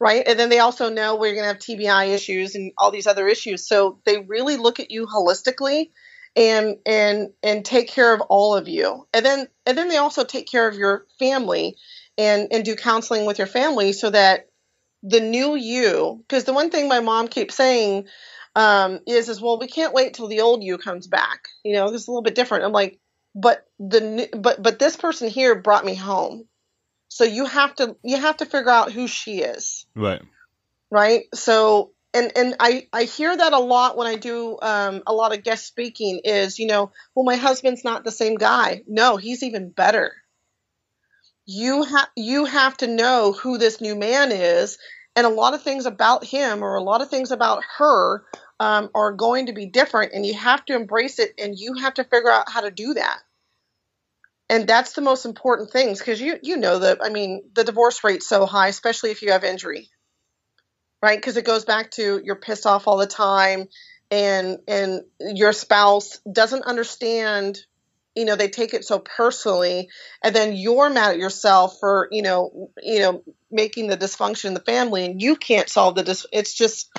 Right. 0.00 0.24
And 0.26 0.38
then 0.38 0.48
they 0.48 0.58
also 0.58 0.90
know 0.90 1.16
we're 1.16 1.34
going 1.34 1.44
to 1.44 1.48
have 1.48 1.58
TBI 1.58 2.14
issues 2.14 2.54
and 2.54 2.72
all 2.78 2.90
these 2.90 3.06
other 3.06 3.28
issues. 3.28 3.66
So 3.66 3.98
they 4.04 4.18
really 4.18 4.56
look 4.56 4.80
at 4.80 4.90
you 4.90 5.06
holistically 5.06 5.90
and 6.34 6.76
and 6.86 7.30
and 7.42 7.64
take 7.64 7.88
care 7.88 8.14
of 8.14 8.20
all 8.22 8.56
of 8.56 8.68
you. 8.68 9.06
And 9.12 9.24
then 9.24 9.48
and 9.66 9.76
then 9.76 9.88
they 9.88 9.98
also 9.98 10.24
take 10.24 10.50
care 10.50 10.68
of 10.68 10.76
your 10.76 11.06
family 11.18 11.76
and 12.18 12.48
and 12.50 12.64
do 12.64 12.76
counseling 12.76 13.26
with 13.26 13.38
your 13.38 13.46
family 13.46 13.92
so 13.92 14.10
that 14.10 14.48
the 15.02 15.20
new 15.20 15.54
you 15.54 16.22
because 16.26 16.44
the 16.44 16.52
one 16.52 16.70
thing 16.70 16.88
my 16.88 17.00
mom 17.00 17.28
keeps 17.28 17.54
saying 17.54 18.06
um, 18.54 19.00
is 19.06 19.28
is 19.28 19.40
well 19.40 19.58
we 19.58 19.66
can't 19.66 19.94
wait 19.94 20.14
till 20.14 20.28
the 20.28 20.40
old 20.40 20.62
you 20.62 20.78
comes 20.78 21.06
back 21.06 21.48
you 21.64 21.74
know 21.74 21.86
it's 21.86 22.06
a 22.06 22.10
little 22.10 22.22
bit 22.22 22.34
different 22.34 22.64
i'm 22.64 22.72
like 22.72 22.98
but 23.34 23.66
the 23.78 24.28
but 24.38 24.62
but 24.62 24.78
this 24.78 24.96
person 24.96 25.28
here 25.28 25.54
brought 25.54 25.84
me 25.84 25.94
home 25.94 26.46
so 27.12 27.24
you 27.24 27.44
have 27.44 27.74
to 27.74 27.94
you 28.02 28.18
have 28.18 28.38
to 28.38 28.46
figure 28.46 28.70
out 28.70 28.90
who 28.90 29.06
she 29.06 29.40
is. 29.40 29.84
Right. 29.94 30.22
Right? 30.90 31.24
So 31.34 31.92
and 32.14 32.32
and 32.34 32.56
I 32.58 32.88
I 32.90 33.04
hear 33.04 33.36
that 33.36 33.52
a 33.52 33.58
lot 33.58 33.98
when 33.98 34.06
I 34.06 34.16
do 34.16 34.58
um, 34.62 35.02
a 35.06 35.12
lot 35.12 35.36
of 35.36 35.44
guest 35.44 35.66
speaking 35.66 36.22
is 36.24 36.58
you 36.58 36.66
know 36.66 36.90
well 37.14 37.26
my 37.26 37.36
husband's 37.36 37.84
not 37.84 38.04
the 38.04 38.10
same 38.10 38.36
guy. 38.36 38.82
No 38.86 39.18
he's 39.18 39.42
even 39.42 39.68
better. 39.68 40.12
You 41.44 41.82
have 41.82 42.08
you 42.16 42.46
have 42.46 42.78
to 42.78 42.86
know 42.86 43.32
who 43.32 43.58
this 43.58 43.82
new 43.82 43.94
man 43.94 44.32
is 44.32 44.78
and 45.14 45.26
a 45.26 45.30
lot 45.30 45.52
of 45.52 45.62
things 45.62 45.84
about 45.84 46.24
him 46.24 46.64
or 46.64 46.76
a 46.76 46.82
lot 46.82 47.02
of 47.02 47.10
things 47.10 47.30
about 47.30 47.62
her 47.76 48.24
um, 48.58 48.88
are 48.94 49.12
going 49.12 49.46
to 49.46 49.52
be 49.52 49.66
different 49.66 50.12
and 50.14 50.24
you 50.24 50.32
have 50.32 50.64
to 50.64 50.74
embrace 50.74 51.18
it 51.18 51.34
and 51.38 51.58
you 51.58 51.74
have 51.74 51.92
to 51.94 52.04
figure 52.04 52.30
out 52.30 52.50
how 52.50 52.62
to 52.62 52.70
do 52.70 52.94
that 52.94 53.20
and 54.52 54.68
that's 54.68 54.92
the 54.92 55.02
most 55.02 55.24
important 55.24 55.70
things 55.70 55.98
because 55.98 56.20
you 56.20 56.36
you 56.42 56.56
know 56.56 56.78
that 56.80 56.98
i 57.02 57.08
mean 57.08 57.42
the 57.54 57.64
divorce 57.64 58.04
rate's 58.04 58.28
so 58.28 58.46
high 58.46 58.68
especially 58.68 59.10
if 59.10 59.22
you 59.22 59.32
have 59.32 59.44
injury 59.44 59.88
right? 61.02 61.18
Because 61.18 61.36
it 61.36 61.44
goes 61.44 61.64
back 61.64 61.90
to 61.92 62.20
you're 62.24 62.36
pissed 62.36 62.66
off 62.66 62.86
all 62.86 62.96
the 62.96 63.06
time 63.06 63.68
and 64.10 64.58
and 64.68 65.02
your 65.20 65.52
spouse 65.52 66.20
doesn't 66.30 66.64
understand 66.64 67.58
you 68.14 68.26
know 68.26 68.36
they 68.36 68.48
take 68.48 68.74
it 68.74 68.84
so 68.84 68.98
personally 68.98 69.88
and 70.22 70.36
then 70.36 70.54
you're 70.54 70.90
mad 70.90 71.12
at 71.12 71.18
yourself 71.18 71.78
for 71.80 72.08
you 72.12 72.22
know 72.22 72.70
you 72.82 73.00
know 73.00 73.22
making 73.50 73.86
the 73.88 73.96
dysfunction 73.96 74.46
in 74.46 74.54
the 74.54 74.60
family 74.60 75.06
and 75.06 75.22
you 75.22 75.34
can't 75.34 75.70
solve 75.70 75.94
the 75.94 76.02
dis- 76.02 76.26
it's 76.30 76.54
just 76.54 76.90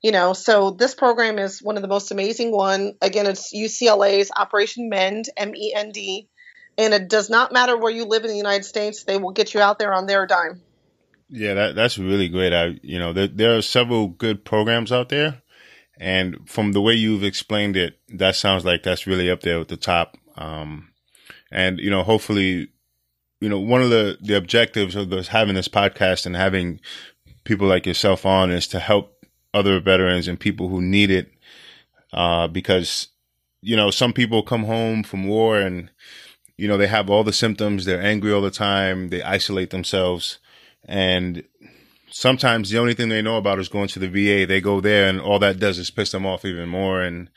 you 0.00 0.12
know 0.12 0.32
so 0.32 0.70
this 0.70 0.94
program 0.94 1.38
is 1.38 1.60
one 1.62 1.76
of 1.76 1.82
the 1.82 1.88
most 1.88 2.12
amazing 2.12 2.52
one. 2.52 2.94
Again 3.02 3.26
it's 3.26 3.52
ucla's 3.52 4.30
operation 4.36 4.88
mend 4.88 5.26
m-e-n-d 5.36 6.28
and 6.76 6.94
it 6.94 7.08
does 7.08 7.30
not 7.30 7.52
matter 7.52 7.76
where 7.76 7.92
you 7.92 8.04
live 8.04 8.24
in 8.24 8.30
the 8.30 8.36
united 8.36 8.64
states 8.64 9.04
they 9.04 9.18
will 9.18 9.32
get 9.32 9.54
you 9.54 9.60
out 9.60 9.78
there 9.78 9.92
on 9.92 10.06
their 10.06 10.26
dime. 10.26 10.60
Yeah 11.28 11.54
that, 11.54 11.74
that's 11.74 11.98
really 11.98 12.28
great. 12.28 12.52
I 12.52 12.78
you 12.82 12.98
know 12.98 13.12
there, 13.12 13.28
there 13.28 13.56
are 13.56 13.62
several 13.62 14.08
good 14.08 14.44
programs 14.44 14.92
out 14.92 15.08
there. 15.08 15.42
And 15.96 16.48
from 16.48 16.72
the 16.72 16.80
way 16.80 16.94
you've 16.94 17.24
explained 17.24 17.76
it 17.76 17.98
that 18.14 18.36
sounds 18.36 18.64
like 18.64 18.82
that's 18.82 19.06
really 19.06 19.30
up 19.30 19.40
there 19.40 19.60
at 19.60 19.68
the 19.68 19.76
top. 19.76 20.16
Um, 20.36 20.90
and 21.50 21.78
you 21.78 21.90
know 21.90 22.02
hopefully 22.02 22.68
you 23.40 23.48
know 23.48 23.60
one 23.60 23.82
of 23.82 23.90
the 23.90 24.18
the 24.20 24.36
objectives 24.36 24.96
of 24.96 25.10
this 25.10 25.28
having 25.28 25.54
this 25.54 25.68
podcast 25.68 26.26
and 26.26 26.36
having 26.36 26.80
people 27.44 27.66
like 27.66 27.86
yourself 27.86 28.26
on 28.26 28.50
is 28.50 28.66
to 28.68 28.80
help 28.80 29.24
other 29.52 29.80
veterans 29.80 30.26
and 30.26 30.40
people 30.40 30.68
who 30.68 30.82
need 30.82 31.10
it. 31.10 31.30
Uh, 32.12 32.46
because 32.46 33.08
you 33.60 33.76
know 33.76 33.90
some 33.90 34.12
people 34.12 34.42
come 34.42 34.64
home 34.64 35.02
from 35.02 35.26
war 35.26 35.58
and 35.58 35.90
you 36.56 36.68
know 36.68 36.76
they 36.76 36.86
have 36.86 37.10
all 37.10 37.24
the 37.24 37.32
symptoms 37.32 37.84
they're 37.84 38.02
angry 38.02 38.32
all 38.32 38.40
the 38.40 38.50
time 38.50 39.08
they 39.08 39.22
isolate 39.22 39.70
themselves 39.70 40.38
and 40.86 41.44
sometimes 42.10 42.70
the 42.70 42.78
only 42.78 42.94
thing 42.94 43.08
they 43.08 43.22
know 43.22 43.36
about 43.36 43.58
is 43.58 43.68
going 43.68 43.88
to 43.88 43.98
the 43.98 44.08
VA 44.08 44.46
they 44.46 44.60
go 44.60 44.80
there 44.80 45.08
and 45.08 45.20
all 45.20 45.38
that 45.38 45.58
does 45.58 45.78
is 45.78 45.90
piss 45.90 46.12
them 46.12 46.26
off 46.26 46.44
even 46.44 46.68
more 46.68 47.02
and 47.02 47.28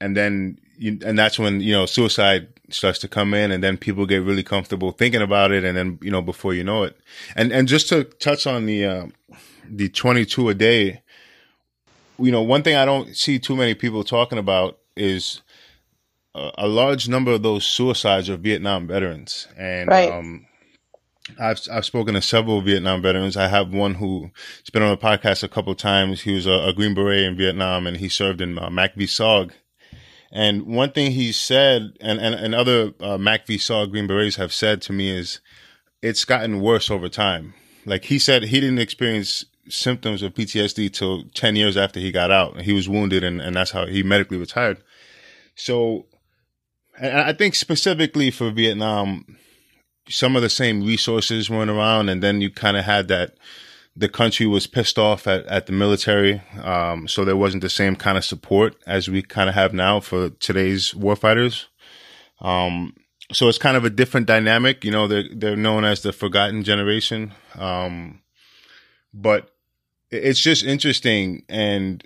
and 0.00 0.16
then 0.16 0.58
you, 0.78 0.98
and 1.04 1.18
that's 1.18 1.38
when 1.38 1.60
you 1.60 1.72
know 1.72 1.86
suicide 1.86 2.48
starts 2.70 2.98
to 3.00 3.08
come 3.08 3.34
in 3.34 3.50
and 3.50 3.62
then 3.62 3.76
people 3.76 4.06
get 4.06 4.22
really 4.22 4.42
comfortable 4.42 4.92
thinking 4.92 5.20
about 5.20 5.52
it 5.52 5.64
and 5.64 5.76
then 5.76 5.98
you 6.00 6.10
know 6.10 6.22
before 6.22 6.54
you 6.54 6.64
know 6.64 6.84
it. 6.84 6.98
And 7.36 7.52
and 7.52 7.68
just 7.68 7.88
to 7.90 8.04
touch 8.04 8.46
on 8.46 8.66
the 8.66 8.84
uh, 8.86 9.06
the 9.68 9.88
22 9.88 10.48
a 10.48 10.54
day 10.54 11.02
you 12.18 12.30
know 12.32 12.42
one 12.42 12.62
thing 12.62 12.76
i 12.76 12.84
don't 12.84 13.16
see 13.16 13.38
too 13.38 13.56
many 13.56 13.74
people 13.74 14.04
talking 14.04 14.38
about 14.38 14.78
is 14.96 15.42
a, 16.34 16.50
a 16.58 16.68
large 16.68 17.08
number 17.08 17.32
of 17.32 17.42
those 17.42 17.64
suicides 17.64 18.28
are 18.28 18.36
vietnam 18.36 18.86
veterans 18.86 19.48
and 19.56 19.88
right. 19.88 20.10
um 20.10 20.46
I've 21.38 21.60
I've 21.70 21.84
spoken 21.84 22.14
to 22.14 22.22
several 22.22 22.60
Vietnam 22.60 23.02
veterans. 23.02 23.36
I 23.36 23.46
have 23.46 23.72
one 23.72 23.94
who's 23.94 24.30
been 24.72 24.82
on 24.82 24.90
the 24.90 24.96
podcast 24.96 25.44
a 25.44 25.48
couple 25.48 25.72
times. 25.76 26.22
He 26.22 26.34
was 26.34 26.44
a, 26.44 26.50
a 26.50 26.72
Green 26.72 26.92
Beret 26.92 27.22
in 27.22 27.36
Vietnam, 27.36 27.86
and 27.86 27.98
he 27.98 28.08
served 28.08 28.40
in 28.40 28.58
uh, 28.58 28.68
MACV-SOG, 28.68 29.52
and 30.30 30.66
one 30.66 30.92
thing 30.92 31.12
he 31.12 31.32
said, 31.32 31.96
and, 32.00 32.20
and, 32.20 32.34
and 32.34 32.54
other 32.54 32.92
uh, 33.00 33.18
MACV-SOG 33.18 33.90
Green 33.90 34.06
Berets 34.06 34.36
have 34.36 34.52
said 34.52 34.80
to 34.82 34.92
me 34.92 35.10
is, 35.10 35.40
it's 36.02 36.24
gotten 36.24 36.60
worse 36.60 36.90
over 36.90 37.08
time. 37.08 37.54
Like 37.84 38.04
he 38.04 38.18
said, 38.18 38.44
he 38.44 38.60
didn't 38.60 38.78
experience 38.78 39.44
symptoms 39.68 40.22
of 40.22 40.34
PTSD 40.34 40.92
till 40.92 41.24
10 41.34 41.56
years 41.56 41.76
after 41.76 41.98
he 41.98 42.12
got 42.12 42.30
out. 42.30 42.60
He 42.60 42.72
was 42.72 42.88
wounded 42.88 43.24
and, 43.24 43.40
and 43.40 43.56
that's 43.56 43.72
how 43.72 43.86
he 43.86 44.02
medically 44.02 44.38
retired. 44.38 44.82
So, 45.56 46.06
and 47.00 47.18
I 47.18 47.32
think 47.32 47.54
specifically 47.54 48.30
for 48.30 48.50
Vietnam, 48.50 49.38
some 50.08 50.36
of 50.36 50.42
the 50.42 50.48
same 50.48 50.84
resources 50.84 51.48
weren't 51.48 51.70
around. 51.70 52.08
And 52.08 52.22
then 52.22 52.40
you 52.40 52.50
kind 52.50 52.76
of 52.76 52.84
had 52.84 53.08
that 53.08 53.36
the 53.96 54.08
country 54.08 54.46
was 54.46 54.66
pissed 54.66 54.98
off 54.98 55.26
at, 55.26 55.46
at 55.46 55.66
the 55.66 55.72
military. 55.72 56.42
Um, 56.62 57.08
so 57.08 57.24
there 57.24 57.36
wasn't 57.36 57.62
the 57.62 57.70
same 57.70 57.96
kind 57.96 58.16
of 58.18 58.24
support 58.24 58.76
as 58.86 59.08
we 59.08 59.22
kind 59.22 59.48
of 59.48 59.54
have 59.54 59.72
now 59.72 60.00
for 60.00 60.30
today's 60.30 60.92
warfighters. 60.92 61.66
Um, 62.40 62.94
so 63.32 63.48
it's 63.48 63.58
kind 63.58 63.76
of 63.76 63.84
a 63.84 63.90
different 63.90 64.26
dynamic. 64.26 64.84
You 64.84 64.90
know, 64.90 65.06
they're, 65.06 65.24
they're 65.32 65.56
known 65.56 65.84
as 65.84 66.02
the 66.02 66.12
forgotten 66.12 66.64
generation. 66.64 67.32
Um, 67.56 68.22
but 69.12 69.50
it's 70.10 70.40
just 70.40 70.64
interesting. 70.64 71.44
And, 71.48 72.02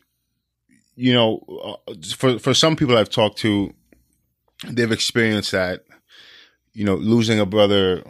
you 0.97 1.13
know, 1.13 1.79
uh, 1.89 1.95
for, 2.17 2.39
for 2.39 2.55
some 2.55 2.77
people 2.77 2.97
I've 2.97 3.11
talked 3.11 3.39
to, 3.39 3.73
they've 4.69 4.93
experienced 4.93 5.53
that, 5.53 5.85
you 6.73 6.85
know, 6.85 6.97
losing 6.97 7.41
a 7.41 7.47
brother 7.47 8.05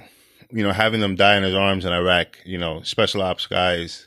you 0.55 0.63
know, 0.63 0.73
having 0.73 1.01
them 1.01 1.17
die 1.17 1.37
in 1.37 1.43
his 1.43 1.55
arms 1.55 1.85
in 1.85 1.93
Iraq, 1.93 2.39
you 2.45 2.57
know, 2.57 2.81
special 2.83 3.23
ops 3.23 3.47
guys. 3.49 4.07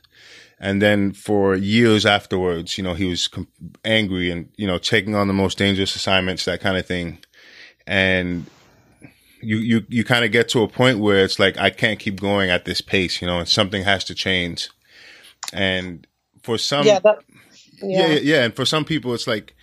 And 0.60 0.82
then 0.82 1.12
for 1.12 1.56
years 1.56 2.06
afterwards, 2.06 2.78
you 2.78 2.84
know, 2.86 2.94
he 2.94 3.06
was 3.06 3.28
com- 3.28 3.50
angry 3.84 4.32
and, 4.32 4.50
you 4.56 4.66
know, 4.66 4.78
taking 4.78 5.14
on 5.14 5.28
the 5.28 5.34
most 5.34 5.58
dangerous 5.58 5.94
assignments, 5.96 6.46
that 6.46 6.62
kind 6.62 6.78
of 6.78 6.86
thing. 6.86 7.20
And 7.86 8.46
you, 9.42 9.58
you, 9.58 9.86
you 9.90 10.06
kind 10.06 10.24
of 10.24 10.32
get 10.32 10.48
to 10.50 10.64
a 10.64 10.70
point 10.70 11.00
where 11.00 11.24
it's 11.24 11.38
like, 11.38 11.58
I 11.58 11.70
can't 11.70 12.00
keep 12.00 12.20
going 12.22 12.50
at 12.50 12.64
this 12.64 12.80
pace, 12.80 13.22
you 13.22 13.28
know, 13.28 13.40
and 13.40 13.48
something 13.48 13.84
has 13.84 14.06
to 14.06 14.16
change. 14.16 14.70
And 15.52 16.08
for 16.44 16.58
some, 16.58 16.86
yeah, 16.86 17.00
that, 17.00 17.20
yeah. 17.84 18.08
yeah, 18.08 18.20
yeah. 18.20 18.44
And 18.46 18.56
for 18.56 18.64
some 18.64 18.86
people, 18.86 19.14
it's 19.14 19.28
like, 19.28 19.54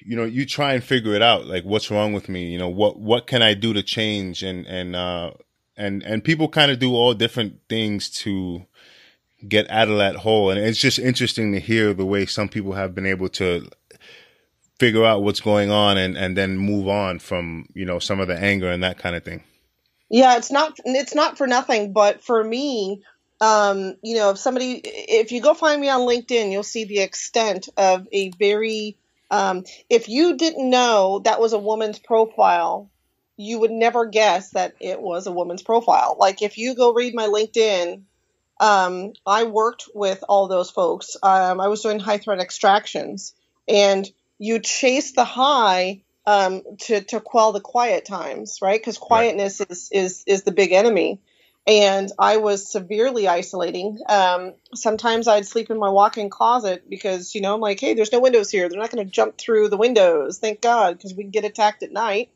you 0.00 0.16
know, 0.16 0.24
you 0.24 0.46
try 0.46 0.74
and 0.74 0.82
figure 0.82 1.14
it 1.14 1.22
out. 1.22 1.46
Like, 1.46 1.64
what's 1.64 1.90
wrong 1.90 2.12
with 2.12 2.28
me? 2.28 2.50
You 2.50 2.58
know, 2.58 2.68
what, 2.68 2.98
what 2.98 3.26
can 3.26 3.42
I 3.42 3.54
do 3.54 3.72
to 3.72 3.82
change? 3.82 4.42
And, 4.42 4.66
and, 4.66 4.96
uh, 4.96 5.32
and 5.78 6.02
and 6.02 6.22
people 6.24 6.48
kind 6.48 6.70
of 6.70 6.78
do 6.78 6.94
all 6.94 7.14
different 7.14 7.60
things 7.68 8.10
to 8.10 8.66
get 9.46 9.70
out 9.70 9.88
of 9.88 9.98
that 9.98 10.16
hole 10.16 10.50
and 10.50 10.58
it's 10.58 10.80
just 10.80 10.98
interesting 10.98 11.52
to 11.52 11.60
hear 11.60 11.94
the 11.94 12.04
way 12.04 12.26
some 12.26 12.48
people 12.48 12.72
have 12.72 12.94
been 12.94 13.06
able 13.06 13.28
to 13.28 13.66
figure 14.80 15.04
out 15.04 15.22
what's 15.22 15.40
going 15.40 15.70
on 15.70 15.96
and 15.96 16.18
and 16.18 16.36
then 16.36 16.58
move 16.58 16.88
on 16.88 17.20
from 17.20 17.66
you 17.72 17.86
know 17.86 18.00
some 18.00 18.18
of 18.18 18.26
the 18.26 18.36
anger 18.36 18.68
and 18.68 18.82
that 18.82 18.98
kind 18.98 19.14
of 19.14 19.24
thing 19.24 19.42
yeah 20.10 20.36
it's 20.36 20.50
not 20.50 20.76
it's 20.84 21.14
not 21.14 21.38
for 21.38 21.46
nothing 21.46 21.92
but 21.92 22.20
for 22.20 22.42
me 22.42 23.00
um 23.40 23.94
you 24.02 24.16
know 24.16 24.30
if 24.30 24.38
somebody 24.38 24.80
if 24.84 25.30
you 25.30 25.40
go 25.40 25.54
find 25.54 25.80
me 25.80 25.88
on 25.88 26.00
linkedin 26.00 26.50
you'll 26.50 26.64
see 26.64 26.84
the 26.84 26.98
extent 26.98 27.68
of 27.76 28.08
a 28.10 28.30
very 28.30 28.96
um 29.30 29.64
if 29.90 30.08
you 30.08 30.36
didn't 30.36 30.70
know 30.70 31.20
that 31.20 31.40
was 31.40 31.52
a 31.52 31.58
woman's 31.58 31.98
profile 31.98 32.90
you 33.38 33.60
would 33.60 33.70
never 33.70 34.04
guess 34.04 34.50
that 34.50 34.74
it 34.80 35.00
was 35.00 35.26
a 35.26 35.32
woman's 35.32 35.62
profile. 35.62 36.16
Like 36.18 36.42
if 36.42 36.58
you 36.58 36.74
go 36.74 36.92
read 36.92 37.14
my 37.14 37.28
LinkedIn, 37.28 38.02
um, 38.60 39.12
I 39.24 39.44
worked 39.44 39.84
with 39.94 40.24
all 40.28 40.48
those 40.48 40.70
folks. 40.70 41.16
Um, 41.22 41.60
I 41.60 41.68
was 41.68 41.80
doing 41.80 42.00
high 42.00 42.18
threat 42.18 42.40
extractions, 42.40 43.32
and 43.68 44.06
you 44.38 44.58
chase 44.58 45.12
the 45.12 45.24
high 45.24 46.02
um, 46.26 46.62
to 46.80 47.00
to 47.02 47.20
quell 47.20 47.52
the 47.52 47.60
quiet 47.60 48.04
times, 48.04 48.58
right? 48.60 48.80
Because 48.80 48.98
quietness 48.98 49.60
right. 49.60 49.70
is 49.70 49.88
is 49.92 50.24
is 50.26 50.42
the 50.42 50.52
big 50.52 50.72
enemy. 50.72 51.20
And 51.68 52.10
I 52.18 52.38
was 52.38 52.72
severely 52.72 53.28
isolating. 53.28 53.98
Um, 54.08 54.54
sometimes 54.74 55.28
I'd 55.28 55.46
sleep 55.46 55.70
in 55.70 55.78
my 55.78 55.90
walk-in 55.90 56.30
closet 56.30 56.88
because 56.88 57.34
you 57.34 57.42
know 57.42 57.54
I'm 57.54 57.60
like, 57.60 57.78
hey, 57.78 57.92
there's 57.92 58.10
no 58.10 58.20
windows 58.20 58.50
here. 58.50 58.68
They're 58.68 58.80
not 58.80 58.90
going 58.90 59.04
to 59.04 59.10
jump 59.10 59.36
through 59.36 59.68
the 59.68 59.76
windows. 59.76 60.38
Thank 60.38 60.62
God, 60.62 60.96
because 60.96 61.12
we 61.12 61.24
get 61.24 61.44
attacked 61.44 61.82
at 61.82 61.92
night. 61.92 62.30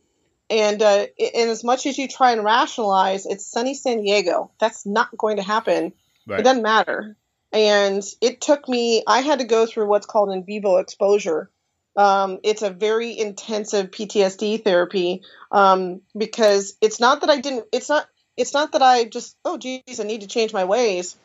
And 0.50 0.82
uh, 0.82 1.06
and 1.18 1.50
as 1.50 1.64
much 1.64 1.86
as 1.86 1.96
you 1.96 2.08
try 2.08 2.32
and 2.32 2.44
rationalize, 2.44 3.24
it's 3.24 3.50
sunny 3.50 3.72
San 3.72 4.02
Diego. 4.02 4.50
That's 4.60 4.84
not 4.84 5.16
going 5.16 5.38
to 5.38 5.42
happen. 5.42 5.94
Right. 6.28 6.40
It 6.40 6.42
doesn't 6.42 6.62
matter. 6.62 7.16
And 7.54 8.02
it 8.20 8.42
took 8.42 8.68
me. 8.68 9.02
I 9.06 9.20
had 9.22 9.38
to 9.38 9.46
go 9.46 9.64
through 9.64 9.88
what's 9.88 10.06
called 10.06 10.30
in 10.30 10.44
vivo 10.44 10.76
exposure. 10.76 11.50
Um, 11.96 12.38
it's 12.42 12.60
a 12.60 12.70
very 12.70 13.18
intensive 13.18 13.90
PTSD 13.90 14.62
therapy 14.62 15.22
um, 15.50 16.02
because 16.16 16.76
it's 16.82 17.00
not 17.00 17.22
that 17.22 17.30
I 17.30 17.40
didn't. 17.40 17.64
It's 17.72 17.88
not. 17.88 18.06
It's 18.36 18.54
not 18.54 18.72
that 18.72 18.82
I 18.82 19.04
just. 19.04 19.36
Oh, 19.44 19.58
geez, 19.58 20.00
I 20.00 20.04
need 20.04 20.22
to 20.22 20.26
change 20.28 20.52
my 20.52 20.64
ways. 20.64 21.16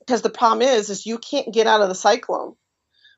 Because 0.00 0.22
the 0.22 0.30
problem 0.30 0.62
is, 0.66 0.90
is 0.90 1.06
you 1.06 1.18
can't 1.18 1.52
get 1.52 1.66
out 1.66 1.82
of 1.82 1.88
the 1.88 1.94
cyclone 1.94 2.54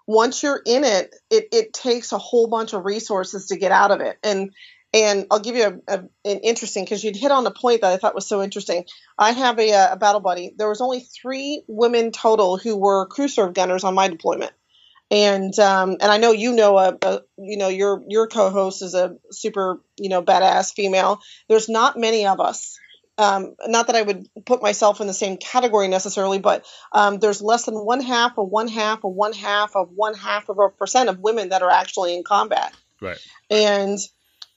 once 0.06 0.42
you're 0.42 0.60
in 0.66 0.82
it, 0.82 1.14
it, 1.30 1.48
it 1.52 1.72
takes 1.72 2.10
a 2.12 2.18
whole 2.18 2.48
bunch 2.48 2.72
of 2.72 2.84
resources 2.84 3.46
to 3.46 3.56
get 3.56 3.70
out 3.70 3.92
of 3.92 4.00
it. 4.00 4.18
And 4.24 4.50
And 4.92 5.26
I'll 5.30 5.38
give 5.38 5.54
you 5.54 5.80
a, 5.86 5.94
a, 5.94 5.98
an 6.24 6.38
interesting 6.40 6.84
because 6.84 7.04
you'd 7.04 7.14
hit 7.14 7.30
on 7.30 7.46
a 7.46 7.52
point 7.52 7.82
that 7.82 7.92
I 7.92 7.96
thought 7.96 8.14
was 8.14 8.26
so 8.26 8.42
interesting. 8.42 8.86
I 9.16 9.30
have 9.30 9.58
a, 9.60 9.72
uh, 9.72 9.92
a 9.92 9.96
battle 9.96 10.20
buddy. 10.20 10.52
There 10.56 10.68
was 10.68 10.80
only 10.80 11.00
three 11.00 11.62
women 11.68 12.10
total 12.10 12.56
who 12.56 12.76
were 12.76 13.06
crew 13.06 13.28
serve 13.28 13.54
gunners 13.54 13.84
on 13.84 13.94
my 13.94 14.08
deployment 14.08 14.52
and 15.12 15.58
um, 15.58 15.96
and 16.00 16.10
I 16.10 16.18
know 16.18 16.32
you 16.32 16.52
know 16.52 16.78
a, 16.78 16.96
a, 17.02 17.20
you 17.38 17.56
know 17.58 17.68
your 17.68 18.02
your 18.08 18.28
co-host 18.28 18.82
is 18.82 18.94
a 18.94 19.16
super 19.30 19.80
you 19.96 20.08
know 20.08 20.22
badass 20.22 20.72
female. 20.74 21.20
There's 21.48 21.68
not 21.68 21.96
many 21.98 22.26
of 22.26 22.40
us. 22.40 22.78
Um, 23.20 23.54
not 23.66 23.88
that 23.88 23.96
I 23.96 24.00
would 24.00 24.28
put 24.46 24.62
myself 24.62 25.02
in 25.02 25.06
the 25.06 25.12
same 25.12 25.36
category 25.36 25.88
necessarily, 25.88 26.38
but 26.38 26.64
um, 26.90 27.18
there's 27.18 27.42
less 27.42 27.66
than 27.66 27.74
one 27.74 28.00
half 28.00 28.38
of 28.38 28.48
one 28.48 28.66
half 28.66 29.04
of 29.04 29.12
one 29.12 29.34
half 29.34 29.76
of 29.76 29.90
one 29.94 30.14
half 30.14 30.48
of 30.48 30.58
a 30.58 30.70
percent 30.70 31.10
of 31.10 31.18
women 31.18 31.50
that 31.50 31.60
are 31.60 31.70
actually 31.70 32.16
in 32.16 32.24
combat. 32.24 32.72
Right. 32.98 33.18
And 33.50 33.98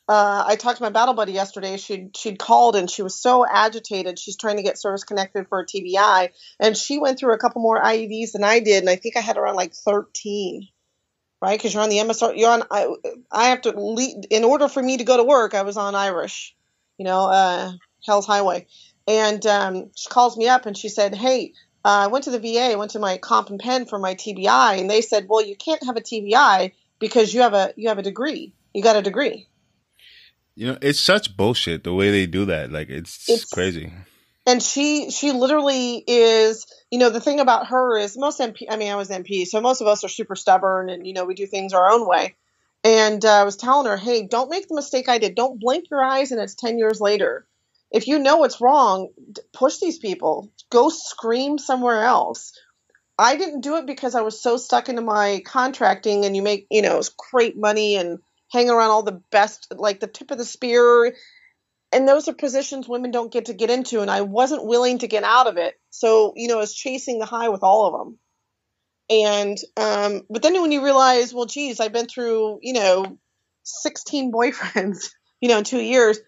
uh, 0.07 0.45
I 0.47 0.55
talked 0.55 0.77
to 0.77 0.83
my 0.83 0.91
battle 0.91 1.13
buddy 1.13 1.33
yesterday. 1.33 1.75
She'd 1.75 2.15
she'd 2.15 2.39
called 2.39 2.77
and 2.77 2.89
she 2.89 3.01
was 3.01 3.19
so 3.19 3.45
agitated. 3.45 4.17
She's 4.17 4.37
trying 4.37 4.55
to 4.55 4.63
get 4.63 4.77
service 4.77 5.03
connected 5.03 5.49
for 5.49 5.59
a 5.59 5.65
TBI, 5.65 6.29
and 6.57 6.77
she 6.77 6.99
went 6.99 7.19
through 7.19 7.33
a 7.33 7.37
couple 7.37 7.61
more 7.61 7.81
IEDs 7.81 8.31
than 8.31 8.45
I 8.45 8.61
did, 8.61 8.79
and 8.79 8.89
I 8.89 8.95
think 8.95 9.17
I 9.17 9.21
had 9.21 9.35
around 9.35 9.55
like 9.55 9.73
13. 9.73 10.69
Right, 11.41 11.59
because 11.59 11.73
you're 11.73 11.83
on 11.83 11.89
the 11.89 11.97
MSR. 11.97 12.37
You're 12.37 12.49
on. 12.49 12.63
I, 12.71 12.87
I 13.29 13.49
have 13.49 13.63
to 13.63 13.71
lead 13.71 14.27
in 14.29 14.45
order 14.45 14.69
for 14.69 14.81
me 14.81 14.95
to 14.95 15.03
go 15.03 15.17
to 15.17 15.23
work. 15.25 15.53
I 15.53 15.63
was 15.63 15.75
on 15.75 15.95
Irish, 15.95 16.55
you 16.97 17.03
know, 17.03 17.25
uh, 17.25 17.73
Hell's 18.05 18.27
Highway, 18.27 18.67
and 19.07 19.45
um, 19.45 19.91
she 19.95 20.09
calls 20.09 20.37
me 20.37 20.47
up 20.47 20.65
and 20.65 20.77
she 20.77 20.89
said, 20.89 21.15
"Hey, 21.15 21.53
uh, 21.85 22.03
I 22.05 22.07
went 22.07 22.23
to 22.25 22.31
the 22.31 22.39
VA. 22.39 22.71
I 22.71 22.75
went 22.75 22.91
to 22.91 22.99
my 22.99 23.17
comp 23.17 23.49
and 23.49 23.59
pen 23.59 23.85
for 23.85 23.99
my 23.99 24.15
TBI, 24.15 24.79
and 24.79 24.89
they 24.89 25.01
said, 25.01 25.27
well, 25.27 25.45
you 25.45 25.55
can't 25.55 25.83
have 25.83 25.97
a 25.97 26.01
TBI 26.01 26.71
because 26.99 27.33
you 27.33 27.41
have 27.41 27.53
a 27.53 27.73
you 27.75 27.89
have 27.89 27.97
a 27.97 28.03
degree. 28.03 28.53
You 28.73 28.81
got 28.81 28.95
a 28.95 29.01
degree." 29.01 29.47
You 30.55 30.67
know, 30.67 30.77
it's 30.81 30.99
such 30.99 31.35
bullshit 31.35 31.83
the 31.83 31.93
way 31.93 32.11
they 32.11 32.25
do 32.25 32.45
that. 32.45 32.71
Like 32.71 32.89
it's, 32.89 33.27
it's 33.27 33.45
crazy. 33.45 33.91
And 34.45 34.61
she 34.61 35.09
she 35.09 35.31
literally 35.31 36.03
is, 36.05 36.65
you 36.91 36.99
know, 36.99 37.09
the 37.09 37.19
thing 37.19 37.39
about 37.39 37.67
her 37.67 37.97
is 37.97 38.17
most 38.17 38.39
MP 38.39 38.63
I 38.69 38.77
mean, 38.77 38.91
I 38.91 38.95
was 38.95 39.09
MP, 39.09 39.45
so 39.45 39.59
most 39.61 39.81
of 39.81 39.87
us 39.87 40.03
are 40.03 40.09
super 40.09 40.35
stubborn 40.35 40.89
and 40.89 41.05
you 41.05 41.13
know, 41.13 41.25
we 41.25 41.33
do 41.33 41.47
things 41.47 41.73
our 41.73 41.89
own 41.89 42.07
way. 42.07 42.35
And 42.85 43.23
uh, 43.25 43.41
I 43.41 43.43
was 43.43 43.55
telling 43.55 43.87
her, 43.87 43.97
"Hey, 43.97 44.27
don't 44.27 44.49
make 44.49 44.67
the 44.67 44.75
mistake 44.75 45.09
I 45.09 45.17
did. 45.17 45.35
Don't 45.35 45.59
blink 45.59 45.89
your 45.89 46.03
eyes 46.03 46.31
and 46.31 46.39
it's 46.39 46.55
10 46.55 46.77
years 46.77 47.01
later. 47.01 47.47
If 47.93 48.07
you 48.07 48.19
know 48.19 48.43
it's 48.43 48.59
wrong, 48.59 49.09
push 49.53 49.77
these 49.79 49.99
people. 49.99 50.51
Go 50.69 50.89
scream 50.89 51.57
somewhere 51.57 52.03
else." 52.03 52.51
I 53.17 53.35
didn't 53.35 53.61
do 53.61 53.75
it 53.75 53.85
because 53.85 54.15
I 54.15 54.21
was 54.21 54.41
so 54.41 54.57
stuck 54.57 54.89
into 54.89 55.01
my 55.01 55.41
contracting 55.45 56.25
and 56.25 56.35
you 56.35 56.41
make, 56.41 56.67
you 56.71 56.81
know, 56.81 57.01
great 57.31 57.57
money 57.57 57.95
and 57.95 58.19
hang 58.51 58.69
around 58.69 58.89
all 58.89 59.03
the 59.03 59.21
best, 59.31 59.67
like 59.75 59.99
the 59.99 60.07
tip 60.07 60.31
of 60.31 60.37
the 60.37 60.45
spear. 60.45 61.15
And 61.91 62.07
those 62.07 62.27
are 62.27 62.33
positions 62.33 62.87
women 62.89 63.11
don't 63.11 63.31
get 63.31 63.45
to 63.45 63.53
get 63.53 63.69
into. 63.69 64.01
And 64.01 64.09
I 64.09 64.21
wasn't 64.21 64.65
willing 64.65 64.99
to 64.99 65.07
get 65.07 65.23
out 65.23 65.47
of 65.47 65.57
it. 65.57 65.75
So, 65.91 66.33
you 66.35 66.47
know, 66.47 66.55
I 66.57 66.61
was 66.61 66.73
chasing 66.73 67.19
the 67.19 67.25
high 67.25 67.49
with 67.49 67.61
all 67.61 67.87
of 67.87 67.99
them. 67.99 68.19
And, 69.09 69.57
um, 69.77 70.21
but 70.29 70.41
then 70.41 70.59
when 70.59 70.71
you 70.71 70.83
realize, 70.83 71.33
well, 71.33 71.45
geez, 71.45 71.79
I've 71.79 71.93
been 71.93 72.07
through, 72.07 72.59
you 72.61 72.73
know, 72.73 73.19
16 73.63 74.31
boyfriends, 74.33 75.11
you 75.39 75.49
know, 75.49 75.59
in 75.59 75.63
two 75.63 75.81
years, 75.81 76.19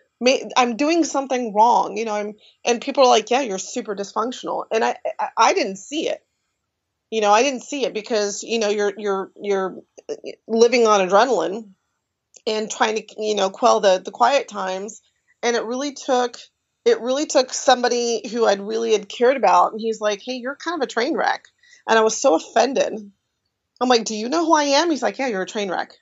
I'm 0.55 0.75
doing 0.75 1.03
something 1.03 1.53
wrong, 1.53 1.97
you 1.97 2.05
know, 2.05 2.15
I'm, 2.15 2.33
and 2.63 2.81
people 2.81 3.03
are 3.03 3.09
like, 3.09 3.29
yeah, 3.29 3.41
you're 3.41 3.57
super 3.57 3.95
dysfunctional. 3.95 4.65
And 4.71 4.83
I, 4.83 4.97
I, 5.37 5.53
didn't 5.53 5.77
see 5.77 6.07
it. 6.09 6.25
You 7.11 7.21
know 7.21 7.31
i 7.31 7.43
didn't 7.43 7.61
see 7.61 7.85
it 7.85 7.93
because 7.93 8.43
you 8.43 8.59
know 8.59 8.69
you're 8.69 8.91
you're 8.97 9.31
you're 9.39 9.77
living 10.47 10.87
on 10.87 11.07
adrenaline 11.07 11.69
and 12.47 12.69
trying 12.69 12.95
to 12.95 13.05
you 13.17 13.35
know 13.35 13.49
quell 13.49 13.79
the 13.79 14.01
the 14.03 14.11
quiet 14.11 14.47
times. 14.47 15.01
And 15.43 15.55
it 15.55 15.63
really 15.63 15.93
took 15.93 16.37
it 16.83 16.99
really 17.01 17.25
took 17.25 17.53
somebody 17.53 18.27
who 18.27 18.45
I'd 18.45 18.59
really 18.59 18.93
had 18.93 19.07
cared 19.07 19.37
about 19.37 19.71
and 19.71 19.79
he's 19.79 20.01
like 20.01 20.21
hey 20.23 20.33
you're 20.33 20.55
kind 20.55 20.81
of 20.81 20.83
a 20.83 20.91
train 20.91 21.15
wreck. 21.15 21.45
And 21.87 21.97
I 21.97 22.01
was 22.01 22.17
so 22.17 22.35
offended. 22.35 22.93
I'm 23.79 23.89
like 23.89 24.05
do 24.05 24.15
you 24.15 24.27
know 24.27 24.45
who 24.45 24.55
I 24.55 24.63
am? 24.63 24.89
He's 24.89 25.03
like 25.03 25.19
yeah 25.19 25.27
you're 25.27 25.43
a 25.43 25.47
train 25.47 25.69
wreck 25.69 25.93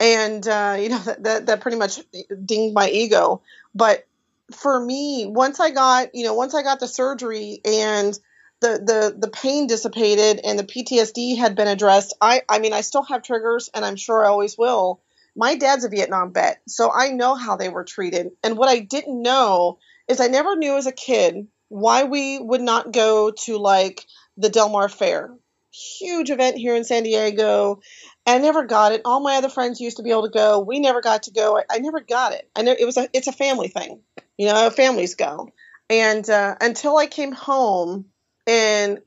and 0.00 0.46
uh, 0.46 0.76
you 0.78 0.88
know 0.88 0.98
that, 1.04 1.22
that 1.22 1.46
that 1.46 1.60
pretty 1.60 1.76
much 1.76 2.00
dinged 2.44 2.74
my 2.74 2.88
ego 2.88 3.42
but 3.74 4.06
for 4.52 4.78
me 4.78 5.26
once 5.26 5.60
I 5.60 5.70
got 5.70 6.14
you 6.14 6.24
know 6.24 6.34
once 6.34 6.54
I 6.54 6.62
got 6.62 6.80
the 6.80 6.88
surgery 6.88 7.60
and 7.64 8.18
the, 8.60 8.78
the 8.78 9.16
the 9.18 9.30
pain 9.30 9.66
dissipated 9.66 10.40
and 10.42 10.58
the 10.58 10.64
PTSD 10.64 11.36
had 11.36 11.54
been 11.54 11.68
addressed. 11.68 12.14
I 12.20 12.42
I 12.48 12.58
mean 12.58 12.72
I 12.72 12.80
still 12.80 13.02
have 13.02 13.22
triggers 13.22 13.68
and 13.74 13.84
I'm 13.84 13.96
sure 13.96 14.24
I 14.24 14.28
always 14.28 14.56
will, 14.56 15.00
my 15.36 15.56
dad's 15.56 15.84
a 15.84 15.88
Vietnam 15.88 16.32
vet, 16.32 16.62
so 16.66 16.90
I 16.90 17.08
know 17.10 17.34
how 17.34 17.56
they 17.56 17.68
were 17.68 17.84
treated. 17.84 18.30
And 18.42 18.56
what 18.56 18.68
I 18.68 18.78
didn't 18.78 19.20
know 19.20 19.78
is 20.08 20.20
I 20.20 20.28
never 20.28 20.56
knew 20.56 20.76
as 20.76 20.86
a 20.86 20.92
kid 20.92 21.46
why 21.68 22.04
we 22.04 22.38
would 22.38 22.62
not 22.62 22.92
go 22.92 23.32
to 23.32 23.58
like 23.58 24.06
the 24.36 24.48
Del 24.48 24.68
Mar 24.68 24.88
Fair. 24.88 25.34
Huge 25.74 26.30
event 26.30 26.56
here 26.56 26.76
in 26.76 26.84
San 26.84 27.02
Diego. 27.02 27.80
I 28.26 28.38
never 28.38 28.64
got 28.64 28.92
it. 28.92 29.02
All 29.04 29.20
my 29.20 29.36
other 29.36 29.48
friends 29.48 29.80
used 29.80 29.96
to 29.96 30.02
be 30.02 30.10
able 30.10 30.22
to 30.22 30.30
go. 30.30 30.60
We 30.60 30.78
never 30.78 31.00
got 31.00 31.24
to 31.24 31.32
go. 31.32 31.58
I, 31.58 31.64
I 31.70 31.78
never 31.78 32.00
got 32.00 32.32
it. 32.32 32.48
I 32.54 32.62
know 32.62 32.74
it 32.78 32.84
was 32.84 32.96
a 32.96 33.08
it's 33.12 33.26
a 33.26 33.32
family 33.32 33.68
thing. 33.68 34.00
You 34.38 34.46
know, 34.46 34.70
families 34.70 35.14
go. 35.16 35.50
And 35.90 36.28
uh, 36.28 36.56
until 36.60 36.96
I 36.96 37.06
came 37.06 37.32
home 37.32 38.06
and 38.46 39.00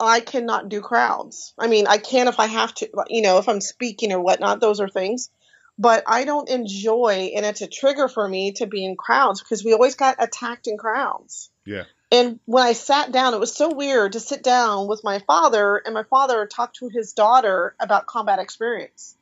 I 0.00 0.20
cannot 0.20 0.68
do 0.68 0.80
crowds. 0.80 1.54
I 1.58 1.68
mean, 1.68 1.86
I 1.86 1.98
can 1.98 2.28
if 2.28 2.40
I 2.40 2.46
have 2.46 2.74
to, 2.74 2.88
you 3.08 3.22
know, 3.22 3.38
if 3.38 3.48
I'm 3.48 3.60
speaking 3.60 4.12
or 4.12 4.20
whatnot, 4.20 4.60
those 4.60 4.80
are 4.80 4.88
things 4.88 5.30
but 5.78 6.04
I 6.06 6.24
don't 6.24 6.48
enjoy, 6.48 7.32
and 7.34 7.44
it's 7.44 7.60
a 7.60 7.66
trigger 7.66 8.08
for 8.08 8.28
me 8.28 8.52
to 8.52 8.66
be 8.66 8.84
in 8.84 8.96
crowds 8.96 9.40
because 9.42 9.64
we 9.64 9.72
always 9.72 9.96
got 9.96 10.22
attacked 10.22 10.66
in 10.66 10.78
crowds. 10.78 11.50
Yeah. 11.66 11.84
And 12.14 12.38
when 12.44 12.62
I 12.62 12.74
sat 12.74 13.10
down, 13.10 13.34
it 13.34 13.40
was 13.40 13.52
so 13.52 13.74
weird 13.74 14.12
to 14.12 14.20
sit 14.20 14.44
down 14.44 14.86
with 14.86 15.02
my 15.02 15.18
father, 15.18 15.82
and 15.84 15.92
my 15.92 16.04
father 16.04 16.46
talked 16.46 16.76
to 16.76 16.88
his 16.88 17.12
daughter 17.12 17.74
about 17.80 18.06
combat 18.06 18.38
experience. 18.38 19.16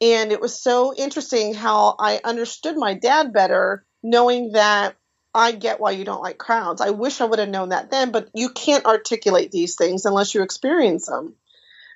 And 0.00 0.32
it 0.32 0.40
was 0.40 0.60
so 0.60 0.92
interesting 0.92 1.54
how 1.54 1.94
I 1.96 2.20
understood 2.24 2.76
my 2.76 2.94
dad 2.94 3.32
better, 3.32 3.84
knowing 4.02 4.50
that 4.52 4.96
I 5.32 5.52
get 5.52 5.78
why 5.78 5.92
you 5.92 6.04
don't 6.04 6.22
like 6.22 6.38
crowds. 6.38 6.80
I 6.80 6.90
wish 6.90 7.20
I 7.20 7.24
would 7.24 7.38
have 7.38 7.48
known 7.48 7.68
that 7.68 7.92
then, 7.92 8.10
but 8.10 8.28
you 8.34 8.48
can't 8.48 8.84
articulate 8.84 9.52
these 9.52 9.76
things 9.76 10.04
unless 10.04 10.34
you 10.34 10.42
experience 10.42 11.06
them. 11.06 11.36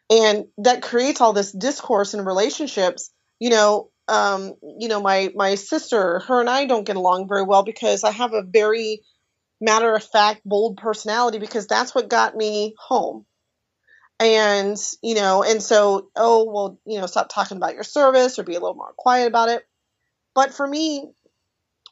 And 0.08 0.46
that 0.58 0.82
creates 0.82 1.20
all 1.20 1.32
this 1.32 1.50
discourse 1.50 2.14
in 2.14 2.24
relationships 2.24 3.10
you 3.42 3.50
know, 3.50 3.90
um, 4.06 4.54
you 4.78 4.86
know, 4.86 5.02
my 5.02 5.32
my 5.34 5.56
sister, 5.56 6.20
her 6.20 6.38
and 6.38 6.48
I 6.48 6.66
don't 6.66 6.86
get 6.86 6.94
along 6.94 7.26
very 7.26 7.42
well 7.42 7.64
because 7.64 8.04
I 8.04 8.12
have 8.12 8.34
a 8.34 8.42
very 8.42 9.02
matter 9.62 9.94
of 9.94 10.02
fact, 10.02 10.42
bold 10.44 10.76
personality 10.76 11.38
because 11.38 11.66
that's 11.66 11.94
what 11.94 12.08
got 12.08 12.36
me 12.36 12.74
home. 12.78 13.24
And, 14.18 14.76
you 15.02 15.14
know, 15.14 15.42
and 15.42 15.62
so, 15.62 16.08
oh, 16.16 16.44
well, 16.44 16.78
you 16.84 17.00
know, 17.00 17.06
stop 17.06 17.28
talking 17.28 17.56
about 17.56 17.74
your 17.74 17.84
service 17.84 18.38
or 18.38 18.42
be 18.42 18.54
a 18.54 18.60
little 18.60 18.76
more 18.76 18.92
quiet 18.96 19.26
about 19.26 19.48
it. 19.48 19.66
But 20.34 20.52
for 20.52 20.66
me, 20.66 21.10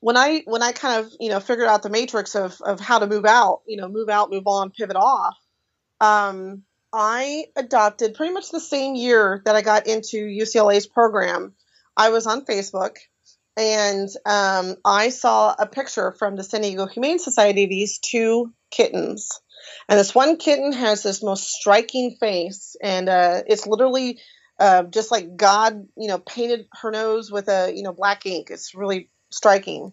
when 0.01 0.16
I 0.16 0.43
when 0.47 0.62
I 0.62 0.73
kind 0.73 1.05
of, 1.05 1.12
you 1.21 1.29
know, 1.29 1.41
figured 1.41 1.68
out 1.68 1.83
the 1.83 1.91
matrix 1.91 2.35
of 2.35 2.61
of 2.61 2.81
how 2.81 2.99
to 2.99 3.07
move 3.07 3.25
out, 3.25 3.62
you 3.66 3.77
know, 3.77 3.89
move 3.89 4.09
out, 4.09 4.31
move 4.31 4.47
on, 4.47 4.71
pivot 4.71 4.97
off, 4.97 5.37
um, 6.01 6.62
I 6.93 7.47
adopted 7.57 8.14
pretty 8.14 8.33
much 8.33 8.51
the 8.51 8.61
same 8.61 8.95
year 8.95 9.43
that 9.45 9.57
I 9.57 9.62
got 9.62 9.87
into 9.87 10.16
UCLA's 10.16 10.87
program. 10.87 11.55
I 11.97 12.11
was 12.11 12.27
on 12.27 12.45
Facebook 12.45 12.97
and 13.61 14.09
um, 14.25 14.77
I 14.85 15.11
saw 15.11 15.55
a 15.59 15.67
picture 15.67 16.13
from 16.19 16.37
the 16.37 16.43
San 16.43 16.63
Diego 16.63 16.87
Humane 16.87 17.19
Society 17.19 17.65
of 17.65 17.71
these 17.71 17.99
two 17.99 18.53
kittens. 18.71 19.29
And 19.89 19.99
this 19.99 20.15
one 20.15 20.37
kitten 20.37 20.73
has 20.73 21.03
this 21.03 21.23
most 21.23 21.49
striking 21.49 22.17
face, 22.19 22.77
and 22.83 23.09
uh, 23.09 23.43
it's 23.47 23.67
literally 23.67 24.19
uh, 24.59 24.85
just 24.85 25.11
like 25.11 25.37
God, 25.37 25.87
you 25.97 26.09
know, 26.09 26.19
painted 26.19 26.67
her 26.81 26.91
nose 26.91 27.31
with 27.31 27.49
a 27.49 27.73
you 27.75 27.83
know 27.83 27.93
black 27.93 28.25
ink. 28.25 28.49
It's 28.51 28.75
really 28.75 29.11
striking. 29.31 29.93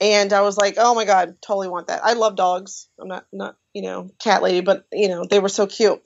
And 0.00 0.32
I 0.32 0.40
was 0.40 0.56
like, 0.56 0.76
oh 0.78 0.94
my 0.94 1.04
god, 1.04 1.36
totally 1.42 1.68
want 1.68 1.88
that. 1.88 2.04
I 2.04 2.14
love 2.14 2.36
dogs. 2.36 2.88
I'm 3.00 3.08
not 3.08 3.26
not 3.32 3.56
you 3.74 3.82
know 3.82 4.10
cat 4.18 4.42
lady, 4.42 4.60
but 4.60 4.86
you 4.92 5.08
know 5.08 5.24
they 5.28 5.40
were 5.40 5.48
so 5.48 5.66
cute. 5.66 6.00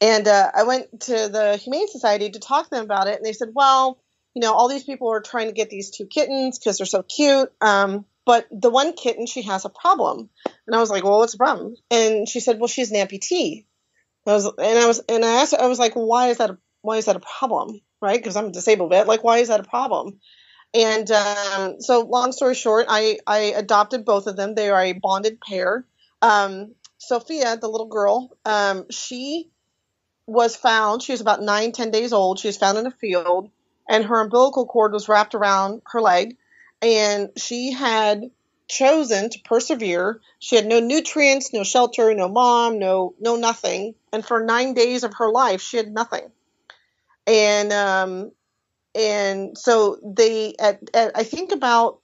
And 0.00 0.26
uh, 0.26 0.50
I 0.54 0.62
went 0.64 1.00
to 1.02 1.28
the 1.28 1.58
Humane 1.62 1.88
Society 1.88 2.30
to 2.30 2.38
talk 2.38 2.64
to 2.64 2.70
them 2.70 2.84
about 2.84 3.08
it, 3.08 3.16
and 3.16 3.24
they 3.24 3.34
said, 3.34 3.50
well, 3.54 3.98
you 4.34 4.42
know, 4.42 4.52
all 4.52 4.68
these 4.68 4.84
people 4.84 5.08
are 5.12 5.20
trying 5.20 5.46
to 5.46 5.52
get 5.52 5.70
these 5.70 5.90
two 5.90 6.06
kittens 6.06 6.58
because 6.58 6.78
they're 6.78 6.86
so 6.86 7.02
cute. 7.02 7.52
Um, 7.60 8.04
but 8.24 8.46
the 8.50 8.70
one 8.70 8.92
kitten, 8.92 9.26
she 9.26 9.42
has 9.42 9.64
a 9.64 9.70
problem. 9.70 10.28
And 10.66 10.76
I 10.76 10.78
was 10.78 10.90
like, 10.90 11.02
well, 11.02 11.18
what's 11.18 11.32
the 11.32 11.38
problem? 11.38 11.74
And 11.90 12.28
she 12.28 12.40
said, 12.40 12.58
well, 12.58 12.68
she's 12.68 12.92
an 12.92 12.96
amputee. 12.96 13.64
I 14.26 14.32
was, 14.34 14.46
and 14.46 14.78
I 14.78 14.86
was, 14.86 15.00
and 15.08 15.24
I 15.24 15.40
asked, 15.40 15.54
I 15.54 15.66
was 15.66 15.78
like, 15.78 15.94
why 15.94 16.28
is 16.28 16.38
that? 16.38 16.50
A, 16.50 16.58
why 16.82 16.98
is 16.98 17.06
that 17.06 17.16
a 17.16 17.20
problem? 17.20 17.80
Right? 18.00 18.18
Because 18.18 18.36
I'm 18.36 18.46
a 18.46 18.52
disabled 18.52 18.90
vet. 18.90 19.08
Like, 19.08 19.24
why 19.24 19.38
is 19.38 19.48
that 19.48 19.60
a 19.60 19.64
problem? 19.64 20.20
And 20.72 21.10
um, 21.10 21.80
so, 21.80 22.02
long 22.02 22.32
story 22.32 22.54
short, 22.54 22.86
I 22.88 23.18
I 23.26 23.38
adopted 23.56 24.04
both 24.04 24.26
of 24.26 24.36
them. 24.36 24.54
They 24.54 24.70
are 24.70 24.80
a 24.80 24.92
bonded 24.92 25.40
pair. 25.40 25.84
Um, 26.22 26.74
Sophia, 26.98 27.56
the 27.56 27.68
little 27.68 27.88
girl, 27.88 28.30
um, 28.44 28.86
she 28.90 29.50
was 30.26 30.54
found. 30.54 31.02
She 31.02 31.12
was 31.12 31.20
about 31.20 31.42
nine, 31.42 31.72
ten 31.72 31.90
days 31.90 32.12
old. 32.12 32.38
She 32.38 32.48
was 32.48 32.58
found 32.58 32.78
in 32.78 32.86
a 32.86 32.92
field, 32.92 33.50
and 33.90 34.04
her 34.04 34.20
umbilical 34.20 34.66
cord 34.66 34.92
was 34.92 35.08
wrapped 35.08 35.34
around 35.34 35.82
her 35.86 36.00
leg, 36.00 36.36
and 36.80 37.28
she 37.36 37.72
had 37.72 38.30
chosen 38.68 39.28
to 39.28 39.38
persevere. 39.40 40.20
She 40.38 40.54
had 40.54 40.64
no 40.64 40.78
nutrients, 40.78 41.52
no 41.52 41.64
shelter, 41.64 42.14
no 42.14 42.28
mom, 42.28 42.78
no 42.78 43.14
no 43.20 43.34
nothing, 43.34 43.96
and 44.12 44.24
for 44.24 44.44
nine 44.44 44.74
days 44.74 45.02
of 45.02 45.14
her 45.14 45.28
life, 45.28 45.60
she 45.60 45.76
had 45.76 45.92
nothing. 45.92 46.30
And 47.26 47.72
um, 47.72 48.30
and 48.94 49.58
so 49.58 49.98
they 50.04 50.54
at, 50.58 50.78
at 50.94 51.10
I 51.16 51.24
think 51.24 51.50
about 51.50 51.98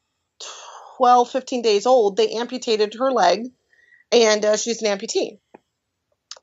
12, 0.96 1.30
15 1.30 1.62
days 1.62 1.86
old, 1.86 2.16
they 2.16 2.32
amputated 2.32 2.94
her 2.94 3.12
leg, 3.12 3.46
and 4.10 4.44
uh, 4.44 4.56
she's 4.56 4.82
an 4.82 4.98
amputee. 4.98 5.38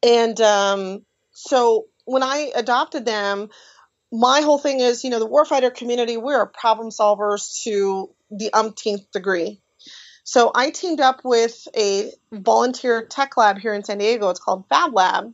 And 0.01 0.39
um, 0.39 1.05
so 1.31 1.87
when 2.05 2.23
I 2.23 2.51
adopted 2.55 3.05
them, 3.05 3.49
my 4.13 4.41
whole 4.41 4.59
thing 4.59 4.79
is, 4.79 5.03
you 5.03 5.09
know, 5.09 5.17
the 5.17 5.27
warfighter 5.27 5.73
community, 5.73 6.17
we're 6.17 6.45
problem 6.45 6.89
solvers 6.89 7.63
to 7.63 8.11
the 8.29 8.53
umpteenth 8.53 9.11
degree. 9.11 9.59
So 10.23 10.51
I 10.53 10.69
teamed 10.69 11.01
up 11.01 11.21
with 11.23 11.67
a 11.75 12.11
volunteer 12.31 13.03
tech 13.05 13.35
lab 13.37 13.57
here 13.57 13.73
in 13.73 13.83
San 13.83 13.97
Diego. 13.97 14.29
It's 14.29 14.39
called 14.39 14.65
Fab 14.69 14.93
Lab. 14.93 15.33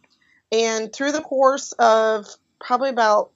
And 0.54 0.94
through 0.94 1.12
the 1.12 1.22
course 1.22 1.74
of 1.74 2.26
probably 2.60 2.90
about, 2.90 3.32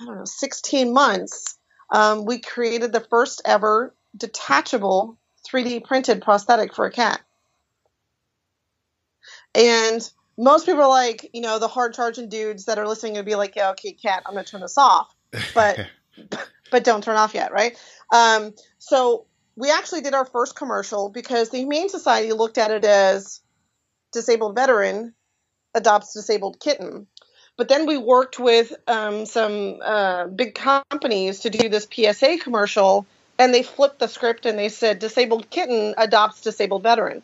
I 0.00 0.04
don't 0.04 0.18
know, 0.18 0.24
16 0.24 0.92
months, 0.92 1.58
um, 1.90 2.24
we 2.24 2.38
created 2.38 2.92
the 2.92 3.04
first 3.10 3.42
ever 3.44 3.92
detachable 4.16 5.18
3D 5.50 5.84
printed 5.84 6.22
prosthetic 6.22 6.72
for 6.72 6.86
a 6.86 6.92
cat. 6.92 7.20
And 9.52 10.08
most 10.38 10.66
people 10.66 10.82
are 10.82 10.88
like, 10.88 11.30
you 11.32 11.40
know, 11.40 11.58
the 11.58 11.68
hard 11.68 11.94
charging 11.94 12.28
dudes 12.28 12.66
that 12.66 12.78
are 12.78 12.86
listening 12.86 13.14
to 13.14 13.22
be 13.22 13.34
like, 13.34 13.56
yeah, 13.56 13.70
okay, 13.70 13.92
cat, 13.92 14.22
I'm 14.26 14.34
gonna 14.34 14.44
turn 14.44 14.60
this 14.60 14.78
off, 14.78 15.14
but 15.54 15.78
but 16.70 16.84
don't 16.84 17.02
turn 17.02 17.16
off 17.16 17.34
yet, 17.34 17.52
right? 17.52 17.76
Um, 18.12 18.54
so 18.78 19.26
we 19.56 19.70
actually 19.70 20.02
did 20.02 20.14
our 20.14 20.26
first 20.26 20.54
commercial 20.54 21.08
because 21.08 21.50
the 21.50 21.58
Humane 21.58 21.88
Society 21.88 22.32
looked 22.32 22.58
at 22.58 22.70
it 22.70 22.84
as 22.84 23.40
disabled 24.12 24.54
veteran 24.54 25.14
adopts 25.74 26.12
disabled 26.12 26.60
kitten. 26.60 27.06
But 27.56 27.68
then 27.68 27.86
we 27.86 27.96
worked 27.96 28.38
with 28.38 28.74
um, 28.86 29.24
some 29.24 29.78
uh, 29.82 30.26
big 30.26 30.54
companies 30.54 31.40
to 31.40 31.50
do 31.50 31.70
this 31.70 31.86
PSA 31.90 32.38
commercial, 32.42 33.06
and 33.38 33.52
they 33.52 33.62
flipped 33.62 33.98
the 33.98 34.08
script 34.08 34.44
and 34.44 34.58
they 34.58 34.68
said 34.68 34.98
disabled 34.98 35.48
kitten 35.48 35.94
adopts 35.96 36.42
disabled 36.42 36.82
veteran 36.82 37.22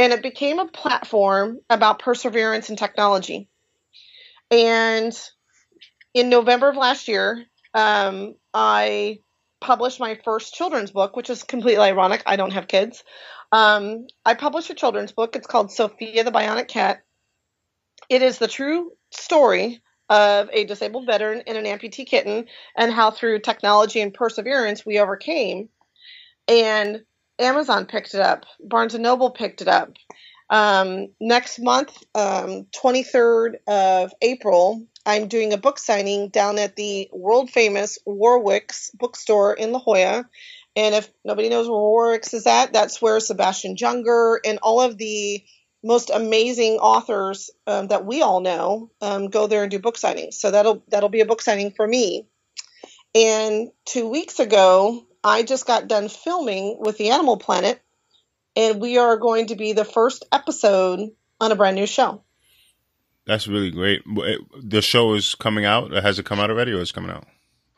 and 0.00 0.14
it 0.14 0.22
became 0.22 0.58
a 0.58 0.66
platform 0.66 1.58
about 1.68 1.98
perseverance 1.98 2.70
and 2.70 2.78
technology. 2.78 3.50
And 4.50 5.12
in 6.14 6.30
November 6.30 6.70
of 6.70 6.76
last 6.76 7.06
year, 7.06 7.44
um, 7.74 8.34
I 8.54 9.18
published 9.60 10.00
my 10.00 10.18
first 10.24 10.54
children's 10.54 10.90
book, 10.90 11.16
which 11.16 11.28
is 11.28 11.42
completely 11.42 11.84
ironic. 11.84 12.22
I 12.24 12.36
don't 12.36 12.54
have 12.54 12.66
kids. 12.66 13.04
Um, 13.52 14.06
I 14.24 14.32
published 14.32 14.70
a 14.70 14.74
children's 14.74 15.12
book. 15.12 15.36
It's 15.36 15.46
called 15.46 15.70
Sophia 15.70 16.24
the 16.24 16.32
Bionic 16.32 16.68
Cat. 16.68 17.02
It 18.08 18.22
is 18.22 18.38
the 18.38 18.48
true 18.48 18.92
story 19.10 19.82
of 20.08 20.48
a 20.50 20.64
disabled 20.64 21.04
veteran 21.04 21.42
and 21.46 21.58
an 21.58 21.66
amputee 21.66 22.06
kitten, 22.06 22.46
and 22.74 22.90
how 22.90 23.10
through 23.10 23.40
technology 23.40 24.00
and 24.00 24.14
perseverance 24.14 24.86
we 24.86 24.98
overcame. 24.98 25.68
And 26.48 27.02
Amazon 27.40 27.86
picked 27.86 28.14
it 28.14 28.20
up. 28.20 28.44
Barnes 28.60 28.94
and 28.94 29.02
Noble 29.02 29.30
picked 29.30 29.62
it 29.62 29.68
up. 29.68 29.92
Um, 30.50 31.08
next 31.20 31.58
month, 31.60 31.96
um, 32.14 32.66
23rd 32.72 33.54
of 33.68 34.12
April, 34.20 34.84
I'm 35.06 35.28
doing 35.28 35.52
a 35.52 35.58
book 35.58 35.78
signing 35.78 36.28
down 36.28 36.58
at 36.58 36.76
the 36.76 37.08
world 37.12 37.50
famous 37.50 37.98
Warwick's 38.04 38.90
bookstore 38.90 39.54
in 39.54 39.72
La 39.72 39.78
Jolla. 39.78 40.28
And 40.76 40.94
if 40.94 41.10
nobody 41.24 41.48
knows 41.48 41.68
where 41.68 41.78
Warwick's 41.78 42.34
is 42.34 42.46
at, 42.46 42.72
that's 42.72 43.00
where 43.00 43.18
Sebastian 43.20 43.76
Junger 43.76 44.38
and 44.44 44.58
all 44.62 44.80
of 44.80 44.98
the 44.98 45.42
most 45.82 46.10
amazing 46.10 46.74
authors 46.74 47.50
um, 47.66 47.88
that 47.88 48.04
we 48.04 48.22
all 48.22 48.40
know 48.40 48.90
um, 49.00 49.28
go 49.28 49.46
there 49.46 49.62
and 49.62 49.70
do 49.70 49.78
book 49.78 49.96
signings. 49.96 50.34
So 50.34 50.50
that'll 50.50 50.82
that'll 50.88 51.08
be 51.08 51.20
a 51.20 51.26
book 51.26 51.40
signing 51.40 51.70
for 51.70 51.86
me. 51.86 52.26
And 53.14 53.70
two 53.86 54.08
weeks 54.08 54.38
ago, 54.38 55.06
I 55.22 55.42
just 55.42 55.66
got 55.66 55.88
done 55.88 56.08
filming 56.08 56.78
with 56.80 56.96
the 56.96 57.10
Animal 57.10 57.36
Planet, 57.36 57.80
and 58.56 58.80
we 58.80 58.98
are 58.98 59.16
going 59.16 59.46
to 59.46 59.56
be 59.56 59.72
the 59.72 59.84
first 59.84 60.24
episode 60.32 61.10
on 61.40 61.52
a 61.52 61.56
brand 61.56 61.76
new 61.76 61.86
show. 61.86 62.22
That's 63.26 63.46
really 63.46 63.70
great. 63.70 64.02
The 64.62 64.82
show 64.82 65.14
is 65.14 65.34
coming 65.34 65.64
out. 65.64 65.92
Has 65.92 66.18
it 66.18 66.26
come 66.26 66.40
out 66.40 66.50
already, 66.50 66.72
or 66.72 66.80
is 66.80 66.90
it 66.90 66.94
coming 66.94 67.10
out? 67.10 67.26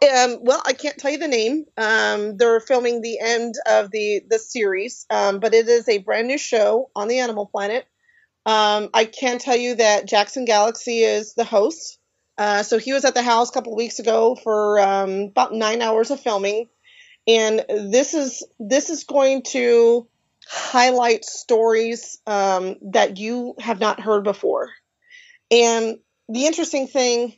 Um, 0.03 0.39
well, 0.43 0.63
I 0.65 0.73
can't 0.73 0.99
tell 0.99 1.13
you 1.13 1.19
the 1.19 1.29
name. 1.29 1.65
Um, 1.77 2.37
they're 2.37 2.61
filming 2.61 3.03
the 3.03 3.21
end 3.21 3.55
of 3.69 3.91
the 3.91 4.23
the 4.29 4.39
series, 4.39 5.07
um, 5.11 5.39
but 5.41 5.55
it 5.55 5.69
is 5.69 5.89
a 5.89 5.99
brand 5.99 6.29
new 6.29 6.39
show 6.39 6.91
on 6.97 7.09
the 7.09 7.19
Animal 7.19 7.47
Planet. 7.47 7.87
Um, 8.45 8.91
I 8.95 9.05
can 9.05 9.39
tell 9.39 9.57
you 9.57 9.77
that 9.77 10.07
Jackson 10.07 10.45
Galaxy 10.45 11.01
is 11.01 11.35
the 11.35 11.45
host. 11.45 11.99
Uh, 12.37 12.63
so 12.63 12.79
he 12.79 12.93
was 12.93 13.05
at 13.05 13.15
the 13.15 13.23
house 13.23 13.51
a 13.51 13.53
couple 13.53 13.77
weeks 13.77 13.99
ago 13.99 14.37
for 14.43 14.81
um, 14.81 15.21
about 15.31 15.53
nine 15.53 15.83
hours 15.83 16.11
of 16.11 16.19
filming 16.19 16.69
and 17.27 17.65
this 17.69 18.15
is 18.15 18.47
this 18.59 18.91
is 18.91 19.05
going 19.05 19.43
to 19.43 20.09
highlight 20.47 21.25
stories 21.25 22.21
um, 22.27 22.77
that 22.93 23.19
you 23.19 23.55
have 23.59 23.81
not 23.81 24.01
heard 24.01 24.25
before. 24.25 24.71
And 25.51 25.99
the 26.29 26.47
interesting 26.47 26.89
thing 26.89 27.35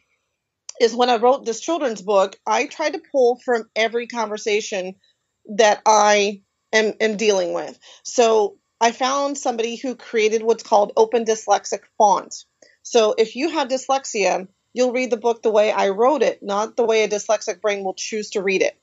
is 0.81 0.95
when 0.95 1.11
I 1.11 1.17
wrote 1.17 1.45
this 1.45 1.61
children's 1.61 2.03
book, 2.03 2.37
I 2.47 2.67
tried 2.67 2.95
to 2.95 3.03
pull 3.13 3.41
from 3.45 3.69
every 3.77 4.07
conversation 4.07 4.95
that 5.57 5.83
I 5.87 6.43
am, 6.73 6.95
am 7.01 7.17
dealing 7.17 7.53
with. 7.53 7.79
So 8.03 8.59
I 8.81 8.93
found 8.93 9.39
somebody 9.39 9.77
who 9.77 9.95
created 9.95 10.43
what's 10.43 10.63
called 10.63 10.93
open 10.97 11.25
dyslexic 11.25 11.81
font. 11.99 12.35
So 12.83 13.15
if 13.17 13.37
you 13.37 13.51
have 13.51 13.69
dyslexia, 13.69 14.49
you'll 14.73 14.93
read 14.93 15.11
the 15.11 15.17
book 15.17 15.43
the 15.43 15.51
way 15.51 15.71
I 15.73 15.91
wrote 15.91 16.23
it, 16.23 16.43
not 16.43 16.77
the 16.77 16.85
way 16.85 17.05
a 17.05 17.09
dyslexic 17.09 17.61
brain 17.61 17.85
will 17.85 17.95
choose 17.95 18.31
to 18.31 18.43
read 18.43 18.63
it. 18.63 18.77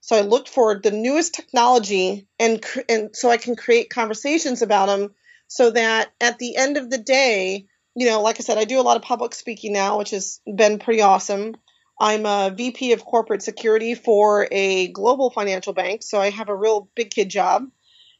So 0.00 0.16
I 0.16 0.22
looked 0.22 0.48
for 0.48 0.80
the 0.80 0.90
newest 0.90 1.34
technology 1.34 2.26
and 2.38 2.64
and 2.88 3.14
so 3.14 3.30
I 3.30 3.36
can 3.36 3.56
create 3.56 3.90
conversations 3.90 4.62
about 4.62 4.86
them 4.86 5.14
so 5.46 5.70
that 5.70 6.12
at 6.20 6.38
the 6.38 6.56
end 6.56 6.76
of 6.76 6.90
the 6.90 6.98
day, 6.98 7.66
you 7.94 8.06
know, 8.06 8.22
like 8.22 8.36
I 8.38 8.42
said, 8.42 8.58
I 8.58 8.64
do 8.64 8.80
a 8.80 8.82
lot 8.82 8.96
of 8.96 9.02
public 9.02 9.34
speaking 9.34 9.72
now, 9.72 9.98
which 9.98 10.10
has 10.10 10.40
been 10.46 10.78
pretty 10.78 11.02
awesome. 11.02 11.54
I'm 12.00 12.24
a 12.24 12.50
VP 12.56 12.92
of 12.92 13.04
corporate 13.04 13.42
security 13.42 13.94
for 13.94 14.48
a 14.50 14.88
global 14.88 15.30
financial 15.30 15.74
bank, 15.74 16.02
so 16.02 16.18
I 16.18 16.30
have 16.30 16.48
a 16.48 16.56
real 16.56 16.88
big 16.94 17.10
kid 17.10 17.28
job. 17.28 17.64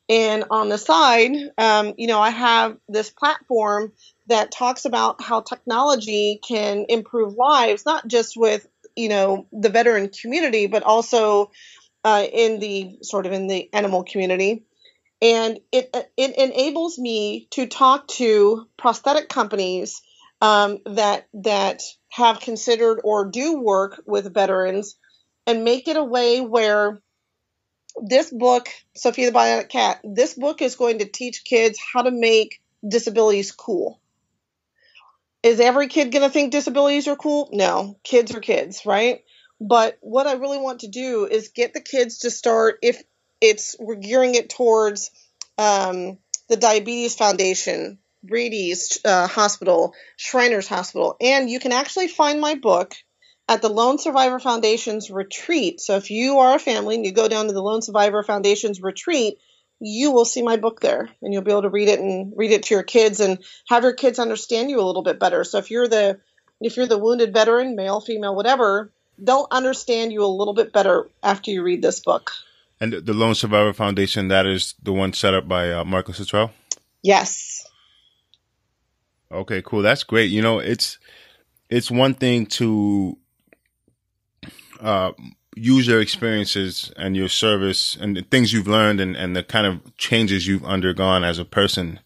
And 0.08 0.44
on 0.50 0.68
the 0.68 0.76
side, 0.76 1.30
um, 1.56 1.94
you 1.96 2.08
know, 2.08 2.20
I 2.20 2.30
have 2.30 2.76
this 2.88 3.10
platform 3.10 3.92
that 4.26 4.50
talks 4.50 4.84
about 4.84 5.22
how 5.22 5.40
technology 5.40 6.40
can 6.46 6.86
improve 6.88 7.34
lives, 7.34 7.86
not 7.86 8.08
just 8.08 8.36
with 8.36 8.66
you 9.00 9.08
know 9.08 9.46
the 9.52 9.70
veteran 9.70 10.08
community, 10.08 10.66
but 10.66 10.82
also 10.82 11.50
uh, 12.04 12.24
in 12.32 12.60
the 12.60 12.98
sort 13.02 13.26
of 13.26 13.32
in 13.32 13.46
the 13.46 13.72
animal 13.72 14.04
community, 14.04 14.64
and 15.20 15.58
it 15.72 15.94
it 16.16 16.36
enables 16.38 16.98
me 16.98 17.48
to 17.52 17.66
talk 17.66 18.08
to 18.08 18.66
prosthetic 18.76 19.28
companies 19.28 20.02
um, 20.40 20.78
that 20.86 21.26
that 21.34 21.82
have 22.10 22.40
considered 22.40 23.00
or 23.04 23.26
do 23.26 23.60
work 23.60 24.02
with 24.06 24.32
veterans, 24.34 24.96
and 25.46 25.64
make 25.64 25.88
it 25.88 25.96
a 25.96 26.04
way 26.04 26.40
where 26.40 27.00
this 28.02 28.30
book, 28.30 28.68
Sophia 28.96 29.30
the 29.30 29.36
Bionic 29.36 29.68
Cat, 29.68 30.00
this 30.04 30.34
book 30.34 30.62
is 30.62 30.76
going 30.76 30.98
to 30.98 31.06
teach 31.06 31.44
kids 31.44 31.78
how 31.92 32.02
to 32.02 32.10
make 32.10 32.60
disabilities 32.86 33.52
cool. 33.52 33.99
Is 35.42 35.60
every 35.60 35.88
kid 35.88 36.12
going 36.12 36.22
to 36.22 36.30
think 36.30 36.52
disabilities 36.52 37.08
are 37.08 37.16
cool? 37.16 37.48
No, 37.52 37.98
kids 38.04 38.34
are 38.34 38.40
kids, 38.40 38.84
right? 38.84 39.24
But 39.60 39.98
what 40.00 40.26
I 40.26 40.34
really 40.34 40.58
want 40.58 40.80
to 40.80 40.88
do 40.88 41.26
is 41.26 41.48
get 41.48 41.74
the 41.74 41.80
kids 41.80 42.20
to 42.20 42.30
start, 42.30 42.78
if 42.82 43.02
it's, 43.40 43.76
we're 43.78 43.96
gearing 43.96 44.34
it 44.34 44.50
towards 44.50 45.10
um, 45.58 46.18
the 46.48 46.56
Diabetes 46.56 47.14
Foundation, 47.14 47.98
Rady's 48.24 48.98
uh, 49.04 49.26
Hospital, 49.28 49.94
Shriners 50.16 50.68
Hospital. 50.68 51.16
And 51.20 51.48
you 51.48 51.60
can 51.60 51.72
actually 51.72 52.08
find 52.08 52.40
my 52.40 52.54
book 52.54 52.94
at 53.48 53.62
the 53.62 53.68
Lone 53.68 53.98
Survivor 53.98 54.38
Foundation's 54.38 55.10
retreat. 55.10 55.80
So 55.80 55.96
if 55.96 56.10
you 56.10 56.38
are 56.38 56.54
a 56.54 56.58
family 56.58 56.96
and 56.96 57.04
you 57.04 57.12
go 57.12 57.28
down 57.28 57.46
to 57.46 57.52
the 57.52 57.62
Lone 57.62 57.82
Survivor 57.82 58.22
Foundation's 58.22 58.80
retreat, 58.80 59.38
you 59.80 60.12
will 60.12 60.24
see 60.24 60.42
my 60.42 60.56
book 60.56 60.80
there 60.80 61.08
and 61.22 61.32
you'll 61.32 61.42
be 61.42 61.50
able 61.50 61.62
to 61.62 61.70
read 61.70 61.88
it 61.88 62.00
and 62.00 62.32
read 62.36 62.52
it 62.52 62.64
to 62.64 62.74
your 62.74 62.82
kids 62.82 63.20
and 63.20 63.42
have 63.68 63.82
your 63.82 63.94
kids 63.94 64.18
understand 64.18 64.70
you 64.70 64.80
a 64.80 64.84
little 64.84 65.02
bit 65.02 65.18
better. 65.18 65.42
So 65.42 65.58
if 65.58 65.70
you're 65.70 65.88
the 65.88 66.20
if 66.60 66.76
you're 66.76 66.86
the 66.86 66.98
wounded 66.98 67.32
veteran, 67.32 67.74
male, 67.74 68.00
female, 68.00 68.36
whatever, 68.36 68.92
they'll 69.18 69.48
understand 69.50 70.12
you 70.12 70.22
a 70.22 70.26
little 70.26 70.52
bit 70.52 70.72
better 70.72 71.08
after 71.22 71.50
you 71.50 71.62
read 71.62 71.80
this 71.80 72.00
book. 72.00 72.32
And 72.80 72.92
the 72.92 73.14
Lone 73.14 73.34
Survivor 73.34 73.72
Foundation, 73.72 74.28
that 74.28 74.46
is 74.46 74.74
the 74.82 74.92
one 74.92 75.12
set 75.12 75.34
up 75.34 75.48
by 75.48 75.72
uh, 75.72 75.84
Marcus 75.84 76.18
Luttrell? 76.18 76.52
Yes. 77.02 77.66
Okay, 79.32 79.62
cool. 79.62 79.82
That's 79.82 80.02
great. 80.02 80.30
You 80.30 80.42
know, 80.42 80.58
it's 80.58 80.98
it's 81.70 81.90
one 81.90 82.14
thing 82.14 82.46
to 82.46 83.16
uh, 84.80 85.12
use 85.60 85.86
your 85.86 86.00
experiences 86.00 86.90
and 86.96 87.16
your 87.16 87.28
service 87.28 87.96
and 88.00 88.16
the 88.16 88.22
things 88.22 88.52
you've 88.52 88.66
learned 88.66 88.98
and, 88.98 89.14
and 89.14 89.36
the 89.36 89.42
kind 89.42 89.66
of 89.66 89.96
changes 89.98 90.46
you've 90.46 90.64
undergone 90.64 91.22
as 91.22 91.38
a 91.38 91.44
person 91.44 92.00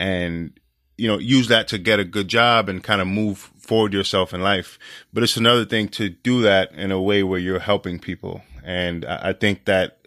and 0.00 0.58
you 0.98 1.06
know 1.06 1.18
use 1.18 1.46
that 1.46 1.68
to 1.68 1.78
get 1.78 2.00
a 2.00 2.04
good 2.04 2.26
job 2.26 2.68
and 2.68 2.82
kind 2.82 3.00
of 3.00 3.06
move 3.06 3.50
forward 3.58 3.92
yourself 3.92 4.34
in 4.34 4.42
life. 4.42 4.78
But 5.12 5.22
it's 5.22 5.36
another 5.36 5.64
thing 5.64 5.88
to 5.90 6.08
do 6.08 6.42
that 6.42 6.72
in 6.72 6.90
a 6.90 7.00
way 7.00 7.22
where 7.22 7.38
you're 7.38 7.60
helping 7.60 8.00
people. 8.00 8.42
And 8.64 9.04
i, 9.04 9.30
I 9.30 9.32
think 9.32 9.64
that 9.66 9.98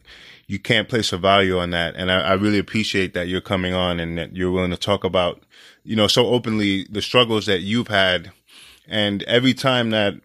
you 0.47 0.59
can't 0.59 0.89
place 0.89 1.13
a 1.13 1.17
value 1.17 1.57
on 1.57 1.71
that. 1.71 1.95
And 1.95 2.11
I, 2.11 2.19
I 2.19 2.33
really 2.33 2.59
appreciate 2.59 3.13
that 3.13 3.27
you're 3.27 3.41
coming 3.41 3.73
on 3.73 3.99
and 3.99 4.17
that 4.17 4.35
you're 4.35 4.51
willing 4.51 4.71
to 4.71 4.77
talk 4.77 5.03
about 5.03 5.41
you 5.83 5.95
know 5.95 6.07
so 6.07 6.27
openly 6.27 6.85
the 6.89 7.01
struggles 7.01 7.45
that 7.45 7.61
you've 7.61 7.87
had. 7.87 8.31
And 8.87 9.23
every 9.23 9.53
time 9.53 9.91
that 9.91 10.15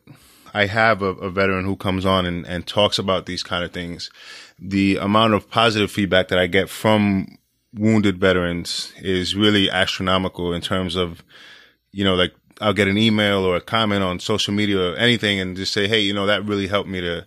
I 0.55 0.67
have 0.67 1.03
a, 1.03 1.07
a 1.07 1.31
veteran 1.31 1.65
who 1.65 1.77
comes 1.77 2.05
on 2.05 2.27
and, 2.27 2.47
and 2.47 2.67
talks 2.67 2.99
about 2.99 3.27
these 3.27 3.43
kind 3.43 3.65
of 3.65 3.73
things, 3.73 4.11
the 4.59 4.97
amount 4.97 5.35
of 5.35 5.51
positive 5.51 5.91
feedback 5.91 6.29
that 6.29 6.39
I 6.39 6.47
get 6.47 6.69
from 6.69 7.39
wounded 7.73 8.19
veterans 8.19 8.93
is 8.99 9.37
really 9.37 9.71
astronomical 9.71 10.53
in 10.53 10.61
terms 10.61 10.97
of, 10.97 11.23
you 11.93 12.05
know, 12.05 12.15
like 12.15 12.35
I'll 12.61 12.75
get 12.75 12.89
an 12.89 12.99
email 12.99 13.45
or 13.45 13.57
a 13.57 13.61
comment 13.61 14.03
on 14.03 14.21
social 14.21 14.53
media 14.53 14.93
or 14.93 14.97
anything 14.97 15.41
and 15.41 15.57
just 15.57 15.73
say, 15.73 15.89
Hey, 15.89 16.01
you 16.01 16.13
know, 16.13 16.27
that 16.27 16.45
really 16.45 16.67
helped 16.67 16.89
me 16.89 17.01
to 17.01 17.27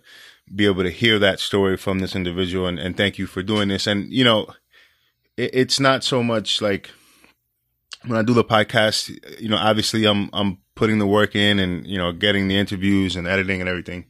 be 0.54 0.66
able 0.66 0.82
to 0.82 0.90
hear 0.90 1.18
that 1.18 1.40
story 1.40 1.76
from 1.76 2.00
this 2.00 2.14
individual 2.14 2.66
and, 2.66 2.78
and 2.78 2.96
thank 2.96 3.18
you 3.18 3.26
for 3.26 3.42
doing 3.42 3.68
this. 3.68 3.86
And, 3.86 4.12
you 4.12 4.24
know, 4.24 4.46
it, 5.36 5.50
it's 5.54 5.80
not 5.80 6.04
so 6.04 6.22
much 6.22 6.60
like 6.60 6.90
when 8.06 8.18
I 8.18 8.22
do 8.22 8.34
the 8.34 8.44
podcast, 8.44 9.08
you 9.40 9.48
know, 9.48 9.56
obviously 9.56 10.04
I'm, 10.04 10.30
I'm 10.32 10.58
putting 10.74 10.98
the 10.98 11.06
work 11.06 11.34
in 11.34 11.58
and, 11.58 11.86
you 11.86 11.98
know, 11.98 12.12
getting 12.12 12.48
the 12.48 12.58
interviews 12.58 13.16
and 13.16 13.26
editing 13.26 13.60
and 13.60 13.68
everything. 13.68 14.06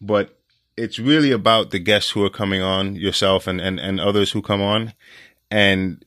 But 0.00 0.38
it's 0.76 0.98
really 0.98 1.30
about 1.30 1.70
the 1.70 1.78
guests 1.78 2.10
who 2.10 2.24
are 2.24 2.30
coming 2.30 2.62
on, 2.62 2.96
yourself 2.96 3.46
and, 3.46 3.60
and, 3.60 3.78
and 3.78 4.00
others 4.00 4.32
who 4.32 4.42
come 4.42 4.62
on, 4.62 4.94
and 5.50 6.04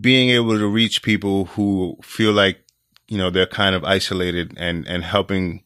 being 0.00 0.30
able 0.30 0.58
to 0.58 0.66
reach 0.66 1.02
people 1.02 1.46
who 1.46 1.98
feel 2.02 2.32
like, 2.32 2.60
you 3.08 3.18
know, 3.18 3.30
they're 3.30 3.46
kind 3.46 3.74
of 3.74 3.84
isolated 3.84 4.54
and, 4.56 4.86
and 4.86 5.02
helping 5.02 5.64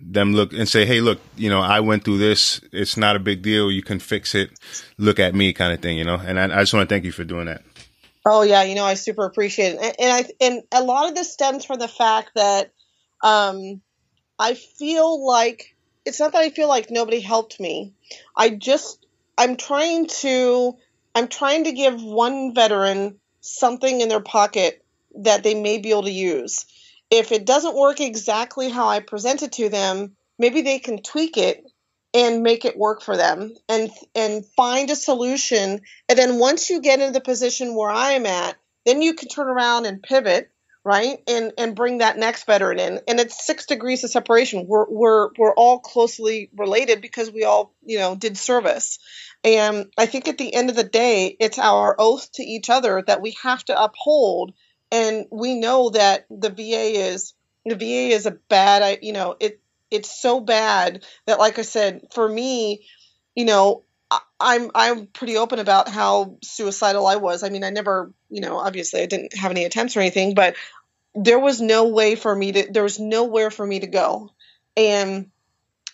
them 0.00 0.32
look 0.34 0.52
and 0.52 0.68
say, 0.68 0.84
Hey, 0.84 1.00
look, 1.00 1.20
you 1.36 1.50
know, 1.50 1.60
I 1.60 1.80
went 1.80 2.04
through 2.04 2.18
this. 2.18 2.60
It's 2.72 2.96
not 2.96 3.16
a 3.16 3.20
big 3.20 3.42
deal. 3.42 3.70
You 3.70 3.82
can 3.82 3.98
fix 3.98 4.34
it. 4.34 4.58
Look 4.98 5.18
at 5.18 5.34
me 5.34 5.52
kind 5.52 5.72
of 5.72 5.80
thing, 5.80 5.98
you 5.98 6.04
know? 6.04 6.16
And 6.16 6.38
I, 6.38 6.44
I 6.44 6.60
just 6.60 6.72
want 6.74 6.88
to 6.88 6.94
thank 6.94 7.04
you 7.04 7.12
for 7.12 7.24
doing 7.24 7.46
that. 7.46 7.62
Oh 8.28 8.42
yeah, 8.42 8.64
you 8.64 8.74
know 8.74 8.84
I 8.84 8.94
super 8.94 9.24
appreciate 9.24 9.74
it, 9.74 9.80
and, 9.80 9.94
and 10.00 10.12
I 10.12 10.44
and 10.44 10.62
a 10.72 10.82
lot 10.82 11.08
of 11.08 11.14
this 11.14 11.32
stems 11.32 11.64
from 11.64 11.78
the 11.78 11.86
fact 11.88 12.32
that 12.34 12.72
um, 13.22 13.80
I 14.38 14.54
feel 14.54 15.24
like 15.24 15.76
it's 16.04 16.18
not 16.18 16.32
that 16.32 16.42
I 16.42 16.50
feel 16.50 16.68
like 16.68 16.90
nobody 16.90 17.20
helped 17.20 17.60
me. 17.60 17.94
I 18.36 18.50
just 18.50 19.06
I'm 19.38 19.56
trying 19.56 20.08
to 20.22 20.76
I'm 21.14 21.28
trying 21.28 21.64
to 21.64 21.72
give 21.72 22.02
one 22.02 22.52
veteran 22.52 23.20
something 23.40 24.00
in 24.00 24.08
their 24.08 24.20
pocket 24.20 24.84
that 25.20 25.44
they 25.44 25.54
may 25.54 25.78
be 25.78 25.90
able 25.90 26.02
to 26.02 26.10
use. 26.10 26.66
If 27.10 27.30
it 27.30 27.46
doesn't 27.46 27.76
work 27.76 28.00
exactly 28.00 28.68
how 28.68 28.88
I 28.88 28.98
present 28.98 29.42
it 29.44 29.52
to 29.52 29.68
them, 29.68 30.16
maybe 30.36 30.62
they 30.62 30.80
can 30.80 31.00
tweak 31.00 31.36
it 31.36 31.64
and 32.16 32.42
make 32.42 32.64
it 32.64 32.78
work 32.78 33.02
for 33.02 33.16
them 33.16 33.52
and 33.68 33.90
and 34.14 34.46
find 34.56 34.90
a 34.90 34.96
solution. 34.96 35.82
And 36.08 36.18
then 36.18 36.38
once 36.38 36.70
you 36.70 36.80
get 36.80 37.00
into 37.00 37.12
the 37.12 37.20
position 37.20 37.76
where 37.76 37.90
I 37.90 38.12
am 38.12 38.24
at, 38.24 38.56
then 38.86 39.02
you 39.02 39.12
can 39.12 39.28
turn 39.28 39.48
around 39.48 39.84
and 39.84 40.02
pivot 40.02 40.50
right? 40.82 41.18
And 41.26 41.52
and 41.58 41.74
bring 41.74 41.98
that 41.98 42.16
next 42.16 42.46
veteran 42.46 42.78
in. 42.78 43.00
And 43.08 43.18
it's 43.18 43.44
six 43.44 43.66
degrees 43.66 44.04
of 44.04 44.10
separation. 44.10 44.66
We're 44.68 44.86
we're 44.88 45.30
we're 45.36 45.52
all 45.52 45.80
closely 45.80 46.48
related 46.56 47.00
because 47.00 47.28
we 47.28 47.42
all 47.42 47.74
you 47.84 47.98
know 47.98 48.14
did 48.14 48.38
service. 48.38 49.00
And 49.42 49.86
i 49.98 50.06
think 50.06 50.28
at 50.28 50.38
the 50.38 50.54
end 50.54 50.70
of 50.70 50.76
the 50.76 50.84
day 50.84 51.36
it's 51.40 51.58
our 51.58 51.96
oath 51.98 52.30
to 52.34 52.44
each 52.44 52.70
other 52.70 53.02
that 53.04 53.20
we 53.20 53.36
have 53.42 53.64
to 53.64 53.82
uphold. 53.82 54.54
And 54.92 55.26
we 55.32 55.56
know 55.56 55.90
that 55.90 56.26
the 56.30 56.50
va 56.50 56.62
is 56.62 57.34
the 57.64 57.74
va 57.74 58.14
is 58.14 58.26
a 58.26 58.38
bad 58.48 59.00
you 59.02 59.12
know 59.12 59.34
it 59.40 59.60
it's 59.90 60.20
so 60.20 60.40
bad 60.40 61.04
that 61.26 61.38
like 61.38 61.58
i 61.58 61.62
said 61.62 62.02
for 62.12 62.28
me 62.28 62.86
you 63.34 63.44
know 63.44 63.82
I'm 64.38 64.70
I'm 64.74 65.06
pretty 65.08 65.36
open 65.36 65.58
about 65.58 65.88
how 65.88 66.38
suicidal 66.42 67.08
I 67.08 67.16
was. 67.16 67.42
I 67.42 67.48
mean, 67.48 67.64
I 67.64 67.70
never, 67.70 68.12
you 68.30 68.40
know, 68.40 68.56
obviously 68.56 69.02
I 69.02 69.06
didn't 69.06 69.36
have 69.36 69.50
any 69.50 69.64
attempts 69.64 69.96
or 69.96 70.00
anything, 70.00 70.34
but 70.34 70.54
there 71.16 71.40
was 71.40 71.60
no 71.60 71.88
way 71.88 72.14
for 72.14 72.34
me 72.34 72.52
to 72.52 72.68
there 72.70 72.84
was 72.84 73.00
nowhere 73.00 73.50
for 73.50 73.66
me 73.66 73.80
to 73.80 73.86
go. 73.88 74.30
And 74.76 75.30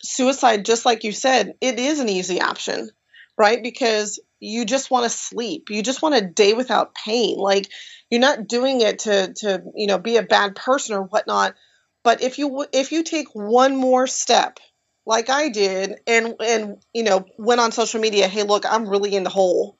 suicide 0.02 0.66
just 0.66 0.84
like 0.84 1.04
you 1.04 1.12
said 1.12 1.54
it 1.60 1.78
is 1.78 2.00
an 2.00 2.08
easy 2.08 2.40
option 2.40 2.90
right? 3.38 3.62
Because 3.62 4.20
you 4.40 4.64
just 4.64 4.90
want 4.90 5.04
to 5.04 5.10
sleep. 5.10 5.70
You 5.70 5.82
just 5.82 6.02
want 6.02 6.14
a 6.14 6.20
day 6.20 6.52
without 6.52 6.94
pain. 6.94 7.38
Like 7.38 7.68
you're 8.10 8.20
not 8.20 8.46
doing 8.46 8.80
it 8.80 9.00
to 9.00 9.32
to 9.38 9.62
you 9.74 9.86
know 9.86 9.98
be 9.98 10.16
a 10.16 10.22
bad 10.22 10.54
person 10.54 10.96
or 10.96 11.02
whatnot 11.02 11.54
but 12.02 12.22
if 12.22 12.38
you 12.38 12.66
if 12.72 12.92
you 12.92 13.02
take 13.02 13.28
one 13.34 13.76
more 13.76 14.06
step 14.06 14.58
like 15.06 15.30
i 15.30 15.48
did 15.48 15.96
and 16.06 16.34
and 16.40 16.76
you 16.92 17.02
know 17.02 17.24
went 17.38 17.60
on 17.60 17.72
social 17.72 18.00
media 18.00 18.28
hey 18.28 18.42
look 18.42 18.64
i'm 18.66 18.88
really 18.88 19.14
in 19.14 19.24
the 19.24 19.30
hole 19.30 19.78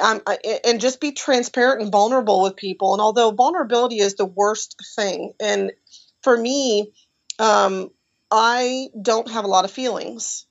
um, 0.00 0.20
and 0.64 0.80
just 0.80 1.00
be 1.00 1.12
transparent 1.12 1.82
and 1.82 1.92
vulnerable 1.92 2.42
with 2.42 2.56
people. 2.56 2.94
And 2.94 3.00
although 3.00 3.30
vulnerability 3.30 3.98
is 3.98 4.14
the 4.14 4.24
worst 4.24 4.76
thing, 4.96 5.32
and 5.40 5.72
for 6.22 6.36
me, 6.36 6.92
um, 7.38 7.90
I 8.30 8.88
don't 9.00 9.30
have 9.30 9.44
a 9.44 9.48
lot 9.48 9.64
of 9.64 9.70
feelings. 9.70 10.46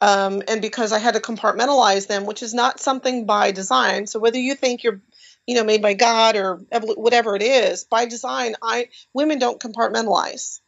Um, 0.00 0.42
and 0.46 0.62
because 0.62 0.92
I 0.92 1.00
had 1.00 1.14
to 1.14 1.20
compartmentalize 1.20 2.06
them, 2.06 2.24
which 2.24 2.42
is 2.42 2.54
not 2.54 2.78
something 2.78 3.26
by 3.26 3.50
design. 3.50 4.06
So 4.06 4.20
whether 4.20 4.38
you 4.38 4.54
think 4.54 4.84
you're, 4.84 5.02
you 5.48 5.54
know, 5.54 5.64
made 5.64 5.80
by 5.80 5.94
God 5.94 6.36
or 6.36 6.60
whatever 6.70 7.34
it 7.34 7.40
is, 7.40 7.84
by 7.84 8.04
design, 8.04 8.54
I 8.62 8.90
women 9.14 9.38
don't 9.38 9.58
compartmentalize, 9.58 10.60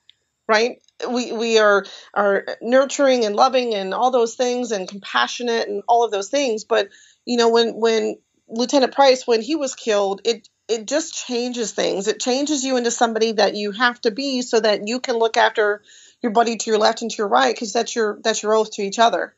right? 0.48 0.82
We 1.06 1.32
we 1.32 1.58
are 1.58 1.84
are 2.14 2.46
nurturing 2.62 3.26
and 3.26 3.36
loving 3.36 3.74
and 3.74 3.92
all 3.92 4.10
those 4.10 4.36
things 4.36 4.72
and 4.72 4.88
compassionate 4.88 5.68
and 5.68 5.82
all 5.86 6.02
of 6.02 6.10
those 6.10 6.30
things, 6.30 6.64
but 6.64 6.88
you 7.26 7.36
know, 7.36 7.50
when 7.50 7.74
when 7.78 8.16
Lieutenant 8.48 8.94
Price, 8.94 9.26
when 9.26 9.42
he 9.42 9.54
was 9.54 9.74
killed, 9.74 10.22
it 10.24 10.48
it 10.66 10.86
just 10.86 11.26
changes 11.26 11.72
things. 11.72 12.08
It 12.08 12.18
changes 12.18 12.64
you 12.64 12.78
into 12.78 12.90
somebody 12.90 13.32
that 13.32 13.56
you 13.56 13.72
have 13.72 14.00
to 14.00 14.10
be 14.10 14.40
so 14.40 14.60
that 14.60 14.88
you 14.88 14.98
can 14.98 15.16
look 15.18 15.36
after 15.36 15.82
your 16.22 16.32
buddy 16.32 16.56
to 16.56 16.70
your 16.70 16.78
left 16.78 17.02
and 17.02 17.10
to 17.10 17.18
your 17.18 17.28
right 17.28 17.54
because 17.54 17.74
that's 17.74 17.94
your 17.94 18.18
that's 18.24 18.42
your 18.42 18.54
oath 18.54 18.70
to 18.72 18.82
each 18.82 18.98
other. 18.98 19.36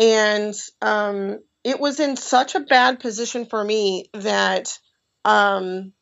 And 0.00 0.54
um, 0.82 1.38
it 1.64 1.80
was 1.80 2.00
in 2.00 2.16
such 2.16 2.54
a 2.54 2.60
bad 2.60 3.00
position 3.00 3.46
for 3.46 3.62
me 3.62 4.10
that 4.14 4.78
um, 5.24 5.92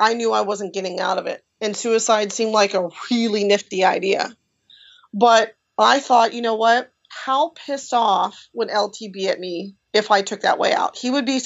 I 0.00 0.14
knew 0.14 0.32
I 0.32 0.42
wasn't 0.42 0.74
getting 0.74 1.00
out 1.00 1.18
of 1.18 1.26
it, 1.26 1.44
and 1.60 1.76
suicide 1.76 2.32
seemed 2.32 2.52
like 2.52 2.74
a 2.74 2.88
really 3.10 3.44
nifty 3.44 3.84
idea. 3.84 4.34
But 5.14 5.54
I 5.78 6.00
thought, 6.00 6.34
you 6.34 6.42
know 6.42 6.54
what? 6.54 6.90
How 7.08 7.50
pissed 7.50 7.92
off 7.92 8.48
would 8.54 8.70
LT 8.70 9.12
be 9.12 9.28
at 9.28 9.38
me 9.38 9.74
if 9.92 10.10
I 10.10 10.22
took 10.22 10.40
that 10.40 10.58
way 10.58 10.72
out. 10.72 10.96
He 10.96 11.10
would 11.10 11.26
be 11.26 11.40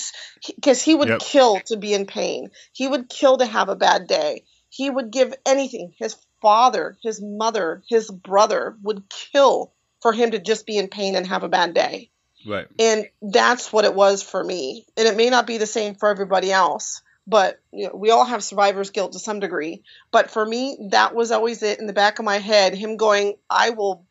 because 0.54 0.80
he 0.80 0.94
would 0.94 1.08
yep. 1.08 1.20
kill 1.20 1.60
to 1.66 1.76
be 1.76 1.92
in 1.92 2.06
pain. 2.06 2.50
He 2.72 2.86
would 2.86 3.08
kill 3.08 3.38
to 3.38 3.46
have 3.46 3.68
a 3.68 3.76
bad 3.76 4.06
day. 4.06 4.44
He 4.68 4.88
would 4.88 5.10
give 5.10 5.34
anything. 5.44 5.94
His 5.98 6.16
father, 6.40 6.96
his 7.02 7.20
mother, 7.22 7.82
his 7.88 8.10
brother 8.10 8.76
would 8.82 9.08
kill 9.08 9.72
for 10.00 10.12
him 10.12 10.30
to 10.30 10.38
just 10.38 10.66
be 10.66 10.76
in 10.76 10.88
pain 10.88 11.16
and 11.16 11.26
have 11.26 11.42
a 11.42 11.48
bad 11.48 11.74
day. 11.74 12.10
Right. 12.47 12.68
And 12.78 13.07
that's 13.20 13.72
what 13.72 13.84
it 13.84 13.94
was 13.94 14.22
for 14.22 14.42
me. 14.42 14.86
And 14.97 15.09
it 15.09 15.16
may 15.16 15.30
not 15.30 15.47
be 15.47 15.59
the 15.59 15.66
same 15.66 15.94
for 15.94 16.09
everybody 16.09 16.53
else, 16.53 17.03
but 17.26 17.61
you 17.72 17.88
know, 17.88 17.94
we 17.94 18.11
all 18.11 18.24
have 18.24 18.44
survivor's 18.44 18.90
guilt 18.90 19.12
to 19.12 19.18
some 19.18 19.40
degree. 19.40 19.82
But 20.12 20.30
for 20.30 20.44
me, 20.44 20.78
that 20.90 21.14
was 21.14 21.32
always 21.32 21.62
it 21.62 21.80
in 21.80 21.86
the 21.86 21.92
back 21.92 22.18
of 22.18 22.24
my 22.24 22.38
head. 22.38 22.74
Him 22.74 22.97
going, 22.97 23.34
I 23.51 23.70
will 23.70 24.07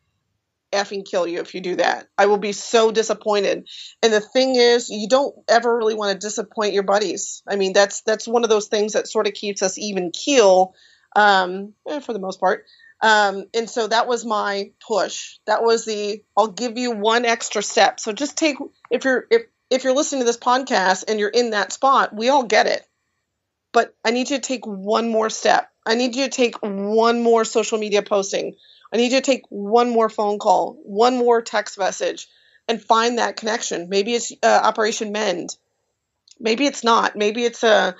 effing 0.72 1.08
kill 1.08 1.26
you 1.26 1.40
if 1.40 1.54
you 1.54 1.60
do 1.60 1.76
that. 1.76 2.08
I 2.18 2.26
will 2.26 2.38
be 2.38 2.52
so 2.52 2.90
disappointed. 2.90 3.68
And 4.02 4.12
the 4.12 4.20
thing 4.20 4.56
is, 4.56 4.90
you 4.90 5.08
don't 5.08 5.34
ever 5.48 5.74
really 5.74 5.94
want 5.94 6.12
to 6.12 6.26
disappoint 6.26 6.74
your 6.74 6.82
buddies. 6.82 7.42
I 7.48 7.56
mean, 7.56 7.72
that's 7.72 8.02
that's 8.02 8.28
one 8.28 8.44
of 8.44 8.50
those 8.50 8.68
things 8.68 8.92
that 8.92 9.08
sort 9.08 9.26
of 9.26 9.34
keeps 9.34 9.62
us 9.62 9.78
even 9.78 10.10
keel, 10.10 10.74
um, 11.14 11.72
eh, 11.88 12.00
for 12.00 12.12
the 12.12 12.18
most 12.18 12.40
part. 12.40 12.66
Um, 13.02 13.44
and 13.54 13.68
so 13.68 13.86
that 13.86 14.08
was 14.08 14.24
my 14.24 14.70
push. 14.86 15.38
That 15.46 15.62
was 15.62 15.84
the 15.84 16.22
I'll 16.36 16.48
give 16.48 16.78
you 16.78 16.92
one 16.92 17.24
extra 17.24 17.62
step. 17.62 18.00
So 18.00 18.12
just 18.12 18.38
take 18.38 18.56
if 18.90 19.04
you're 19.04 19.26
if 19.30 19.42
if 19.68 19.84
you're 19.84 19.94
listening 19.94 20.22
to 20.22 20.26
this 20.26 20.38
podcast 20.38 21.04
and 21.08 21.20
you're 21.20 21.28
in 21.28 21.50
that 21.50 21.72
spot, 21.72 22.14
we 22.14 22.28
all 22.28 22.44
get 22.44 22.66
it. 22.66 22.82
But 23.72 23.94
I 24.04 24.10
need 24.10 24.30
you 24.30 24.36
to 24.36 24.42
take 24.42 24.66
one 24.66 25.10
more 25.10 25.28
step. 25.28 25.70
I 25.84 25.94
need 25.94 26.16
you 26.16 26.24
to 26.24 26.30
take 26.30 26.56
one 26.62 27.22
more 27.22 27.44
social 27.44 27.78
media 27.78 28.02
posting 28.02 28.56
I 28.92 28.96
need 28.96 29.12
you 29.12 29.20
to 29.20 29.24
take 29.24 29.44
one 29.48 29.90
more 29.90 30.08
phone 30.08 30.38
call, 30.38 30.78
one 30.84 31.16
more 31.16 31.42
text 31.42 31.78
message, 31.78 32.28
and 32.68 32.82
find 32.82 33.18
that 33.18 33.36
connection. 33.36 33.88
Maybe 33.88 34.14
it's 34.14 34.32
uh, 34.42 34.60
Operation 34.64 35.12
Mend. 35.12 35.56
Maybe 36.38 36.66
it's 36.66 36.84
not. 36.84 37.16
Maybe 37.16 37.44
it's 37.44 37.62
a 37.64 37.96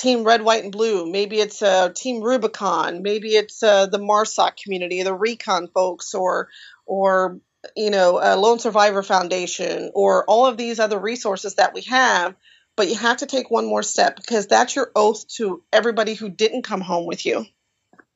Team 0.00 0.24
Red, 0.24 0.42
White, 0.42 0.64
and 0.64 0.72
Blue. 0.72 1.10
Maybe 1.10 1.38
it's 1.38 1.60
a 1.60 1.92
Team 1.94 2.22
Rubicon. 2.22 3.02
Maybe 3.02 3.30
it's 3.30 3.62
uh, 3.62 3.84
the 3.84 3.98
MARSOC 3.98 4.56
community, 4.56 5.02
the 5.02 5.14
Recon 5.14 5.68
folks, 5.68 6.14
or 6.14 6.48
or 6.86 7.38
you 7.76 7.90
know, 7.90 8.18
a 8.22 8.36
Lone 8.36 8.58
Survivor 8.58 9.02
Foundation 9.02 9.90
or 9.94 10.24
all 10.24 10.46
of 10.46 10.56
these 10.56 10.80
other 10.80 10.98
resources 10.98 11.56
that 11.56 11.74
we 11.74 11.82
have. 11.82 12.34
But 12.76 12.88
you 12.88 12.94
have 12.94 13.18
to 13.18 13.26
take 13.26 13.50
one 13.50 13.66
more 13.66 13.82
step 13.82 14.16
because 14.16 14.46
that's 14.46 14.74
your 14.74 14.90
oath 14.96 15.28
to 15.36 15.62
everybody 15.70 16.14
who 16.14 16.30
didn't 16.30 16.62
come 16.62 16.80
home 16.80 17.04
with 17.04 17.26
you. 17.26 17.44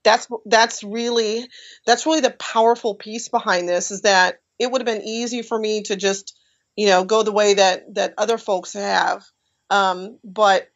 That's 0.04 0.26
that's 0.46 0.82
really 0.82 1.46
that's 1.84 2.06
really 2.06 2.20
the 2.20 2.30
powerful 2.30 2.94
piece 2.94 3.28
behind 3.28 3.68
this 3.68 3.90
is 3.90 4.02
that 4.02 4.40
it 4.58 4.70
would 4.70 4.80
have 4.80 4.86
been 4.86 5.06
easy 5.06 5.42
for 5.42 5.58
me 5.58 5.82
to 5.82 5.96
just 5.96 6.38
you 6.76 6.86
know 6.86 7.04
go 7.04 7.22
the 7.22 7.32
way 7.32 7.54
that 7.54 7.94
that 7.94 8.14
other 8.16 8.38
folks 8.38 8.72
have 8.72 9.24
um, 9.70 10.18
but 10.22 10.68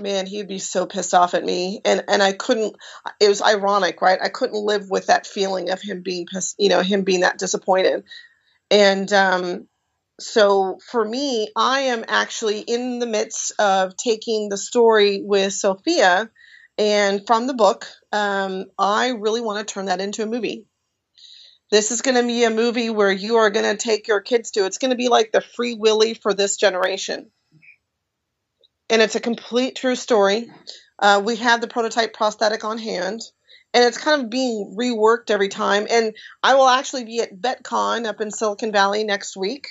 man 0.00 0.26
he'd 0.26 0.48
be 0.48 0.58
so 0.58 0.86
pissed 0.86 1.14
off 1.14 1.34
at 1.34 1.44
me. 1.44 1.80
And 1.84 2.04
and 2.08 2.22
i 2.22 2.32
couldn't 2.32 2.76
it 3.20 3.28
was 3.28 3.42
ironic 3.42 4.00
right? 4.02 4.18
I 4.22 4.28
couldn't 4.28 4.64
live 4.64 4.90
with 4.90 5.06
that 5.06 5.26
feeling 5.26 5.70
of 5.70 5.80
him 5.80 6.02
being 6.02 6.26
pissed 6.26 6.56
you 6.58 6.68
know 6.68 6.82
him 6.82 7.02
being 7.02 7.20
that 7.20 7.38
disappointed. 7.38 8.04
And 8.70 9.12
um, 9.12 9.68
so 10.20 10.78
for 10.90 11.04
me 11.04 11.48
i 11.56 11.80
am 11.80 12.04
actually 12.08 12.60
in 12.60 12.98
the 12.98 13.06
midst 13.06 13.52
of 13.58 13.96
taking 13.96 14.48
the 14.48 14.56
story 14.56 15.22
with 15.22 15.52
sophia. 15.52 16.30
And 16.76 17.26
from 17.26 17.46
the 17.46 17.54
book 17.54 17.86
um, 18.12 18.66
i 18.78 19.08
really 19.08 19.40
want 19.40 19.66
to 19.66 19.72
turn 19.72 19.86
that 19.86 20.00
into 20.00 20.22
a 20.22 20.26
movie. 20.26 20.66
This 21.70 21.90
is 21.90 22.00
going 22.00 22.16
to 22.16 22.26
be 22.26 22.44
a 22.44 22.50
movie 22.50 22.88
where 22.88 23.12
you 23.12 23.36
are 23.36 23.50
going 23.50 23.70
to 23.70 23.76
take 23.76 24.08
your 24.08 24.22
kids 24.22 24.52
to. 24.52 24.64
It's 24.64 24.78
going 24.78 24.90
to 24.90 24.96
be 24.96 25.08
like 25.08 25.32
the 25.32 25.42
Free 25.42 25.74
Willy 25.74 26.14
for 26.14 26.32
this 26.32 26.56
generation. 26.56 27.30
And 28.90 29.02
it's 29.02 29.14
a 29.14 29.20
complete 29.20 29.76
true 29.76 29.96
story. 29.96 30.50
Uh, 30.98 31.22
we 31.24 31.36
have 31.36 31.60
the 31.60 31.68
prototype 31.68 32.14
prosthetic 32.14 32.64
on 32.64 32.78
hand, 32.78 33.20
and 33.74 33.84
it's 33.84 33.98
kind 33.98 34.22
of 34.22 34.30
being 34.30 34.74
reworked 34.78 35.30
every 35.30 35.48
time. 35.48 35.86
And 35.90 36.14
I 36.42 36.54
will 36.54 36.68
actually 36.68 37.04
be 37.04 37.20
at 37.20 37.40
VetCon 37.40 38.06
up 38.06 38.20
in 38.20 38.30
Silicon 38.30 38.72
Valley 38.72 39.04
next 39.04 39.36
week. 39.36 39.68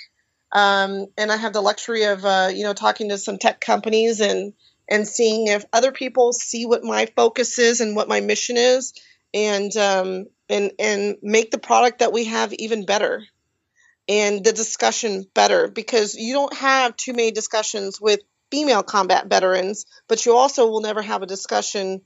Um, 0.52 1.06
and 1.18 1.30
I 1.30 1.36
have 1.36 1.52
the 1.52 1.60
luxury 1.60 2.04
of, 2.04 2.24
uh, 2.24 2.50
you 2.52 2.62
know, 2.62 2.72
talking 2.72 3.10
to 3.10 3.18
some 3.18 3.38
tech 3.38 3.60
companies 3.60 4.20
and 4.20 4.54
and 4.90 5.06
seeing 5.06 5.48
if 5.48 5.66
other 5.70 5.92
people 5.92 6.32
see 6.32 6.64
what 6.64 6.82
my 6.82 7.06
focus 7.14 7.58
is 7.58 7.82
and 7.82 7.94
what 7.94 8.08
my 8.08 8.20
mission 8.20 8.56
is, 8.56 8.94
and 9.34 9.76
um, 9.76 10.26
and 10.48 10.72
and 10.78 11.16
make 11.22 11.50
the 11.50 11.58
product 11.58 11.98
that 11.98 12.12
we 12.12 12.24
have 12.24 12.54
even 12.54 12.86
better 12.86 13.22
and 14.08 14.42
the 14.42 14.52
discussion 14.52 15.26
better 15.34 15.68
because 15.68 16.14
you 16.14 16.32
don't 16.32 16.54
have 16.54 16.96
too 16.96 17.12
many 17.12 17.30
discussions 17.30 18.00
with 18.00 18.20
female 18.50 18.82
combat 18.82 19.26
veterans 19.28 19.86
but 20.08 20.24
you 20.24 20.36
also 20.36 20.68
will 20.68 20.80
never 20.80 21.02
have 21.02 21.22
a 21.22 21.26
discussion 21.26 22.00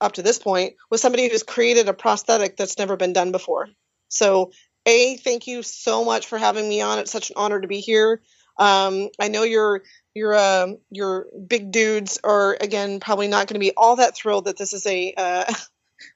up 0.00 0.12
to 0.12 0.22
this 0.22 0.38
point 0.38 0.74
with 0.90 1.00
somebody 1.00 1.28
who's 1.28 1.42
created 1.42 1.88
a 1.88 1.94
prosthetic 1.94 2.56
that's 2.56 2.78
never 2.78 2.96
been 2.96 3.12
done 3.12 3.32
before 3.32 3.68
so 4.08 4.50
a 4.86 5.16
thank 5.16 5.46
you 5.46 5.62
so 5.62 6.04
much 6.04 6.26
for 6.26 6.38
having 6.38 6.68
me 6.68 6.80
on 6.80 6.98
it's 6.98 7.12
such 7.12 7.30
an 7.30 7.36
honor 7.36 7.60
to 7.60 7.68
be 7.68 7.80
here 7.80 8.20
um, 8.58 9.08
i 9.18 9.28
know 9.28 9.42
your 9.42 9.82
your 10.14 10.34
uh, 10.34 10.68
your 10.90 11.26
big 11.46 11.70
dudes 11.70 12.18
are 12.24 12.56
again 12.60 13.00
probably 13.00 13.28
not 13.28 13.46
going 13.46 13.54
to 13.54 13.60
be 13.60 13.72
all 13.76 13.96
that 13.96 14.16
thrilled 14.16 14.46
that 14.46 14.56
this 14.56 14.72
is 14.72 14.86
a 14.86 15.12
uh, 15.16 15.44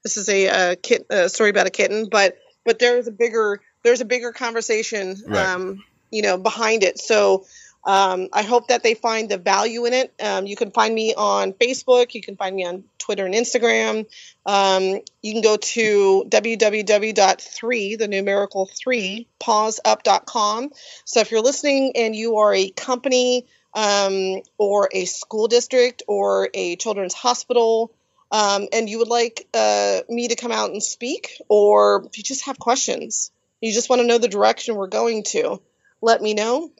this 0.02 0.16
is 0.16 0.28
a, 0.28 0.46
a, 0.72 0.76
kit, 0.76 1.06
a 1.10 1.28
story 1.28 1.50
about 1.50 1.66
a 1.66 1.70
kitten, 1.70 2.08
but 2.10 2.36
but 2.64 2.78
there's 2.78 3.06
a 3.06 3.12
bigger 3.12 3.60
there's 3.82 4.00
a 4.00 4.04
bigger 4.04 4.32
conversation, 4.32 5.16
right. 5.26 5.46
um, 5.46 5.82
you 6.10 6.22
know, 6.22 6.36
behind 6.36 6.82
it. 6.82 6.98
So 6.98 7.44
um, 7.84 8.28
I 8.32 8.42
hope 8.42 8.68
that 8.68 8.82
they 8.82 8.94
find 8.94 9.28
the 9.28 9.38
value 9.38 9.86
in 9.86 9.92
it. 9.94 10.12
Um, 10.22 10.46
you 10.46 10.56
can 10.56 10.70
find 10.70 10.94
me 10.94 11.14
on 11.14 11.52
Facebook. 11.54 12.14
You 12.14 12.20
can 12.20 12.36
find 12.36 12.54
me 12.54 12.66
on 12.66 12.84
Twitter 12.98 13.24
and 13.24 13.34
Instagram. 13.34 14.06
Um, 14.44 15.00
you 15.22 15.32
can 15.32 15.42
go 15.42 15.56
to 15.56 16.24
www.3, 16.28 17.98
the 17.98 18.08
numerical 18.08 18.66
3, 18.66 19.26
pawsup.com. 19.40 20.70
So 21.04 21.20
if 21.20 21.30
you're 21.30 21.40
listening 21.40 21.92
and 21.96 22.14
you 22.14 22.36
are 22.36 22.54
a 22.54 22.70
company 22.70 23.46
um, 23.74 24.42
or 24.58 24.88
a 24.92 25.06
school 25.06 25.48
district 25.48 26.02
or 26.06 26.50
a 26.52 26.76
children's 26.76 27.14
hospital 27.14 27.92
um, 28.30 28.68
and 28.72 28.88
you 28.88 28.98
would 28.98 29.08
like 29.08 29.48
uh, 29.54 30.00
me 30.08 30.28
to 30.28 30.36
come 30.36 30.52
out 30.52 30.70
and 30.70 30.82
speak, 30.82 31.40
or 31.48 32.04
if 32.06 32.16
you 32.16 32.24
just 32.24 32.46
have 32.46 32.58
questions, 32.58 33.32
you 33.60 33.72
just 33.72 33.90
want 33.90 34.00
to 34.00 34.06
know 34.06 34.18
the 34.18 34.28
direction 34.28 34.76
we're 34.76 34.86
going 34.86 35.24
to, 35.24 35.60
let 36.00 36.22
me 36.22 36.34
know. 36.34 36.70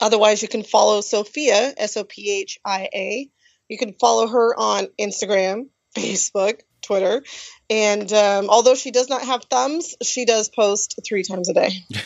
Otherwise, 0.00 0.42
you 0.42 0.48
can 0.48 0.62
follow 0.62 1.00
Sophia, 1.00 1.72
S 1.76 1.96
O 1.96 2.04
P 2.04 2.40
H 2.40 2.58
I 2.64 2.88
A. 2.92 3.30
You 3.68 3.78
can 3.78 3.94
follow 3.94 4.26
her 4.26 4.58
on 4.58 4.88
Instagram, 4.98 5.68
Facebook, 5.96 6.60
Twitter. 6.82 7.22
And 7.68 8.12
um, 8.12 8.50
although 8.50 8.74
she 8.74 8.90
does 8.90 9.08
not 9.08 9.22
have 9.22 9.44
thumbs, 9.44 9.94
she 10.02 10.24
does 10.24 10.48
post 10.48 10.98
three 11.06 11.22
times 11.22 11.48
a 11.48 11.54
day. 11.54 11.70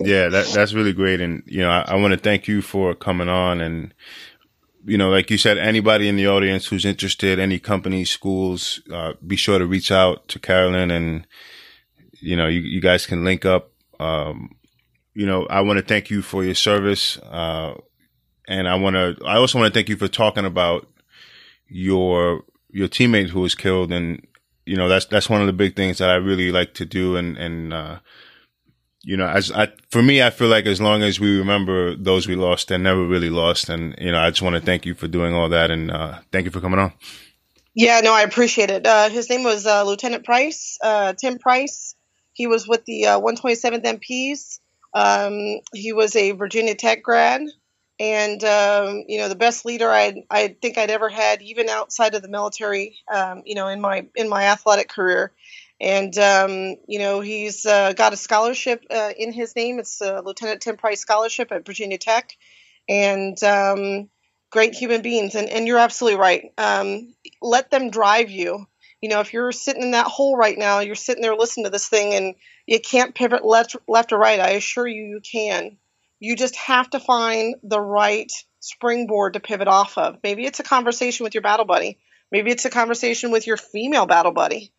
yeah, 0.00 0.28
that, 0.28 0.46
that's 0.54 0.72
really 0.72 0.92
great. 0.92 1.20
And, 1.20 1.42
you 1.46 1.60
know, 1.60 1.70
I, 1.70 1.82
I 1.88 1.94
want 1.96 2.14
to 2.14 2.20
thank 2.20 2.48
you 2.48 2.62
for 2.62 2.94
coming 2.94 3.28
on 3.28 3.60
and 3.60 3.92
you 4.84 4.98
know, 4.98 5.10
like 5.10 5.30
you 5.30 5.38
said, 5.38 5.58
anybody 5.58 6.08
in 6.08 6.16
the 6.16 6.26
audience 6.26 6.66
who's 6.66 6.84
interested, 6.84 7.38
any 7.38 7.58
companies, 7.58 8.10
schools, 8.10 8.80
uh, 8.92 9.12
be 9.24 9.36
sure 9.36 9.58
to 9.58 9.66
reach 9.66 9.92
out 9.92 10.26
to 10.28 10.38
Carolyn 10.38 10.90
and, 10.90 11.26
you 12.14 12.36
know, 12.36 12.48
you, 12.48 12.60
you 12.60 12.80
guys 12.80 13.06
can 13.06 13.24
link 13.24 13.44
up. 13.44 13.70
Um, 14.00 14.56
you 15.14 15.26
know, 15.26 15.46
I 15.46 15.60
want 15.60 15.78
to 15.78 15.84
thank 15.84 16.10
you 16.10 16.22
for 16.22 16.44
your 16.44 16.54
service. 16.54 17.18
Uh, 17.18 17.74
and 18.48 18.68
I 18.68 18.74
want 18.76 18.94
to, 18.94 19.16
I 19.24 19.36
also 19.36 19.58
want 19.58 19.72
to 19.72 19.78
thank 19.78 19.88
you 19.88 19.96
for 19.96 20.08
talking 20.08 20.44
about 20.44 20.86
your, 21.68 22.42
your 22.70 22.88
teammate 22.88 23.28
who 23.28 23.40
was 23.40 23.54
killed. 23.54 23.92
And, 23.92 24.26
you 24.64 24.76
know, 24.76 24.88
that's, 24.88 25.06
that's 25.06 25.28
one 25.28 25.40
of 25.40 25.46
the 25.46 25.52
big 25.52 25.76
things 25.76 25.98
that 25.98 26.10
I 26.10 26.14
really 26.14 26.50
like 26.50 26.74
to 26.74 26.84
do. 26.84 27.16
And, 27.16 27.36
and, 27.36 27.72
uh, 27.72 27.98
you 29.02 29.16
know, 29.16 29.26
as 29.26 29.50
I, 29.50 29.68
for 29.90 30.02
me, 30.02 30.22
I 30.22 30.30
feel 30.30 30.48
like 30.48 30.66
as 30.66 30.80
long 30.80 31.02
as 31.02 31.18
we 31.20 31.38
remember 31.38 31.96
those 31.96 32.26
we 32.26 32.36
lost, 32.36 32.68
they're 32.68 32.78
never 32.78 33.04
really 33.04 33.30
lost. 33.30 33.68
And, 33.68 33.94
you 33.98 34.12
know, 34.12 34.18
I 34.18 34.30
just 34.30 34.42
want 34.42 34.56
to 34.56 34.62
thank 34.62 34.86
you 34.86 34.94
for 34.94 35.08
doing 35.08 35.34
all 35.34 35.48
that. 35.50 35.70
And, 35.70 35.90
uh, 35.90 36.20
thank 36.30 36.44
you 36.44 36.50
for 36.50 36.60
coming 36.60 36.78
on. 36.78 36.92
Yeah, 37.74 38.00
no, 38.00 38.12
I 38.12 38.22
appreciate 38.22 38.70
it. 38.70 38.86
Uh, 38.86 39.08
his 39.08 39.30
name 39.30 39.44
was, 39.44 39.66
uh, 39.66 39.84
Lieutenant 39.84 40.24
Price, 40.24 40.78
uh, 40.82 41.14
Tim 41.14 41.38
Price. 41.38 41.94
He 42.34 42.46
was 42.46 42.66
with 42.66 42.84
the, 42.84 43.02
127th 43.04 43.84
uh, 43.84 43.94
MPs. 43.94 44.60
Um, 44.94 45.60
he 45.72 45.92
was 45.92 46.16
a 46.16 46.32
Virginia 46.32 46.74
Tech 46.74 47.02
grad 47.02 47.42
and, 47.98 48.42
um, 48.44 49.04
you 49.06 49.18
know, 49.18 49.28
the 49.28 49.34
best 49.36 49.64
leader 49.64 49.90
I, 49.90 50.24
I 50.30 50.56
think 50.60 50.76
I'd 50.76 50.90
ever 50.90 51.08
had, 51.08 51.42
even 51.42 51.68
outside 51.68 52.14
of 52.14 52.22
the 52.22 52.28
military, 52.28 52.96
um, 53.12 53.42
you 53.44 53.54
know, 53.54 53.68
in 53.68 53.80
my, 53.80 54.06
in 54.14 54.28
my 54.28 54.44
athletic 54.44 54.88
career 54.88 55.32
and 55.82 56.16
um, 56.16 56.76
you 56.86 57.00
know 57.00 57.20
he's 57.20 57.66
uh, 57.66 57.92
got 57.92 58.12
a 58.12 58.16
scholarship 58.16 58.84
uh, 58.90 59.10
in 59.18 59.32
his 59.32 59.56
name. 59.56 59.80
It's 59.80 60.00
a 60.00 60.22
Lieutenant 60.24 60.62
Tim 60.62 60.76
Price 60.76 61.00
Scholarship 61.00 61.50
at 61.50 61.66
Virginia 61.66 61.98
Tech, 61.98 62.36
and 62.88 63.42
um, 63.42 64.08
great 64.50 64.74
human 64.74 65.02
beings. 65.02 65.34
And, 65.34 65.48
and 65.48 65.66
you're 65.66 65.78
absolutely 65.78 66.20
right. 66.20 66.52
Um, 66.56 67.14
let 67.42 67.70
them 67.70 67.90
drive 67.90 68.30
you. 68.30 68.64
You 69.00 69.08
know, 69.08 69.18
if 69.18 69.32
you're 69.32 69.50
sitting 69.50 69.82
in 69.82 69.90
that 69.90 70.06
hole 70.06 70.36
right 70.36 70.56
now, 70.56 70.78
you're 70.78 70.94
sitting 70.94 71.22
there 71.22 71.34
listening 71.34 71.64
to 71.64 71.70
this 71.70 71.88
thing, 71.88 72.14
and 72.14 72.34
you 72.66 72.80
can't 72.80 73.14
pivot 73.14 73.44
left, 73.44 73.76
left 73.88 74.12
or 74.12 74.18
right. 74.18 74.40
I 74.40 74.50
assure 74.50 74.86
you, 74.86 75.02
you 75.02 75.20
can. 75.20 75.76
You 76.20 76.36
just 76.36 76.56
have 76.56 76.88
to 76.90 77.00
find 77.00 77.56
the 77.62 77.80
right 77.80 78.30
springboard 78.60 79.34
to 79.34 79.40
pivot 79.40 79.68
off 79.68 79.98
of. 79.98 80.18
Maybe 80.22 80.44
it's 80.44 80.60
a 80.60 80.64
conversation 80.64 81.24
with 81.24 81.34
your 81.34 81.42
battle 81.42 81.64
buddy. 81.64 81.98
Maybe 82.30 82.50
it's 82.50 82.64
a 82.64 82.70
conversation 82.70 83.30
with 83.30 83.46
your 83.46 83.56
female 83.56 84.06
battle 84.06 84.32
buddy 84.32 84.72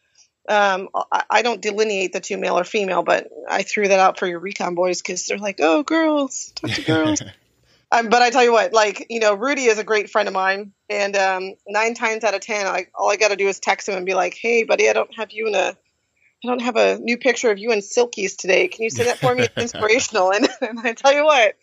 um, 0.50 0.90
I, 0.94 1.24
I, 1.30 1.42
don't 1.42 1.62
delineate 1.62 2.12
the 2.12 2.20
two 2.20 2.38
male 2.38 2.60
or 2.60 2.66
female, 2.66 3.02
but 3.02 3.30
I 3.50 3.64
threw 3.64 3.88
that 3.88 4.00
out 4.00 4.20
for 4.20 4.28
your 4.28 4.40
recon 4.40 4.76
boys 4.76 5.02
because 5.02 5.26
they're 5.26 5.38
like, 5.38 5.60
oh, 5.62 5.84
girls, 5.84 6.52
talk 6.56 6.72
to 6.72 6.82
girls. 6.82 7.22
um, 7.92 8.10
but 8.10 8.22
I 8.22 8.30
tell 8.30 8.44
you 8.44 8.52
what, 8.52 8.74
like, 8.74 9.08
you 9.10 9.22
know, 9.22 9.36
Rudy 9.36 9.66
is 9.66 9.80
a 9.80 9.86
great 9.86 10.10
friend 10.10 10.28
of 10.28 10.34
mine. 10.34 10.74
And 10.90 11.16
um, 11.16 11.54
nine 11.66 11.94
times 11.94 12.26
out 12.26 12.34
of 12.34 12.42
10, 12.42 12.68
I, 12.68 12.88
all 12.94 13.10
I 13.10 13.16
got 13.16 13.30
to 13.30 13.38
do 13.38 13.48
is 13.48 13.60
text 13.60 13.88
him 13.88 13.96
and 13.96 14.06
be 14.06 14.16
like, 14.16 14.34
hey, 14.34 14.64
buddy, 14.64 14.90
I 14.90 14.94
don't 14.94 15.16
have 15.16 15.32
you 15.32 15.48
in 15.48 15.56
a 15.56 15.78
I 16.44 16.50
don't 16.50 16.62
have 16.62 16.76
a 16.76 17.00
new 17.00 17.18
picture 17.18 17.52
of 17.52 17.58
you 17.58 17.72
in 17.72 17.80
silkies 17.80 18.36
today. 18.36 18.68
Can 18.68 18.84
you 18.84 18.90
send 18.90 19.08
that 19.08 19.20
for 19.20 19.34
me? 19.34 19.44
It's 19.44 19.58
inspirational. 19.58 20.34
And, 20.34 20.50
and, 20.62 20.80
I 20.80 20.92
tell 20.92 21.14
you 21.14 21.24
what, 21.24 21.56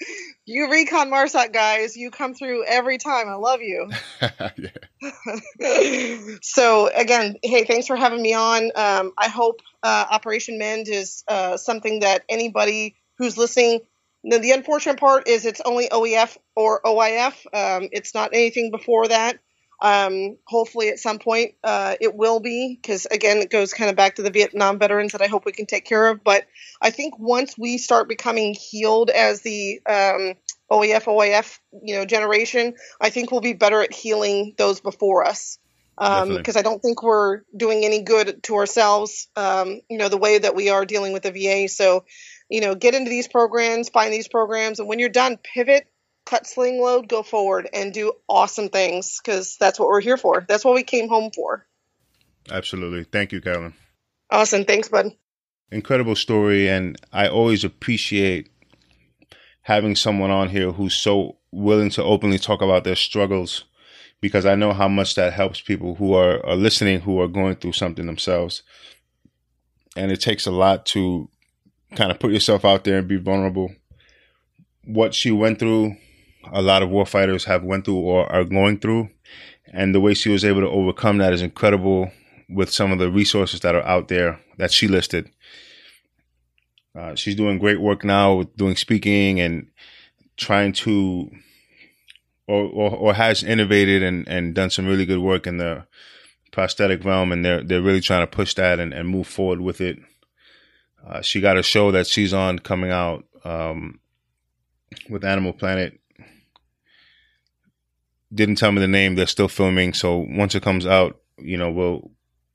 you 0.46 0.70
recon 0.70 1.10
Marsoc 1.10 1.52
guys, 1.52 1.96
you 1.96 2.10
come 2.10 2.32
through 2.32 2.64
every 2.64 2.96
time. 2.96 3.28
I 3.28 3.34
love 3.34 3.60
you. 3.60 3.90
so 6.42 6.88
again, 6.94 7.36
hey, 7.42 7.64
thanks 7.64 7.86
for 7.86 7.96
having 7.96 8.22
me 8.22 8.32
on. 8.32 8.70
Um, 8.74 9.12
I 9.18 9.28
hope 9.28 9.60
uh, 9.82 10.06
Operation 10.10 10.58
Mend 10.58 10.88
is 10.88 11.24
uh, 11.28 11.58
something 11.58 12.00
that 12.00 12.24
anybody 12.28 12.96
who's 13.18 13.36
listening. 13.36 13.80
The, 14.24 14.38
the, 14.38 14.52
unfortunate 14.52 14.98
part 14.98 15.28
is 15.28 15.44
it's 15.44 15.60
only 15.62 15.88
OEF 15.88 16.38
or 16.56 16.80
OIF. 16.82 17.34
Um, 17.52 17.88
it's 17.92 18.14
not 18.14 18.30
anything 18.32 18.70
before 18.70 19.08
that. 19.08 19.38
Um, 19.82 20.36
hopefully, 20.46 20.90
at 20.90 20.98
some 20.98 21.18
point, 21.18 21.54
uh, 21.64 21.96
it 22.00 22.14
will 22.14 22.40
be 22.40 22.78
because 22.80 23.06
again, 23.06 23.38
it 23.38 23.50
goes 23.50 23.72
kind 23.72 23.88
of 23.88 23.96
back 23.96 24.16
to 24.16 24.22
the 24.22 24.30
Vietnam 24.30 24.78
veterans 24.78 25.12
that 25.12 25.22
I 25.22 25.26
hope 25.26 25.46
we 25.46 25.52
can 25.52 25.66
take 25.66 25.84
care 25.84 26.08
of. 26.08 26.22
But 26.22 26.46
I 26.82 26.90
think 26.90 27.18
once 27.18 27.56
we 27.56 27.78
start 27.78 28.08
becoming 28.08 28.54
healed 28.54 29.10
as 29.10 29.40
the 29.40 29.80
um, 29.88 30.34
OEF 30.70 31.04
OIF 31.04 31.58
you 31.82 31.96
know 31.96 32.04
generation, 32.04 32.74
I 33.00 33.10
think 33.10 33.30
we'll 33.30 33.40
be 33.40 33.54
better 33.54 33.82
at 33.82 33.92
healing 33.92 34.54
those 34.58 34.80
before 34.80 35.24
us. 35.26 35.58
because 35.96 36.56
um, 36.56 36.60
I 36.60 36.62
don't 36.62 36.80
think 36.80 37.02
we're 37.02 37.42
doing 37.56 37.84
any 37.84 38.02
good 38.02 38.42
to 38.44 38.56
ourselves. 38.56 39.28
Um, 39.36 39.80
you 39.88 39.98
know, 39.98 40.08
the 40.08 40.18
way 40.18 40.38
that 40.38 40.54
we 40.54 40.70
are 40.70 40.86
dealing 40.86 41.12
with 41.12 41.22
the 41.22 41.32
VA. 41.32 41.68
So, 41.68 42.04
you 42.48 42.60
know, 42.60 42.74
get 42.74 42.94
into 42.94 43.10
these 43.10 43.28
programs, 43.28 43.88
find 43.88 44.12
these 44.12 44.28
programs, 44.28 44.78
and 44.78 44.88
when 44.88 44.98
you're 44.98 45.08
done, 45.08 45.36
pivot, 45.36 45.89
cut 46.30 46.46
sling 46.46 46.80
load, 46.80 47.08
go 47.08 47.24
forward, 47.24 47.68
and 47.72 47.92
do 47.92 48.12
awesome 48.28 48.68
things 48.68 49.20
because 49.22 49.56
that's 49.58 49.80
what 49.80 49.88
we're 49.88 50.00
here 50.00 50.16
for. 50.16 50.46
That's 50.48 50.64
what 50.64 50.74
we 50.74 50.84
came 50.84 51.08
home 51.08 51.32
for. 51.34 51.66
Absolutely. 52.50 53.04
Thank 53.04 53.32
you, 53.32 53.40
Carolyn. 53.40 53.74
Awesome. 54.30 54.64
Thanks, 54.64 54.88
bud. 54.88 55.12
Incredible 55.72 56.14
story, 56.14 56.68
and 56.68 56.96
I 57.12 57.28
always 57.28 57.64
appreciate 57.64 58.48
having 59.62 59.96
someone 59.96 60.30
on 60.30 60.48
here 60.48 60.72
who's 60.72 60.94
so 60.94 61.36
willing 61.50 61.90
to 61.90 62.02
openly 62.02 62.38
talk 62.38 62.62
about 62.62 62.84
their 62.84 62.96
struggles 62.96 63.64
because 64.20 64.46
I 64.46 64.54
know 64.54 64.72
how 64.72 64.88
much 64.88 65.16
that 65.16 65.32
helps 65.32 65.60
people 65.60 65.96
who 65.96 66.14
are, 66.14 66.44
are 66.46 66.56
listening 66.56 67.00
who 67.00 67.20
are 67.20 67.28
going 67.28 67.56
through 67.56 67.72
something 67.72 68.06
themselves. 68.06 68.62
And 69.96 70.12
it 70.12 70.20
takes 70.20 70.46
a 70.46 70.50
lot 70.52 70.86
to 70.86 71.28
kind 71.96 72.10
of 72.12 72.20
put 72.20 72.32
yourself 72.32 72.64
out 72.64 72.84
there 72.84 72.98
and 72.98 73.08
be 73.08 73.16
vulnerable. 73.16 73.74
What 74.84 75.14
she 75.14 75.30
went 75.30 75.58
through, 75.58 75.96
a 76.52 76.62
lot 76.62 76.82
of 76.82 76.90
warfighters 76.90 77.44
have 77.44 77.64
went 77.64 77.84
through 77.84 77.98
or 77.98 78.30
are 78.30 78.44
going 78.44 78.78
through. 78.78 79.10
And 79.72 79.94
the 79.94 80.00
way 80.00 80.14
she 80.14 80.30
was 80.30 80.44
able 80.44 80.60
to 80.60 80.68
overcome 80.68 81.18
that 81.18 81.32
is 81.32 81.42
incredible 81.42 82.10
with 82.48 82.70
some 82.70 82.90
of 82.90 82.98
the 82.98 83.10
resources 83.10 83.60
that 83.60 83.74
are 83.74 83.86
out 83.86 84.08
there 84.08 84.40
that 84.58 84.72
she 84.72 84.88
listed. 84.88 85.30
Uh, 86.98 87.14
she's 87.14 87.36
doing 87.36 87.58
great 87.58 87.80
work 87.80 88.04
now 88.04 88.34
with 88.34 88.56
doing 88.56 88.74
speaking 88.74 89.38
and 89.40 89.68
trying 90.36 90.72
to 90.72 91.30
or, 92.48 92.64
or, 92.64 92.90
or 92.90 93.14
has 93.14 93.44
innovated 93.44 94.02
and, 94.02 94.26
and 94.26 94.54
done 94.54 94.70
some 94.70 94.86
really 94.86 95.06
good 95.06 95.20
work 95.20 95.46
in 95.46 95.58
the 95.58 95.86
prosthetic 96.50 97.04
realm, 97.04 97.30
and 97.30 97.44
they're 97.44 97.62
they're 97.62 97.80
really 97.80 98.00
trying 98.00 98.22
to 98.22 98.26
push 98.26 98.54
that 98.54 98.80
and, 98.80 98.92
and 98.92 99.08
move 99.08 99.28
forward 99.28 99.60
with 99.60 99.80
it. 99.80 99.98
Uh, 101.06 101.22
she 101.22 101.40
got 101.40 101.56
a 101.56 101.62
show 101.62 101.92
that 101.92 102.08
she's 102.08 102.34
on 102.34 102.58
coming 102.58 102.90
out 102.90 103.24
um, 103.44 104.00
with 105.08 105.24
Animal 105.24 105.52
Planet. 105.52 105.99
Didn't 108.32 108.56
tell 108.56 108.72
me 108.72 108.80
the 108.80 108.88
name. 108.88 109.14
They're 109.14 109.26
still 109.26 109.48
filming, 109.48 109.92
so 109.92 110.26
once 110.28 110.54
it 110.54 110.62
comes 110.62 110.86
out, 110.86 111.20
you 111.38 111.56
know, 111.56 111.70
we'll 111.70 112.10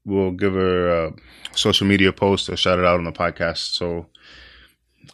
we'll 0.05 0.31
give 0.31 0.53
her 0.53 1.07
a 1.07 1.13
social 1.53 1.87
media 1.87 2.13
post 2.13 2.49
or 2.49 2.55
shout 2.55 2.79
it 2.79 2.85
out 2.85 2.97
on 2.97 3.03
the 3.03 3.11
podcast. 3.11 3.73
So 3.75 4.07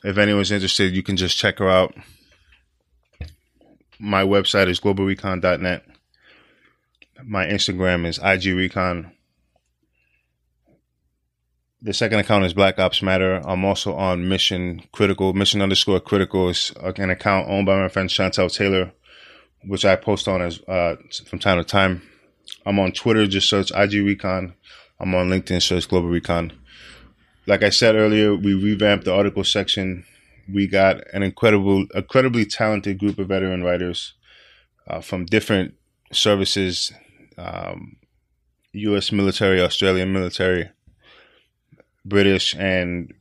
if 0.04 0.18
anyone's 0.18 0.52
interested, 0.52 0.94
you 0.94 1.02
can 1.02 1.18
just 1.18 1.38
check 1.38 1.60
her 1.60 1.70
out 1.70 1.96
my 4.02 4.24
website 4.24 4.68
is 4.68 4.80
globalrecon.net. 4.80 5.86
My 7.24 7.46
Instagram 7.46 8.08
is 8.08 8.18
igrecon. 8.18 9.12
The 11.84 11.94
second 11.94 12.20
account 12.20 12.46
is 12.46 12.54
Black 12.54 12.80
Ops 12.80 13.02
Matter. 13.02 13.42
I'm 13.46 13.64
also 13.64 13.94
on 13.94 14.28
Mission 14.28 14.82
Critical. 14.92 15.34
Mission 15.34 15.62
underscore 15.62 16.00
Critical 16.00 16.50
is 16.50 16.74
an 16.82 17.10
account 17.12 17.48
owned 17.48 17.68
by 17.68 17.80
my 17.80 17.88
friend 17.90 18.10
Chantel 18.10 18.54
Taylor, 18.54 18.92
which 19.66 19.86
I 19.86 19.96
post 19.96 20.28
on 20.28 20.42
as 20.42 20.60
uh, 20.68 20.96
from 21.28 21.40
time 21.40 21.58
to 21.58 21.64
time. 21.64 22.02
I'm 22.66 22.80
on 22.80 22.92
Twitter. 22.92 23.28
Just 23.28 23.50
search 23.50 23.72
IG 23.72 23.94
Recon. 24.06 24.54
I'm 25.00 25.16
on 25.16 25.30
LinkedIn. 25.30 25.62
Search 25.62 25.88
Global 25.88 26.10
Recon. 26.10 26.54
Like 27.48 27.64
I 27.64 27.70
said 27.70 27.96
earlier, 27.96 28.36
we 28.36 28.54
revamped 28.54 29.06
the 29.06 29.14
article 29.14 29.44
section 29.44 30.06
we 30.54 30.68
got 30.68 31.02
an 31.14 31.24
incredible, 31.24 31.86
incredibly 31.94 32.46
talented 32.46 33.00
group 33.00 33.20
of 33.20 33.28
veteran 33.28 33.64
writers 33.64 34.14
uh, 34.88 35.02
from 35.02 35.26
different 35.26 35.76
services, 36.12 36.92
um, 37.38 37.96
U.S. 38.74 39.12
military, 39.12 39.62
Australian 39.62 40.14
military, 40.14 40.70
British, 42.06 42.56
and 42.56 43.14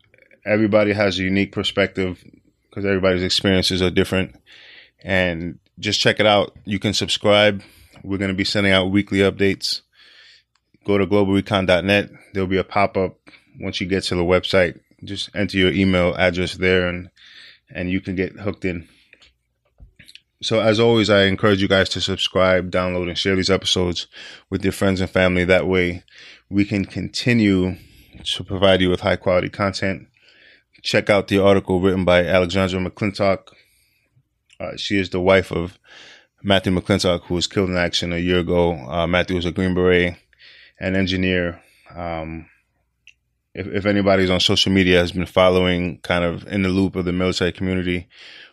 everybody 0.45 0.93
has 0.93 1.18
a 1.18 1.22
unique 1.22 1.53
perspective 1.53 2.24
because 2.68 2.84
everybody's 2.84 3.22
experiences 3.22 3.82
are 3.82 3.91
different. 3.91 4.36
And 5.03 5.59
just 5.79 6.01
check 6.01 6.21
it 6.21 6.27
out. 6.27 6.57
You 6.64 6.79
can 6.79 6.95
subscribe. 6.95 7.62
We're 8.03 8.18
going 8.18 8.31
to 8.31 8.37
be 8.37 8.45
sending 8.45 8.73
out 8.73 8.91
weekly 8.91 9.18
updates. 9.18 9.83
Go 10.87 10.99
to 10.99 11.07
globalrecon.net. 11.07 12.11
There'll 12.33 12.49
be 12.49 12.57
a 12.57 12.64
pop 12.64 12.97
up 12.97 13.18
once 13.61 13.81
you 13.81 13.87
get 13.87 14.05
to 14.05 14.14
the 14.14 14.23
website 14.23 14.81
just 15.05 15.31
enter 15.35 15.57
your 15.57 15.73
email 15.73 16.14
address 16.14 16.55
there 16.55 16.89
and 16.89 17.11
and 17.73 17.91
you 17.91 18.01
can 18.01 18.16
get 18.16 18.33
hooked 18.33 18.64
in. 18.64 18.89
So 20.43 20.61
as 20.61 20.81
always, 20.81 21.11
I 21.11 21.25
encourage 21.25 21.62
you 21.62 21.68
guys 21.68 21.89
to 21.91 22.01
subscribe, 22.01 22.71
download, 22.71 23.09
and 23.09 23.16
share 23.16 23.37
these 23.37 23.51
episodes 23.51 24.07
with 24.49 24.64
your 24.64 24.73
friends 24.73 25.01
and 25.01 25.09
family. 25.09 25.45
That 25.45 25.68
way 25.68 26.03
we 26.49 26.64
can 26.64 26.85
continue 26.85 27.77
to 28.25 28.45
provide 28.45 28.81
you 28.81 28.91
with 28.91 29.01
high 29.01 29.16
quality 29.16 29.51
content. 29.51 30.09
Check 30.83 31.11
out 31.11 31.29
the 31.29 31.39
article 31.39 31.81
written 31.81 32.05
by 32.05 32.25
Alexandra 32.25 32.81
McClintock. 32.81 33.53
Uh, 34.61 34.77
she 34.77 34.99
is 34.99 35.11
the 35.11 35.21
wife 35.21 35.51
of 35.51 35.79
Matthew 36.43 36.73
McClintock, 36.73 37.23
who 37.23 37.35
was 37.35 37.47
killed 37.47 37.71
in 37.71 37.77
action 37.77 38.13
a 38.13 38.19
year 38.19 38.41
ago. 38.41 38.75
Uh, 38.75 39.07
Matthew 39.07 39.37
was 39.37 39.47
a 39.47 39.53
Green 39.53 39.75
Beret, 39.75 40.17
an 40.79 40.95
engineer. 40.97 41.63
Um, 41.95 42.47
if, 43.55 43.67
if 43.67 43.87
anybody's 43.87 44.31
on 44.31 44.41
social 44.41 44.73
media 44.73 44.99
has 44.99 45.13
been 45.13 45.27
following 45.27 45.99
kind 46.01 46.25
of 46.25 46.47
in 46.47 46.63
the 46.63 46.69
loop 46.69 46.95
of 46.95 47.05
the 47.05 47.13
military 47.13 47.53
community, 47.53 48.09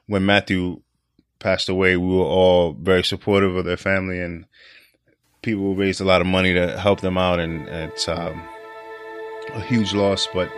when 0.08 0.26
Matthew 0.26 0.82
passed 1.40 1.70
away, 1.70 1.98
we 1.98 2.08
were 2.08 2.24
all 2.24 2.74
very 2.74 3.04
supportive 3.04 3.56
of 3.56 3.66
their 3.66 3.78
family 3.78 4.20
and 4.20 4.46
people 5.42 5.76
raised 5.76 6.02
a 6.02 6.06
lot 6.06 6.22
of 6.22 6.28
money 6.28 6.54
to 6.54 6.80
help 6.80 7.02
them 7.02 7.18
out. 7.18 7.40
And, 7.40 7.68
it's 7.68 8.08
um, 8.08 8.42
a 9.54 9.62
huge 9.62 9.94
loss, 9.94 10.28
but 10.34 10.50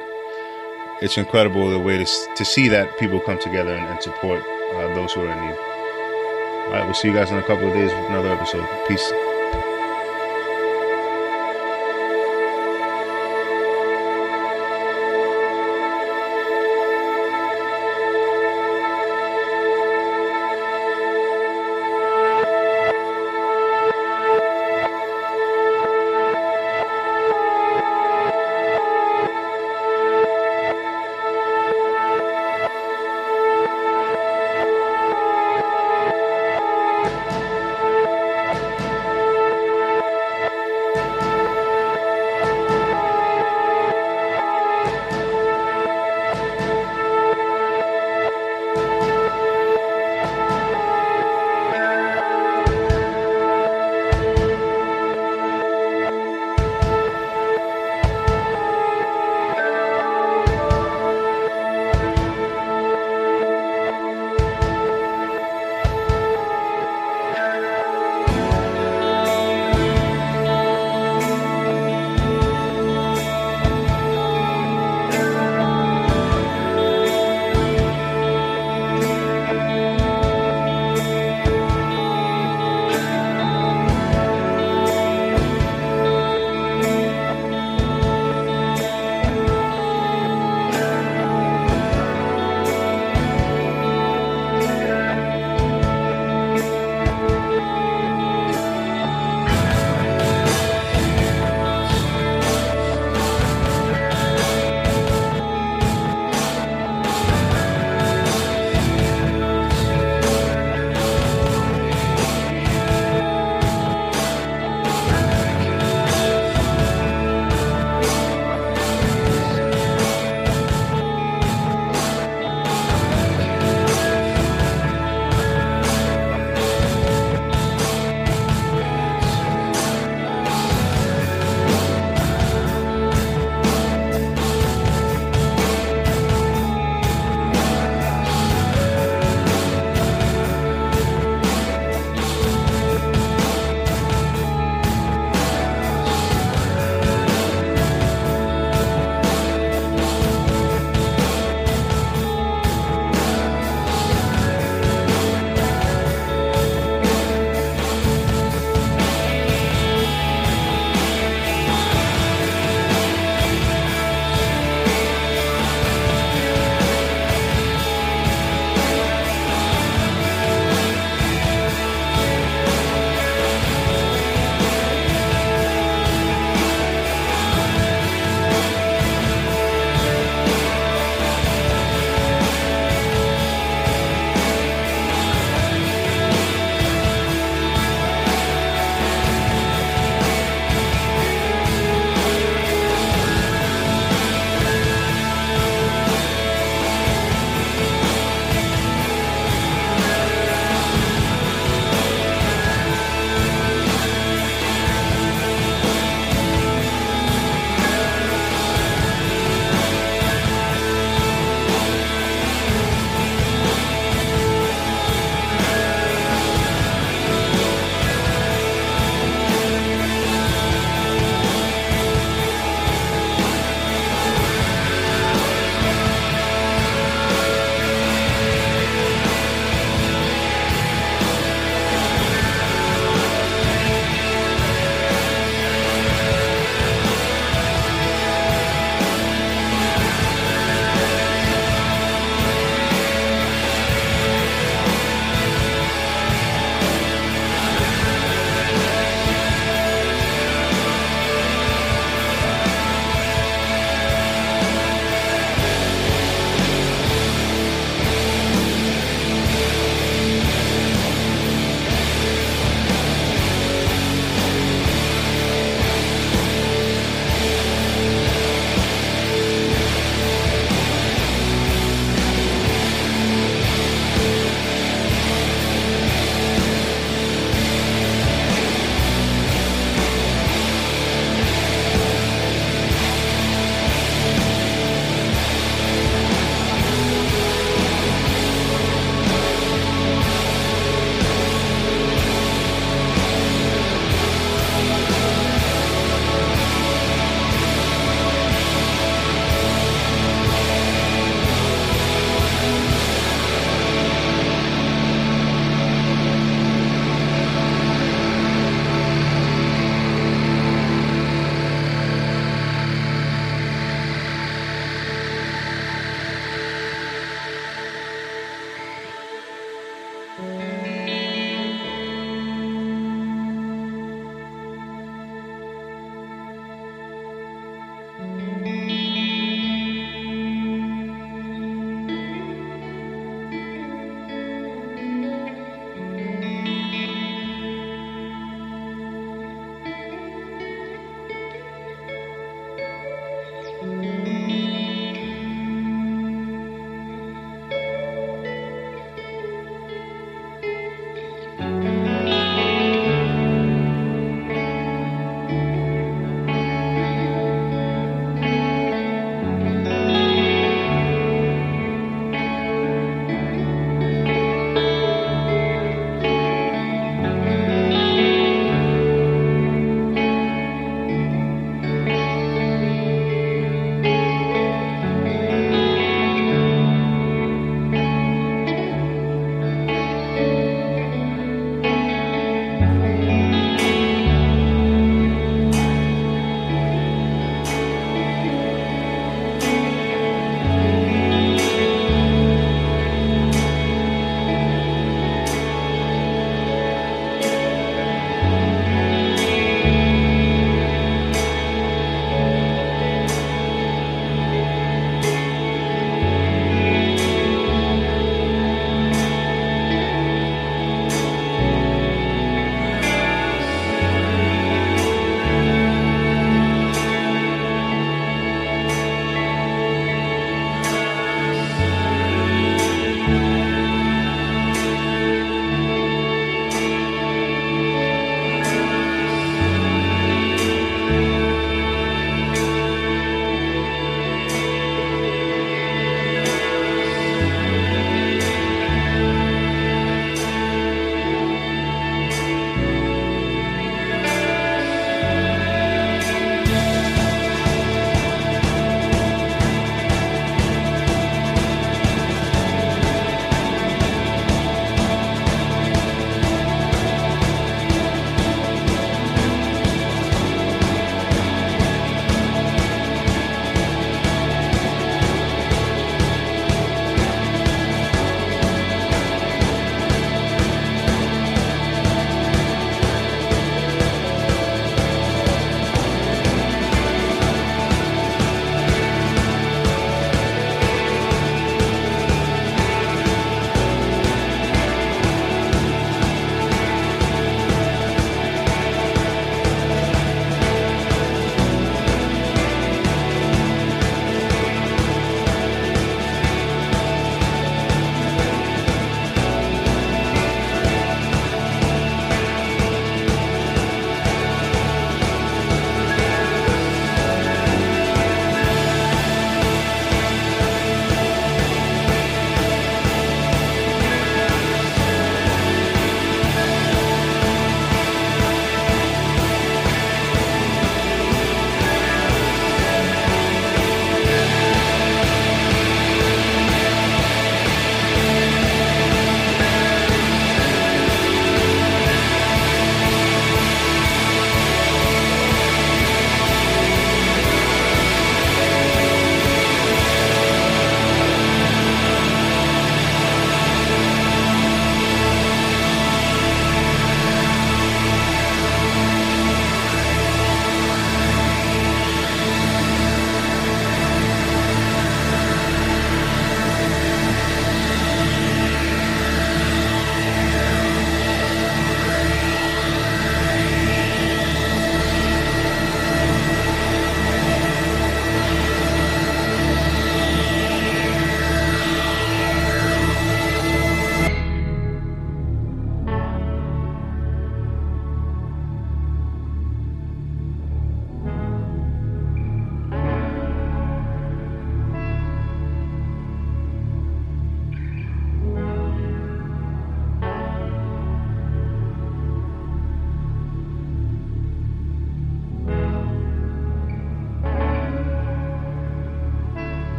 it's 1.01 1.17
incredible 1.17 1.69
the 1.69 1.79
way 1.79 1.97
to, 1.97 2.05
to 2.35 2.45
see 2.45 2.67
that 2.69 2.97
people 2.97 3.19
come 3.19 3.39
together 3.39 3.73
and, 3.73 3.85
and 3.85 4.01
support 4.01 4.43
uh, 4.73 4.93
those 4.95 5.13
who 5.13 5.21
are 5.21 5.31
in 5.31 5.39
need. 5.39 5.57
All 5.57 6.71
right, 6.73 6.85
we'll 6.85 6.93
see 6.93 7.07
you 7.07 7.13
guys 7.13 7.31
in 7.31 7.37
a 7.37 7.43
couple 7.43 7.67
of 7.67 7.73
days 7.73 7.91
with 7.91 8.09
another 8.09 8.29
episode. 8.29 8.67
Peace. 8.87 9.11